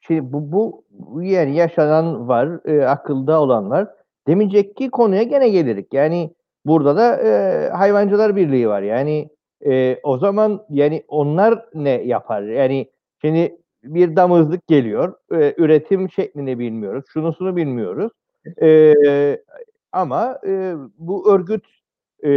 Şimdi 0.00 0.32
bu, 0.32 0.52
bu, 0.52 1.22
yani 1.22 1.56
yaşanan 1.56 2.28
var, 2.28 2.68
e, 2.68 2.86
akılda 2.86 3.40
olan 3.40 3.70
var. 3.70 3.88
Demeyecek 4.26 4.92
konuya 4.92 5.22
gene 5.22 5.48
gelirik. 5.48 5.94
Yani 5.94 6.34
burada 6.64 6.96
da 6.96 7.16
e, 7.16 7.68
hayvancılar 7.70 8.36
birliği 8.36 8.68
var. 8.68 8.82
Yani 8.82 9.28
e, 9.66 10.00
o 10.02 10.18
zaman 10.18 10.66
yani 10.70 11.04
onlar 11.08 11.64
ne 11.74 11.90
yapar? 11.90 12.42
Yani 12.42 12.90
şimdi 13.20 13.56
bir 13.84 14.16
damızlık 14.16 14.66
geliyor. 14.66 15.14
E, 15.32 15.54
üretim 15.56 16.10
şeklini 16.10 16.58
bilmiyoruz. 16.58 17.04
Şunusunu 17.08 17.56
bilmiyoruz. 17.56 18.12
E, 18.62 18.94
ama 19.92 20.40
e, 20.46 20.74
bu 20.98 21.34
örgüt 21.34 21.64
e, 22.24 22.30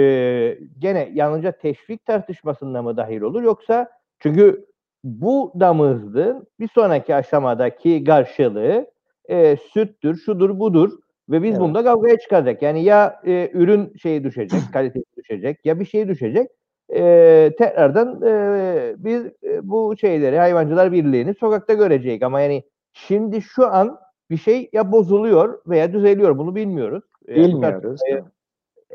gene 0.79 1.09
yalnızca 1.13 1.51
teşvik 1.51 2.05
tartışmasında 2.05 2.81
mı 2.81 2.97
dahil 2.97 3.21
olur 3.21 3.43
yoksa 3.43 3.89
çünkü 4.19 4.65
bu 5.03 5.53
damızlığın 5.59 6.47
bir 6.59 6.67
sonraki 6.67 7.15
aşamadaki 7.15 8.03
karşılığı 8.03 8.91
e, 9.29 9.57
süttür, 9.57 10.15
şudur, 10.15 10.59
budur 10.59 10.91
ve 11.29 11.43
biz 11.43 11.51
Evet. 11.51 11.61
bunda 11.61 11.83
kavgaya 11.83 12.17
çıkacak. 12.17 12.61
Yani 12.61 12.83
ya 12.83 13.21
e, 13.25 13.49
ürün 13.53 13.93
şeyi 13.97 14.23
düşecek, 14.23 14.59
kalitesi 14.73 15.05
düşecek 15.17 15.65
ya 15.65 15.79
bir 15.79 15.85
şey 15.85 16.07
düşecek. 16.07 16.47
E, 16.95 17.51
tekrardan 17.57 18.21
e, 18.21 18.95
biz 18.97 19.25
e, 19.25 19.69
bu 19.69 19.97
şeyleri 19.97 20.37
Hayvancılar 20.37 20.91
Birliği'ni 20.91 21.33
sokakta 21.33 21.73
görecek 21.73 22.23
ama 22.23 22.41
yani 22.41 22.63
şimdi 22.93 23.41
şu 23.41 23.67
an 23.67 23.99
bir 24.29 24.37
şey 24.37 24.69
ya 24.73 24.91
bozuluyor 24.91 25.61
veya 25.67 25.93
düzeliyor 25.93 26.37
bunu 26.37 26.55
bilmiyoruz. 26.55 27.03
E, 27.27 27.35
bu 27.35 27.39
Bilmiyoruz. 27.39 27.99
tartışmayı, 28.01 28.23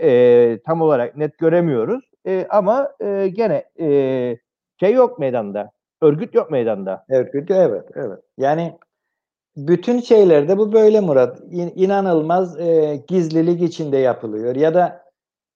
e, 0.02 0.58
tam 0.66 0.82
olarak 0.82 1.16
net 1.16 1.38
göremiyoruz. 1.38 2.04
E, 2.26 2.46
ama 2.50 2.92
e, 3.00 3.28
gene 3.28 3.64
e, 3.80 4.38
şey 4.80 4.92
yok 4.92 5.18
meydanda. 5.18 5.70
Örgüt 6.02 6.34
yok 6.34 6.50
meydanda. 6.50 7.04
Örgütü 7.08 7.54
evet, 7.54 7.84
evet. 7.94 8.18
Yani 8.38 8.78
bütün 9.56 10.00
şeylerde 10.00 10.58
bu 10.58 10.72
böyle 10.72 11.00
Murat. 11.00 11.40
İn- 11.50 11.72
inanılmaz 11.74 12.60
e, 12.60 13.02
gizlilik 13.08 13.62
içinde 13.62 13.96
yapılıyor 13.96 14.56
ya 14.56 14.74
da 14.74 15.04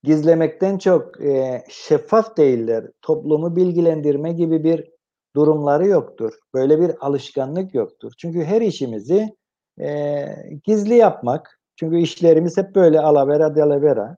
gizlemekten 0.03 0.79
çok 0.79 1.25
e, 1.25 1.63
şeffaf 1.69 2.37
değiller. 2.37 2.85
Toplumu 3.03 3.57
bilgilendirme 3.57 4.33
gibi 4.33 4.65
bir 4.65 4.91
durumları 5.37 5.87
yoktur. 5.87 6.33
Böyle 6.55 6.81
bir 6.81 6.91
alışkanlık 7.01 7.75
yoktur. 7.75 8.13
Çünkü 8.19 8.45
her 8.45 8.61
işimizi 8.61 9.37
e, 9.81 10.27
gizli 10.65 10.95
yapmak. 10.95 11.61
Çünkü 11.77 11.97
işlerimiz 11.97 12.57
hep 12.57 12.75
böyle 12.75 13.01
alavera 13.01 13.57
delavera. 13.57 14.17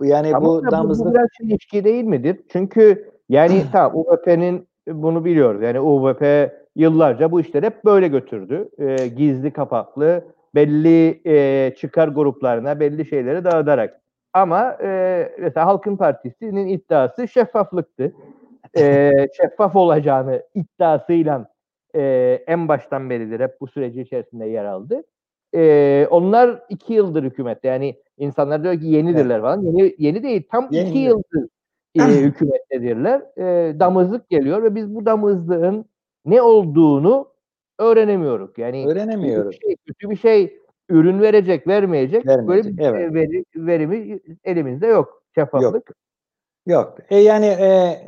Yani 0.00 0.36
Ama 0.36 0.46
bu 0.46 0.62
bu, 0.62 0.66
bu 0.66 0.70
damızlık 0.70 1.14
biraz 1.14 1.28
ilişki 1.40 1.84
değil 1.84 2.04
midir? 2.04 2.40
Çünkü 2.52 3.10
yani 3.28 3.64
tamam 3.72 3.96
UVP'nin 3.96 4.68
bunu 4.88 5.24
biliyoruz. 5.24 5.62
Yani 5.62 5.80
UVP 5.80 6.52
yıllarca 6.76 7.30
bu 7.30 7.40
işleri 7.40 7.66
hep 7.66 7.84
böyle 7.84 8.08
götürdü. 8.08 8.68
E, 8.78 9.08
gizli 9.08 9.52
kapaklı 9.52 10.24
belli 10.54 11.20
e, 11.26 11.74
çıkar 11.74 12.08
gruplarına 12.08 12.80
belli 12.80 13.06
şeyleri 13.06 13.44
dağıtarak. 13.44 14.00
Ama 14.32 14.76
e, 14.82 15.32
mesela 15.38 15.66
Halkın 15.66 15.96
Partisi'nin 15.96 16.68
iddiası 16.68 17.28
şeffaflıktı. 17.28 18.12
E, 18.78 19.12
şeffaf 19.36 19.76
olacağını 19.76 20.42
iddiasıyla 20.54 21.50
e, 21.94 22.02
en 22.46 22.68
baştan 22.68 23.10
beridir 23.10 23.40
hep 23.40 23.60
bu 23.60 23.66
süreci 23.66 24.00
içerisinde 24.00 24.46
yer 24.46 24.64
aldı. 24.64 25.02
E, 25.54 26.06
onlar 26.10 26.62
iki 26.68 26.92
yıldır 26.92 27.22
hükümette. 27.22 27.68
Yani 27.68 27.96
insanlar 28.18 28.62
diyor 28.62 28.80
ki 28.80 28.86
yenidirler 28.86 29.40
falan. 29.40 29.62
Yeni, 29.62 29.94
yeni 29.98 30.22
değil. 30.22 30.42
Tam 30.50 30.66
iki 30.66 30.76
Yeni. 30.76 30.98
yıldır 30.98 31.48
e, 31.94 32.02
hükümettedirler. 32.22 33.22
E, 33.36 33.80
damızlık 33.80 34.30
geliyor 34.30 34.62
ve 34.62 34.74
biz 34.74 34.94
bu 34.94 35.06
damızlığın 35.06 35.84
ne 36.24 36.42
olduğunu 36.42 37.28
öğrenemiyoruz. 37.78 38.50
Yani 38.56 38.86
öğrenemiyoruz. 38.86 39.58
kötü 39.58 39.60
bir 39.60 39.66
şey, 39.66 39.76
kötü 39.86 40.10
bir 40.10 40.16
şey 40.16 40.58
ürün 40.88 41.20
verecek, 41.20 41.66
vermeyecek. 41.66 42.26
Böyle 42.26 42.38
Vermeyecek, 42.38 42.78
bir 42.78 42.82
evet. 42.82 43.10
e, 43.10 43.14
veri, 43.14 43.44
verimi 43.56 44.20
elimizde 44.44 44.86
yok. 44.86 45.22
Şeffaflık. 45.34 45.90
Yok. 46.66 46.98
E 47.10 47.16
yani 47.16 47.46
e, 47.46 48.00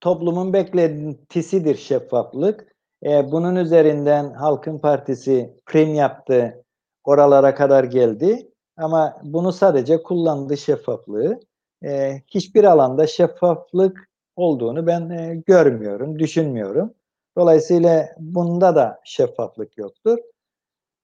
toplumun 0.00 0.52
beklentisidir 0.52 1.74
şeffaflık. 1.74 2.77
E, 3.04 3.32
bunun 3.32 3.56
üzerinden 3.56 4.30
Halkın 4.30 4.78
Partisi 4.78 5.56
prim 5.66 5.94
yaptı. 5.94 6.64
Oralara 7.04 7.54
kadar 7.54 7.84
geldi. 7.84 8.50
Ama 8.76 9.20
bunu 9.22 9.52
sadece 9.52 10.02
kullandı 10.02 10.56
şeffaflığı. 10.56 11.40
E, 11.84 12.22
hiçbir 12.26 12.64
alanda 12.64 13.06
şeffaflık 13.06 14.08
olduğunu 14.36 14.86
ben 14.86 15.10
e, 15.10 15.42
görmüyorum, 15.46 16.18
düşünmüyorum. 16.18 16.94
Dolayısıyla 17.36 18.08
bunda 18.18 18.76
da 18.76 19.00
şeffaflık 19.04 19.78
yoktur. 19.78 20.18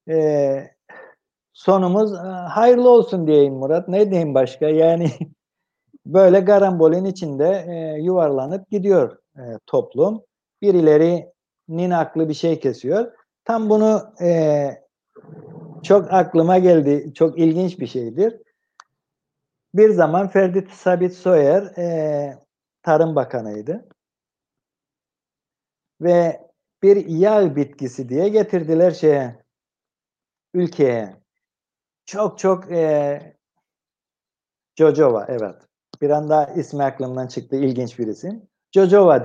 E, 0.09 0.71
sonumuz 1.53 2.15
e, 2.15 2.17
hayırlı 2.29 2.91
olsun 2.91 3.27
diyeyim 3.27 3.55
Murat. 3.55 3.89
Ne 3.89 4.11
diyeyim 4.11 4.35
başka? 4.35 4.69
Yani 4.69 5.11
böyle 6.07 6.41
garambolin 6.41 7.05
içinde 7.05 7.65
e, 7.69 8.03
yuvarlanıp 8.03 8.71
gidiyor 8.71 9.19
e, 9.37 9.43
toplum. 9.67 10.23
Birilerinin 11.69 11.91
aklı 11.91 12.29
bir 12.29 12.35
şey 12.35 12.61
kesiyor. 12.61 13.13
Tam 13.45 13.71
bunu 13.71 14.15
e, 14.21 14.71
çok 15.83 16.13
aklıma 16.13 16.59
geldi. 16.59 17.15
Çok 17.15 17.39
ilginç 17.39 17.81
bir 17.81 17.87
şeydir. 17.87 18.43
Bir 19.75 19.91
zaman 19.91 20.29
Ferdi 20.29 20.69
Sabit 20.73 21.13
Soyer 21.13 21.63
e, 21.63 22.39
Tarım 22.83 23.17
Bakanıydı. 23.17 23.89
Ve 26.01 26.41
bir 26.83 27.07
yağ 27.07 27.57
bitkisi 27.57 28.09
diye 28.09 28.29
getirdiler 28.29 28.91
şeye 28.91 29.45
ülkeye. 30.55 31.17
Çok 32.07 32.39
çok 32.39 32.73
e, 32.73 33.37
Jojova 34.77 35.27
evet. 35.29 35.57
Bir 36.01 36.11
anda 36.11 36.47
ismi 36.47 36.85
aklımdan 36.85 37.27
çıktı. 37.27 37.57
ilginç 37.57 37.99
bir 37.99 38.07
isim. 38.07 38.49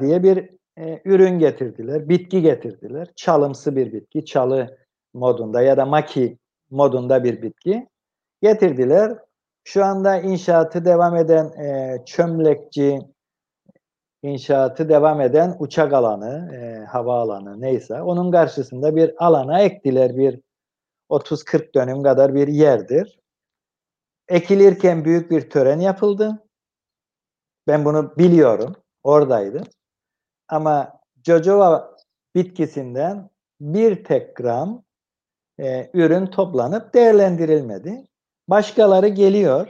Diye 0.01 0.23
bir 0.23 0.58
e, 0.79 1.01
ürün 1.05 1.39
getirdiler. 1.39 2.09
Bitki 2.09 2.41
getirdiler. 2.41 3.07
Çalımsı 3.15 3.75
bir 3.75 3.93
bitki. 3.93 4.25
Çalı 4.25 4.77
modunda 5.13 5.61
ya 5.61 5.77
da 5.77 5.85
maki 5.85 6.37
modunda 6.69 7.23
bir 7.23 7.41
bitki. 7.41 7.87
Getirdiler. 8.41 9.17
Şu 9.63 9.85
anda 9.85 10.19
inşaatı 10.19 10.85
devam 10.85 11.15
eden 11.15 11.45
e, 11.45 11.97
çömlekçi, 12.05 12.99
inşaatı 14.23 14.89
devam 14.89 15.21
eden 15.21 15.55
uçak 15.59 15.93
alanı, 15.93 16.55
e, 16.55 16.85
hava 16.85 17.21
alanı 17.21 17.61
neyse 17.61 18.01
onun 18.01 18.31
karşısında 18.31 18.95
bir 18.95 19.25
alana 19.25 19.61
ektiler 19.61 20.17
bir 20.17 20.39
30-40 21.09 21.73
dönüm 21.75 22.03
kadar 22.03 22.35
bir 22.35 22.47
yerdir. 22.47 23.19
Ekilirken 24.27 25.05
büyük 25.05 25.31
bir 25.31 25.49
tören 25.49 25.79
yapıldı. 25.79 26.43
Ben 27.67 27.85
bunu 27.85 28.17
biliyorum. 28.17 28.75
Oradaydım. 29.03 29.63
Ama 30.49 30.99
Jojova 31.25 31.95
bitkisinden 32.35 33.29
bir 33.61 34.03
tek 34.03 34.35
gram 34.35 34.83
e, 35.59 35.89
ürün 35.93 36.25
toplanıp 36.25 36.93
değerlendirilmedi. 36.93 38.07
Başkaları 38.47 39.07
geliyor. 39.07 39.67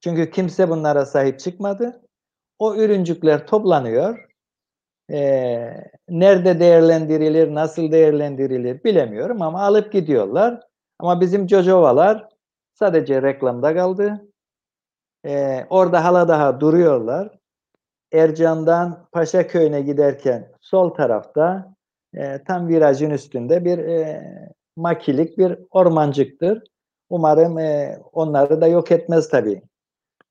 Çünkü 0.00 0.30
kimse 0.30 0.70
bunlara 0.70 1.06
sahip 1.06 1.40
çıkmadı. 1.40 2.02
O 2.58 2.76
ürüncükler 2.76 3.46
toplanıyor. 3.46 4.28
E, 5.10 5.20
nerede 6.08 6.60
değerlendirilir, 6.60 7.54
nasıl 7.54 7.92
değerlendirilir 7.92 8.84
bilemiyorum 8.84 9.42
ama 9.42 9.62
alıp 9.62 9.92
gidiyorlar. 9.92 10.60
Ama 10.98 11.20
bizim 11.20 11.48
Jojovalar 11.48 12.28
sadece 12.74 13.22
reklamda 13.22 13.74
kaldı. 13.74 14.28
E, 15.26 15.66
orada 15.70 16.04
hala 16.04 16.28
daha 16.28 16.60
duruyorlar. 16.60 17.37
Ercan'dan 18.12 19.08
Paşaköy'üne 19.12 19.80
giderken 19.80 20.52
sol 20.60 20.90
tarafta 20.90 21.74
e, 22.14 22.42
tam 22.44 22.68
virajın 22.68 23.10
üstünde 23.10 23.64
bir 23.64 23.78
e, 23.78 24.22
makilik 24.76 25.38
bir 25.38 25.58
ormancıktır. 25.70 26.62
Umarım 27.10 27.58
e, 27.58 27.98
onları 28.12 28.60
da 28.60 28.66
yok 28.66 28.92
etmez 28.92 29.28
tabii. 29.28 29.62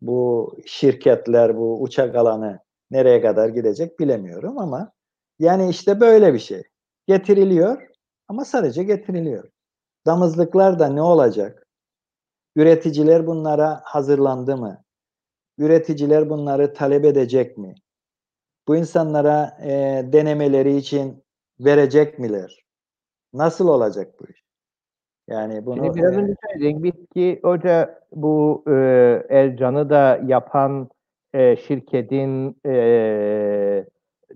Bu 0.01 0.51
şirketler, 0.65 1.57
bu 1.57 1.81
uçak 1.81 2.15
alanı 2.15 2.59
nereye 2.91 3.21
kadar 3.21 3.49
gidecek 3.49 3.99
bilemiyorum 3.99 4.57
ama 4.57 4.91
yani 5.39 5.69
işte 5.69 5.99
böyle 5.99 6.33
bir 6.33 6.39
şey. 6.39 6.63
Getiriliyor 7.07 7.87
ama 8.27 8.45
sadece 8.45 8.83
getiriliyor. 8.83 9.49
Damızlıklar 10.05 10.79
da 10.79 10.87
ne 10.87 11.01
olacak? 11.01 11.67
Üreticiler 12.55 13.27
bunlara 13.27 13.81
hazırlandı 13.83 14.57
mı? 14.57 14.83
Üreticiler 15.57 16.29
bunları 16.29 16.73
talep 16.73 17.05
edecek 17.05 17.57
mi? 17.57 17.75
Bu 18.67 18.75
insanlara 18.75 19.57
e, 19.63 20.03
denemeleri 20.13 20.75
için 20.75 21.23
verecek 21.59 22.19
miler? 22.19 22.65
Nasıl 23.33 23.67
olacak 23.67 24.13
bu 24.19 24.25
iş? 24.27 24.43
Yani 25.27 25.65
bunu 25.65 25.85
Şimdi 25.85 25.97
biraz 25.97 26.13
e, 26.13 26.17
önce 26.17 26.33
söyledik 26.51 26.83
bitki 26.83 27.39
hoca 27.43 27.99
bu 28.11 28.63
e, 28.67 28.73
Ercan'ı 29.29 29.89
da 29.89 30.21
yapan 30.25 30.89
e, 31.33 31.55
şirketin 31.55 32.57
e, 32.65 33.85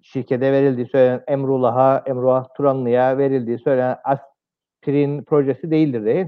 şirkete 0.02 0.52
verildiği 0.52 0.88
söylenen 0.88 1.24
Emrullah'a, 1.28 2.04
Emrullah 2.06 2.48
Turanlı'ya 2.58 3.18
verildiği 3.18 3.60
söylenen 3.60 3.98
aspirin 4.04 5.24
projesi 5.24 5.72
değildir 5.72 6.06
değil 6.06 6.28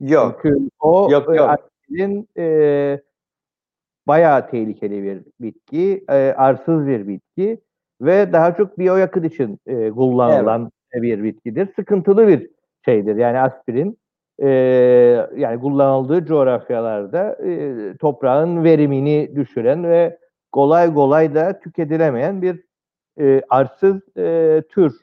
yok. 0.00 0.38
Çünkü 0.42 0.70
o 0.80 1.08
Yok, 1.10 1.34
e, 1.34 1.36
yok. 1.36 1.50
aspirin 1.50 2.28
e, 2.38 3.00
bayağı 4.06 4.50
tehlikeli 4.50 5.02
bir 5.02 5.22
bitki, 5.40 6.04
e, 6.10 6.34
arsız 6.36 6.86
bir 6.86 7.08
bitki 7.08 7.60
ve 8.00 8.32
daha 8.32 8.54
çok 8.54 8.78
biyoyakıt 8.78 9.24
için 9.24 9.58
e, 9.66 9.90
kullanılan 9.90 10.70
evet. 10.92 11.02
bir 11.02 11.22
bitkidir. 11.22 11.68
Sıkıntılı 11.76 12.28
bir 12.28 12.50
şeydir. 12.84 13.16
Yani 13.16 13.38
aspirin 13.38 13.98
e, 14.42 14.48
yani 15.36 15.60
kullanıldığı 15.60 16.26
coğrafyalarda 16.26 17.36
e, 17.44 17.74
toprağın 17.96 18.64
verimini 18.64 19.36
düşüren 19.36 19.84
ve 19.84 20.18
kolay 20.52 20.94
kolay 20.94 21.34
da 21.34 21.60
tüketilemeyen 21.60 22.42
bir 22.42 22.64
e, 23.20 23.42
arsız 23.48 24.16
e, 24.18 24.62
tür. 24.68 24.94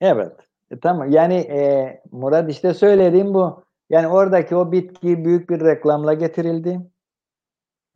Evet. 0.00 0.32
E, 0.70 0.78
tamam. 0.80 1.10
Yani 1.10 1.34
e, 1.34 2.02
Murat 2.12 2.50
işte 2.50 2.74
söylediğim 2.74 3.34
bu. 3.34 3.64
Yani 3.90 4.08
oradaki 4.08 4.56
o 4.56 4.72
bitki 4.72 5.24
büyük 5.24 5.50
bir 5.50 5.60
reklamla 5.60 6.14
getirildi. 6.14 6.80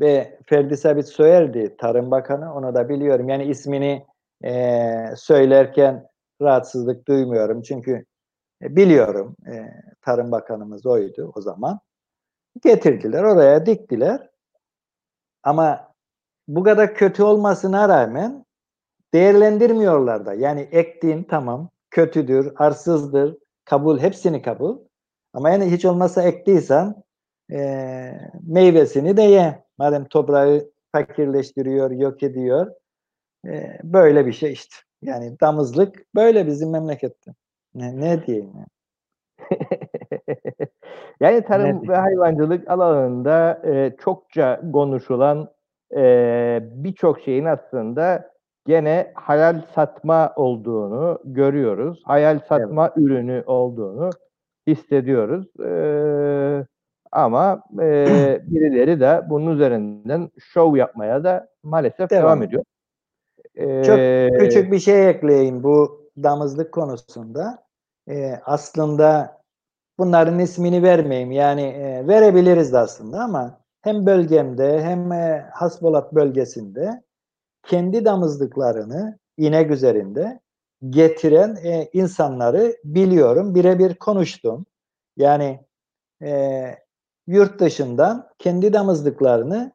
Ve 0.00 0.38
Ferdi 0.46 0.76
Sabit 0.76 1.08
Soyer'di 1.08 1.76
Tarım 1.76 2.10
Bakanı. 2.10 2.54
Onu 2.54 2.74
da 2.74 2.88
biliyorum. 2.88 3.28
Yani 3.28 3.44
ismini 3.44 4.06
e, 4.44 4.84
söylerken 5.16 6.08
rahatsızlık 6.42 7.08
duymuyorum. 7.08 7.62
Çünkü 7.62 8.04
e, 8.62 8.76
biliyorum 8.76 9.36
e, 9.46 9.64
Tarım 10.02 10.32
Bakanımız 10.32 10.86
oydu 10.86 11.32
o 11.34 11.40
zaman. 11.40 11.80
Getirdiler 12.62 13.22
oraya 13.22 13.66
diktiler. 13.66 14.30
Ama 15.42 15.92
bu 16.48 16.62
kadar 16.62 16.94
kötü 16.94 17.22
olmasına 17.22 17.88
rağmen 17.88 18.44
değerlendirmiyorlar 19.14 20.26
da. 20.26 20.34
Yani 20.34 20.60
ektiğin 20.60 21.22
tamam 21.22 21.70
kötüdür, 21.90 22.52
arsızdır, 22.56 23.36
kabul 23.64 23.98
hepsini 23.98 24.42
kabul. 24.42 24.78
Ama 25.32 25.50
yani 25.50 25.72
hiç 25.72 25.84
olmazsa 25.84 26.22
ektiysen 26.22 26.94
e, 27.52 28.10
meyvesini 28.42 29.16
de 29.16 29.22
ye. 29.22 29.65
Madem 29.78 30.04
toprağı 30.04 30.70
fakirleştiriyor, 30.92 31.90
yok 31.90 32.22
ediyor. 32.22 32.72
E, 33.46 33.78
böyle 33.84 34.26
bir 34.26 34.32
şey 34.32 34.52
işte. 34.52 34.76
Yani 35.02 35.40
damızlık 35.40 36.14
böyle 36.14 36.46
bizim 36.46 36.70
memlekette. 36.70 37.30
Ne, 37.74 38.00
ne 38.00 38.26
diyeyim 38.26 38.52
yani. 38.54 38.66
yani 41.20 41.44
tarım 41.44 41.82
ne 41.82 41.88
ve 41.88 41.96
hayvancılık 41.96 42.70
alanında 42.70 43.62
e, 43.64 43.96
çokça 44.00 44.60
konuşulan 44.72 45.50
e, 45.96 46.60
birçok 46.62 47.20
şeyin 47.20 47.44
aslında 47.44 48.30
gene 48.66 49.12
hayal 49.14 49.62
satma 49.74 50.32
olduğunu 50.36 51.18
görüyoruz. 51.24 52.02
Hayal 52.04 52.38
satma 52.48 52.86
evet. 52.86 53.06
ürünü 53.06 53.42
olduğunu 53.46 54.10
hissediyoruz. 54.66 55.60
E, 55.60 56.66
ama 57.12 57.62
e, 57.80 57.82
birileri 58.46 59.00
de 59.00 59.22
bunun 59.30 59.54
üzerinden 59.54 60.30
şov 60.38 60.76
yapmaya 60.76 61.24
da 61.24 61.48
maalesef 61.62 62.10
devam, 62.10 62.22
devam 62.22 62.42
ediyor. 62.42 62.64
Çok 63.84 64.40
küçük 64.40 64.72
bir 64.72 64.78
şey 64.78 65.10
ekleyeyim 65.10 65.62
bu 65.62 66.06
damızlık 66.22 66.72
konusunda. 66.72 67.66
Ee, 68.08 68.40
aslında 68.44 69.38
bunların 69.98 70.38
ismini 70.38 70.82
vermeyeyim. 70.82 71.32
Yani 71.32 71.62
e, 71.62 72.08
verebiliriz 72.08 72.72
de 72.72 72.78
aslında 72.78 73.20
ama 73.20 73.60
hem 73.82 74.06
bölgemde 74.06 74.82
hem 74.82 75.12
e, 75.12 75.50
Hasbolat 75.52 76.14
bölgesinde 76.14 77.02
kendi 77.62 78.04
damızlıklarını 78.04 79.18
inek 79.36 79.70
üzerinde 79.70 80.40
getiren 80.90 81.56
e, 81.64 81.88
insanları 81.92 82.76
biliyorum. 82.84 83.54
Birebir 83.54 83.94
konuştum. 83.94 84.66
Yani 85.16 85.60
e, 86.22 86.64
yurt 87.26 87.60
dışından 87.60 88.28
kendi 88.38 88.72
damızlıklarını 88.72 89.72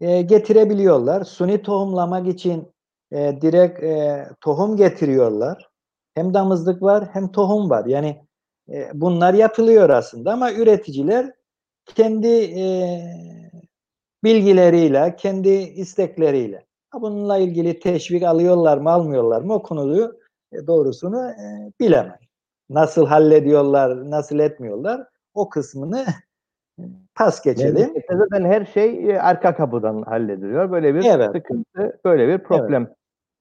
e, 0.00 0.22
getirebiliyorlar. 0.22 1.24
Suni 1.24 1.62
tohumlamak 1.62 2.28
için 2.28 2.72
e, 3.12 3.38
direkt 3.40 3.82
e, 3.82 4.28
tohum 4.40 4.76
getiriyorlar. 4.76 5.68
Hem 6.14 6.34
damızlık 6.34 6.82
var 6.82 7.08
hem 7.12 7.32
tohum 7.32 7.70
var. 7.70 7.86
Yani 7.86 8.26
e, 8.72 8.90
bunlar 8.94 9.34
yapılıyor 9.34 9.90
aslında 9.90 10.32
ama 10.32 10.52
üreticiler 10.52 11.32
kendi 11.94 12.28
e, 12.60 12.64
bilgileriyle, 14.24 15.16
kendi 15.18 15.48
istekleriyle. 15.50 16.66
Bununla 17.00 17.38
ilgili 17.38 17.78
teşvik 17.78 18.22
alıyorlar 18.22 18.78
mı, 18.78 18.90
almıyorlar 18.90 19.42
mı 19.42 19.54
o 19.54 19.62
konuyu 19.62 20.20
e, 20.52 20.66
doğrusunu 20.66 21.30
e, 21.30 21.72
bilemem. 21.80 22.18
Nasıl 22.70 23.06
hallediyorlar, 23.06 24.10
nasıl 24.10 24.38
etmiyorlar 24.38 25.06
o 25.34 25.48
kısmını 25.48 26.06
pas 27.14 27.42
geçelim. 27.42 27.94
zaten 28.10 28.44
her 28.44 28.64
şey 28.64 29.10
e, 29.10 29.20
arka 29.20 29.56
kapıdan 29.56 30.02
hallediliyor. 30.02 30.70
Böyle 30.70 30.94
bir 30.94 31.04
evet. 31.04 31.30
sıkıntı, 31.36 32.00
böyle 32.04 32.28
bir 32.28 32.38
problem. 32.38 32.82
Evet. 32.86 32.96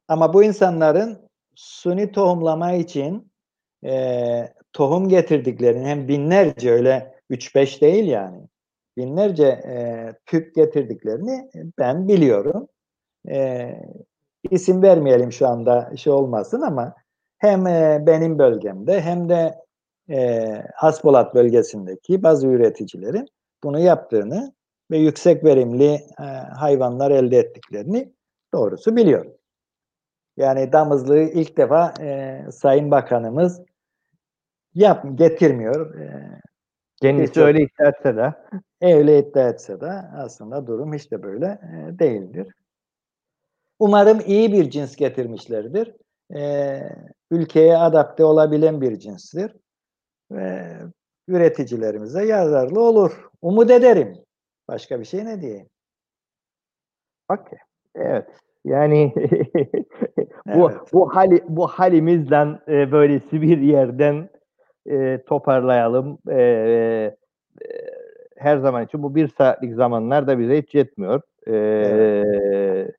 Ama 0.07 0.33
bu 0.33 0.43
insanların 0.43 1.29
suni 1.55 2.11
tohumlama 2.11 2.73
için 2.73 3.31
e, 3.85 4.53
tohum 4.73 5.09
getirdiklerini 5.09 5.87
hem 5.87 6.07
binlerce 6.07 6.71
öyle 6.71 7.15
3-5 7.29 7.81
değil 7.81 8.05
yani 8.05 8.47
binlerce 8.97 9.47
e, 9.47 10.09
tüp 10.25 10.55
getirdiklerini 10.55 11.49
ben 11.79 12.07
biliyorum. 12.07 12.67
E, 13.29 13.69
isim 14.51 14.81
vermeyelim 14.81 15.31
şu 15.31 15.47
anda 15.47 15.97
şey 15.97 16.13
olmasın 16.13 16.61
ama 16.61 16.95
hem 17.37 17.67
e, 17.67 18.03
benim 18.07 18.39
bölgemde 18.39 19.01
hem 19.01 19.29
de 19.29 19.62
e, 20.09 20.47
Hasbolat 20.75 21.35
bölgesindeki 21.35 22.23
bazı 22.23 22.47
üreticilerin 22.47 23.27
bunu 23.63 23.79
yaptığını 23.79 24.53
ve 24.91 24.97
yüksek 24.97 25.43
verimli 25.43 25.93
e, 26.19 26.23
hayvanlar 26.57 27.11
elde 27.11 27.37
ettiklerini 27.37 28.13
doğrusu 28.53 28.95
biliyorum. 28.95 29.33
Yani 30.37 30.71
damızlığı 30.71 31.19
ilk 31.19 31.57
defa 31.57 31.93
e, 32.01 32.41
Sayın 32.51 32.91
Bakanımız 32.91 33.61
yap 34.73 35.05
getirmiyor. 35.15 35.99
E, 35.99 36.39
Kendisi 37.01 37.41
öyle 37.41 37.61
iddia 37.63 37.89
etse 37.89 38.15
de. 38.15 38.33
Öyle 38.81 39.19
iddia 39.19 39.49
etse 39.49 39.81
de 39.81 39.91
aslında 40.17 40.67
durum 40.67 40.93
hiç 40.93 41.11
de 41.11 41.23
böyle 41.23 41.45
e, 41.45 41.99
değildir. 41.99 42.47
Umarım 43.79 44.19
iyi 44.25 44.53
bir 44.53 44.69
cins 44.69 44.95
getirmişlerdir. 44.95 45.93
E, 46.35 46.79
ülkeye 47.31 47.77
adapte 47.77 48.25
olabilen 48.25 48.81
bir 48.81 48.99
cinstir. 48.99 49.55
Ve 50.31 50.77
üreticilerimize 51.27 52.25
yararlı 52.25 52.81
olur. 52.81 53.29
Umut 53.41 53.71
ederim. 53.71 54.17
Başka 54.67 54.99
bir 54.99 55.05
şey 55.05 55.25
ne 55.25 55.41
diyeyim? 55.41 55.67
Okay. 57.29 57.59
Evet. 57.95 58.27
Yani 58.65 59.13
bu 60.45 60.71
evet. 60.71 60.93
bu 60.93 61.15
hali 61.15 61.43
bu 61.47 61.67
halimizden 61.67 62.59
e, 62.67 62.91
böylesi 62.91 63.41
bir 63.41 63.57
yerden 63.57 64.29
e, 64.89 65.23
toparlayalım. 65.27 66.17
E, 66.29 66.41
e, 66.41 67.15
her 68.37 68.57
zaman 68.57 68.85
için 68.85 69.03
bu 69.03 69.15
bir 69.15 69.27
saatlik 69.27 69.73
zamanlar 69.73 70.27
da 70.27 70.39
bize 70.39 70.61
hiç 70.61 70.75
yetmiyor. 70.75 71.21
E, 71.47 71.51
evet. 71.55 72.95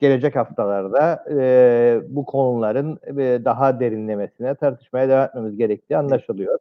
Gelecek 0.00 0.36
haftalarda 0.36 1.24
e, 1.30 2.00
bu 2.08 2.26
konuların 2.26 2.98
e, 3.06 3.44
daha 3.44 3.80
derinlemesine 3.80 4.54
tartışmaya 4.54 5.08
devam 5.08 5.24
etmemiz 5.24 5.56
gerektiği 5.56 5.96
anlaşılıyor. 5.96 6.58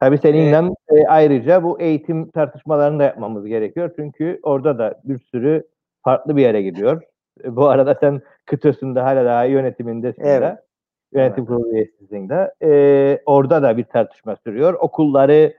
Tabii 0.00 0.18
seninle 0.18 0.74
e, 0.88 1.06
ayrıca 1.06 1.62
bu 1.62 1.80
eğitim 1.80 2.30
tartışmalarını 2.30 2.98
da 2.98 3.02
yapmamız 3.02 3.46
gerekiyor. 3.46 3.90
Çünkü 3.96 4.40
orada 4.42 4.78
da 4.78 5.00
bir 5.04 5.18
sürü 5.18 5.64
farklı 6.04 6.36
bir 6.36 6.42
yere 6.42 6.62
gidiyor. 6.62 7.02
E, 7.44 7.56
bu 7.56 7.68
arada 7.68 7.96
sen 8.00 8.20
kıtasında 8.46 9.04
hala 9.04 9.24
daha 9.24 9.44
yönetimindesin 9.44 10.22
evet. 10.22 10.42
de. 10.42 10.62
Yönetim 11.12 11.44
evet. 11.44 11.48
kurulu 11.48 11.72
üyesizliğinde. 11.72 12.54
E, 12.62 13.22
orada 13.26 13.62
da 13.62 13.76
bir 13.76 13.84
tartışma 13.84 14.36
sürüyor. 14.36 14.74
Okulları 14.74 15.54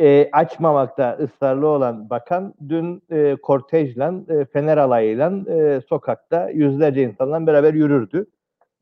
e, 0.00 0.28
açmamakta 0.32 1.18
ısrarlı 1.22 1.66
olan 1.66 2.10
bakan 2.10 2.54
dün 2.68 3.02
e, 3.10 3.36
kortejle, 3.42 4.12
e, 4.28 4.44
fener 4.44 4.76
alayıyla 4.76 5.32
e, 5.48 5.80
sokakta 5.88 6.50
yüzlerce 6.50 7.02
insanla 7.02 7.46
beraber 7.46 7.74
yürürdü. 7.74 8.26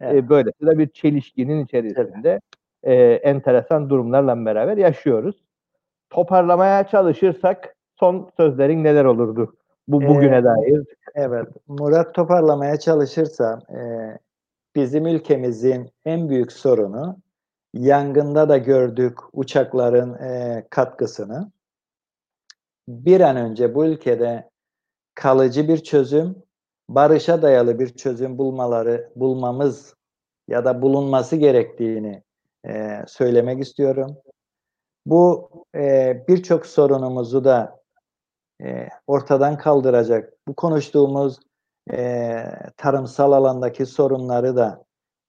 Evet. 0.01 0.15
E, 0.15 0.29
böyle 0.29 0.51
de 0.63 0.79
bir 0.79 0.89
çelişkinin 0.89 1.65
içerisinde 1.65 2.41
e, 2.83 2.95
enteresan 3.05 3.91
durumlarla 3.91 4.47
beraber 4.47 4.77
yaşıyoruz. 4.77 5.37
Toparlamaya 6.11 6.87
çalışırsak 6.87 7.77
son 8.01 8.31
sözlerin 8.37 8.85
neler 8.85 9.05
olurdu 9.05 9.55
bu 9.89 10.03
bugüne 10.03 10.37
ee, 10.37 10.45
dair? 10.45 10.85
Evet, 11.15 11.49
Murat 11.69 12.15
toparlamaya 12.15 12.77
çalışırsa 12.77 13.59
e, 13.71 13.81
bizim 14.75 15.07
ülkemizin 15.07 15.91
en 16.05 16.29
büyük 16.29 16.53
sorunu 16.53 17.17
yangında 17.79 18.49
da 18.49 18.59
gördük 18.59 19.19
uçakların 19.33 20.15
e, 20.15 20.67
katkısını. 20.71 21.51
Bir 22.89 23.21
an 23.21 23.37
önce 23.37 23.75
bu 23.75 23.87
ülkede 23.87 24.51
kalıcı 25.15 25.69
bir 25.69 25.79
çözüm, 25.79 26.43
barışa 26.89 27.43
dayalı 27.43 27.79
bir 27.79 27.89
çözüm 27.89 28.39
bulmaları 28.39 29.11
bulmamız 29.17 29.95
ya 30.49 30.65
da 30.65 30.83
bulunması 30.83 31.37
gerektiğini 31.37 32.23
e, 32.67 33.05
söylemek 33.07 33.63
istiyorum. 33.63 34.17
Bu 35.07 35.51
e, 35.75 36.25
birçok 36.29 36.67
sorunumuzu 36.67 37.45
da 37.45 37.81
e, 38.63 38.89
ortadan 39.07 39.59
kaldıracak. 39.59 40.33
Bu 40.49 40.55
konuştuğumuz 40.55 41.39
e, 41.93 42.43
tarımsal 42.77 43.33
alandaki 43.33 43.87
sorunları 43.87 44.57
da 44.57 44.86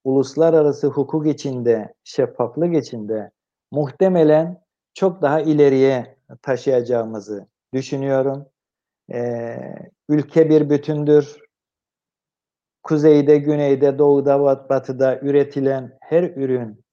uluslararası 0.07 0.87
hukuk 0.87 1.27
içinde, 1.27 1.93
şeffaflık 2.03 2.75
içinde 2.75 3.31
muhtemelen 3.71 4.61
çok 4.93 5.21
daha 5.21 5.41
ileriye 5.41 6.17
taşıyacağımızı 6.41 7.47
düşünüyorum. 7.73 8.45
E, 9.13 9.57
ülke 10.09 10.49
bir 10.49 10.69
bütündür. 10.69 11.37
Kuzeyde, 12.83 13.37
güneyde, 13.37 13.97
doğuda, 13.97 14.69
batıda 14.69 15.19
üretilen 15.19 15.97
her 16.01 16.23
ürün 16.23 16.83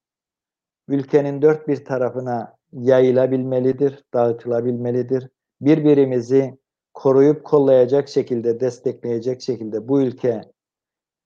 ülkenin 0.87 1.41
dört 1.41 1.67
bir 1.67 1.85
tarafına 1.85 2.55
yayılabilmelidir, 2.73 4.03
dağıtılabilmelidir. 4.13 5.29
Birbirimizi 5.61 6.57
koruyup 6.93 7.43
kollayacak 7.43 8.09
şekilde, 8.09 8.59
destekleyecek 8.59 9.41
şekilde 9.41 9.87
bu 9.87 10.01
ülke 10.01 10.41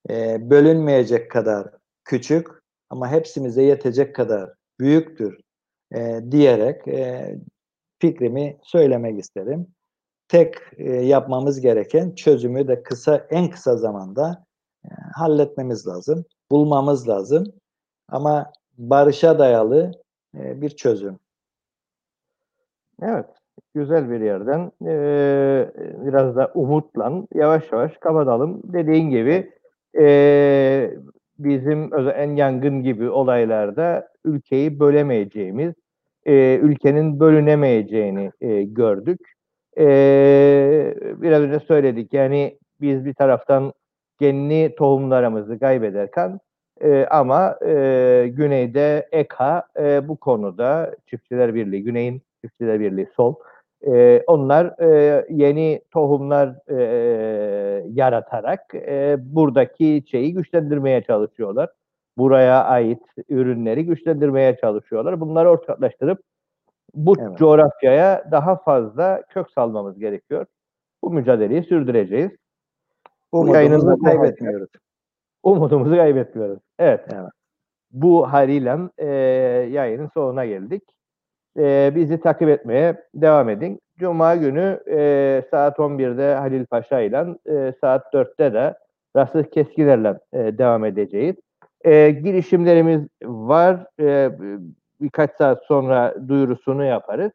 e, 0.10 0.50
bölünmeyecek 0.50 1.32
kadar 1.32 1.79
küçük 2.06 2.48
ama 2.90 3.12
hepsimize 3.12 3.64
yetecek 3.64 4.16
kadar 4.16 4.54
büyüktür 4.80 5.40
e, 5.96 6.20
diyerek 6.32 6.88
e, 6.88 7.36
fikrimi 8.00 8.58
söylemek 8.64 9.20
isterim. 9.20 9.68
Tek 10.28 10.56
e, 10.78 10.92
yapmamız 10.92 11.62
gereken 11.62 12.16
çözümü 12.16 12.68
de 12.68 12.84
kısa 12.84 13.28
en 13.30 13.50
kısa 13.50 13.78
zamanda 13.78 14.46
e, 14.86 14.90
halletmemiz 15.16 15.88
lazım, 15.88 16.26
bulmamız 16.52 17.10
lazım. 17.10 17.54
Ama 18.08 18.52
barışa 18.78 19.40
dayalı 19.40 19.92
e, 20.38 20.62
bir 20.62 20.70
çözüm. 20.70 21.20
Evet, 23.02 23.26
güzel 23.76 24.10
bir 24.10 24.22
yerden 24.22 24.72
e, 24.86 25.72
biraz 26.06 26.36
da 26.36 26.52
umutla 26.54 27.24
yavaş 27.34 27.72
yavaş 27.72 27.98
kapatalım. 27.98 28.62
Dediğin 28.64 29.10
gibi 29.10 29.52
e, 30.00 30.94
bizim 31.40 31.92
en 32.16 32.36
yangın 32.36 32.84
gibi 32.84 33.10
olaylarda 33.10 34.08
ülkeyi 34.26 34.80
bölemeyeceğimiz, 34.80 35.74
e, 36.26 36.60
ülkenin 36.62 37.20
bölünemeyeceğini 37.20 38.32
e, 38.42 38.64
gördük. 38.64 39.20
E, 39.78 39.86
biraz 41.22 41.42
önce 41.42 41.60
söyledik 41.60 42.14
yani 42.14 42.58
biz 42.82 43.06
bir 43.06 43.14
taraftan 43.14 43.74
genli 44.20 44.76
tohumlarımızı 44.76 45.60
kaybederken 45.60 46.40
e, 46.82 47.06
ama 47.06 47.58
e, 47.66 48.28
güneyde 48.34 49.08
EKA 49.12 49.64
e, 49.80 50.08
bu 50.08 50.18
konuda 50.18 50.96
Çiftçiler 51.10 51.56
Birliği, 51.56 51.84
Güney'in 51.84 52.22
Çiftçiler 52.42 52.80
Birliği 52.80 53.08
Sol, 53.16 53.36
e, 53.88 54.24
onlar 54.28 54.82
e, 54.82 55.26
yeni 55.30 55.82
tohumlar 55.92 56.56
e, 56.68 57.86
yaratarak 57.90 58.76
e, 58.76 59.18
buradaki 59.20 60.04
şeyi 60.12 60.34
güçlendirmeye 60.34 61.02
çalışıyorlar. 61.04 61.70
Buraya 62.18 62.64
ait 62.64 63.04
ürünleri 63.30 63.86
güçlendirmeye 63.86 64.58
çalışıyorlar. 64.58 65.20
Bunları 65.20 65.50
ortaklaştırıp 65.50 66.20
bu 66.94 67.16
Evet. 67.20 67.38
coğrafyaya 67.38 68.26
daha 68.32 68.56
fazla 68.56 69.22
kök 69.30 69.52
salmamız 69.52 70.00
gerekiyor. 70.00 70.46
Bu 71.04 71.10
mücadeleyi 71.10 71.64
sürdüreceğiz. 71.64 72.32
Umudumuzu 73.32 74.04
kaybetmiyoruz. 74.04 74.70
Umudumuzu 75.44 75.96
kaybetmiyoruz. 75.96 76.60
Evet. 76.80 77.06
Evet. 77.14 77.30
Bu 77.92 78.32
haliyle 78.34 78.78
e, 78.98 79.08
yayının 79.72 80.10
sonuna 80.14 80.46
geldik. 80.46 80.84
E, 81.58 81.92
bizi 81.96 82.20
takip 82.20 82.50
etmeye 82.50 83.04
devam 83.16 83.50
edin. 83.50 83.80
Cuma 83.98 84.36
günü 84.36 84.80
e, 84.88 85.44
saat 85.52 85.78
11'de 85.78 86.36
Halil 86.36 86.66
Paşa 86.66 87.00
ile 87.00 87.26
e, 87.50 87.74
saat 87.82 88.14
4'te 88.14 88.54
de 88.54 88.74
Rasih 89.16 89.44
Keskiler'le 89.44 90.18
e, 90.34 90.58
devam 90.58 90.86
edeceğiz. 90.86 91.36
E, 91.86 92.10
girişimlerimiz 92.10 93.02
var. 93.24 93.86
E, 94.00 94.30
birkaç 95.02 95.32
saat 95.32 95.64
sonra 95.64 96.16
duyurusunu 96.28 96.84
yaparız. 96.86 97.32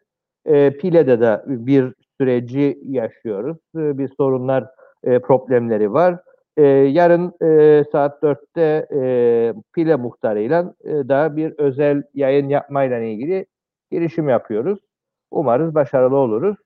E, 0.47 0.71
Pile'de 0.71 1.21
de 1.21 1.43
bir 1.47 1.95
süreci 2.21 2.79
yaşıyoruz. 2.83 3.57
E, 3.77 3.99
bir 3.99 4.09
sorunlar, 4.17 4.67
e, 5.05 5.19
problemleri 5.19 5.93
var. 5.93 6.19
E, 6.57 6.63
yarın 6.67 7.33
e, 7.43 7.85
saat 7.93 8.23
4'te 8.23 8.87
e, 8.95 9.55
Pile 9.75 9.97
muhtarıyla 9.97 10.75
e, 10.85 10.91
daha 10.91 11.37
bir 11.37 11.55
özel 11.59 12.03
yayın 12.15 12.49
yapmayla 12.49 12.99
ilgili 12.99 13.47
girişim 13.95 14.29
yapıyoruz. 14.29 14.79
Umarız 15.31 15.75
başarılı 15.75 16.17
oluruz. 16.17 16.57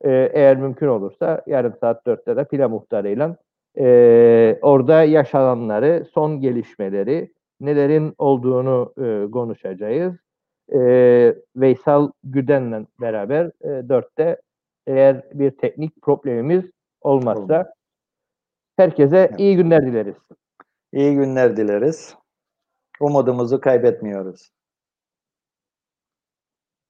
E, 0.00 0.10
eğer 0.32 0.56
mümkün 0.56 0.86
olursa 0.86 1.42
yarın 1.46 1.74
saat 1.80 2.06
4'te 2.06 2.36
de 2.36 2.44
Pile 2.44 2.66
muhtarıyla 2.66 3.36
e, 3.78 4.58
orada 4.62 5.04
yaşananları, 5.04 6.06
son 6.14 6.40
gelişmeleri, 6.40 7.32
nelerin 7.60 8.14
olduğunu 8.18 8.94
e, 8.98 9.30
konuşacağız. 9.30 10.14
E, 10.72 10.80
Veysel 11.56 12.08
Güden'le 12.24 12.86
beraber 13.00 13.46
e, 13.60 13.68
4'te 13.68 14.36
eğer 14.86 15.22
bir 15.34 15.50
teknik 15.50 16.02
problemimiz 16.02 16.64
olmazsa 17.00 17.40
Olmaz. 17.40 17.66
herkese 18.76 19.30
iyi 19.38 19.56
günler 19.56 19.86
dileriz. 19.86 20.16
İyi 20.92 21.14
günler 21.14 21.56
dileriz. 21.56 22.14
Umudumuzu 23.00 23.60
kaybetmiyoruz. 23.60 24.50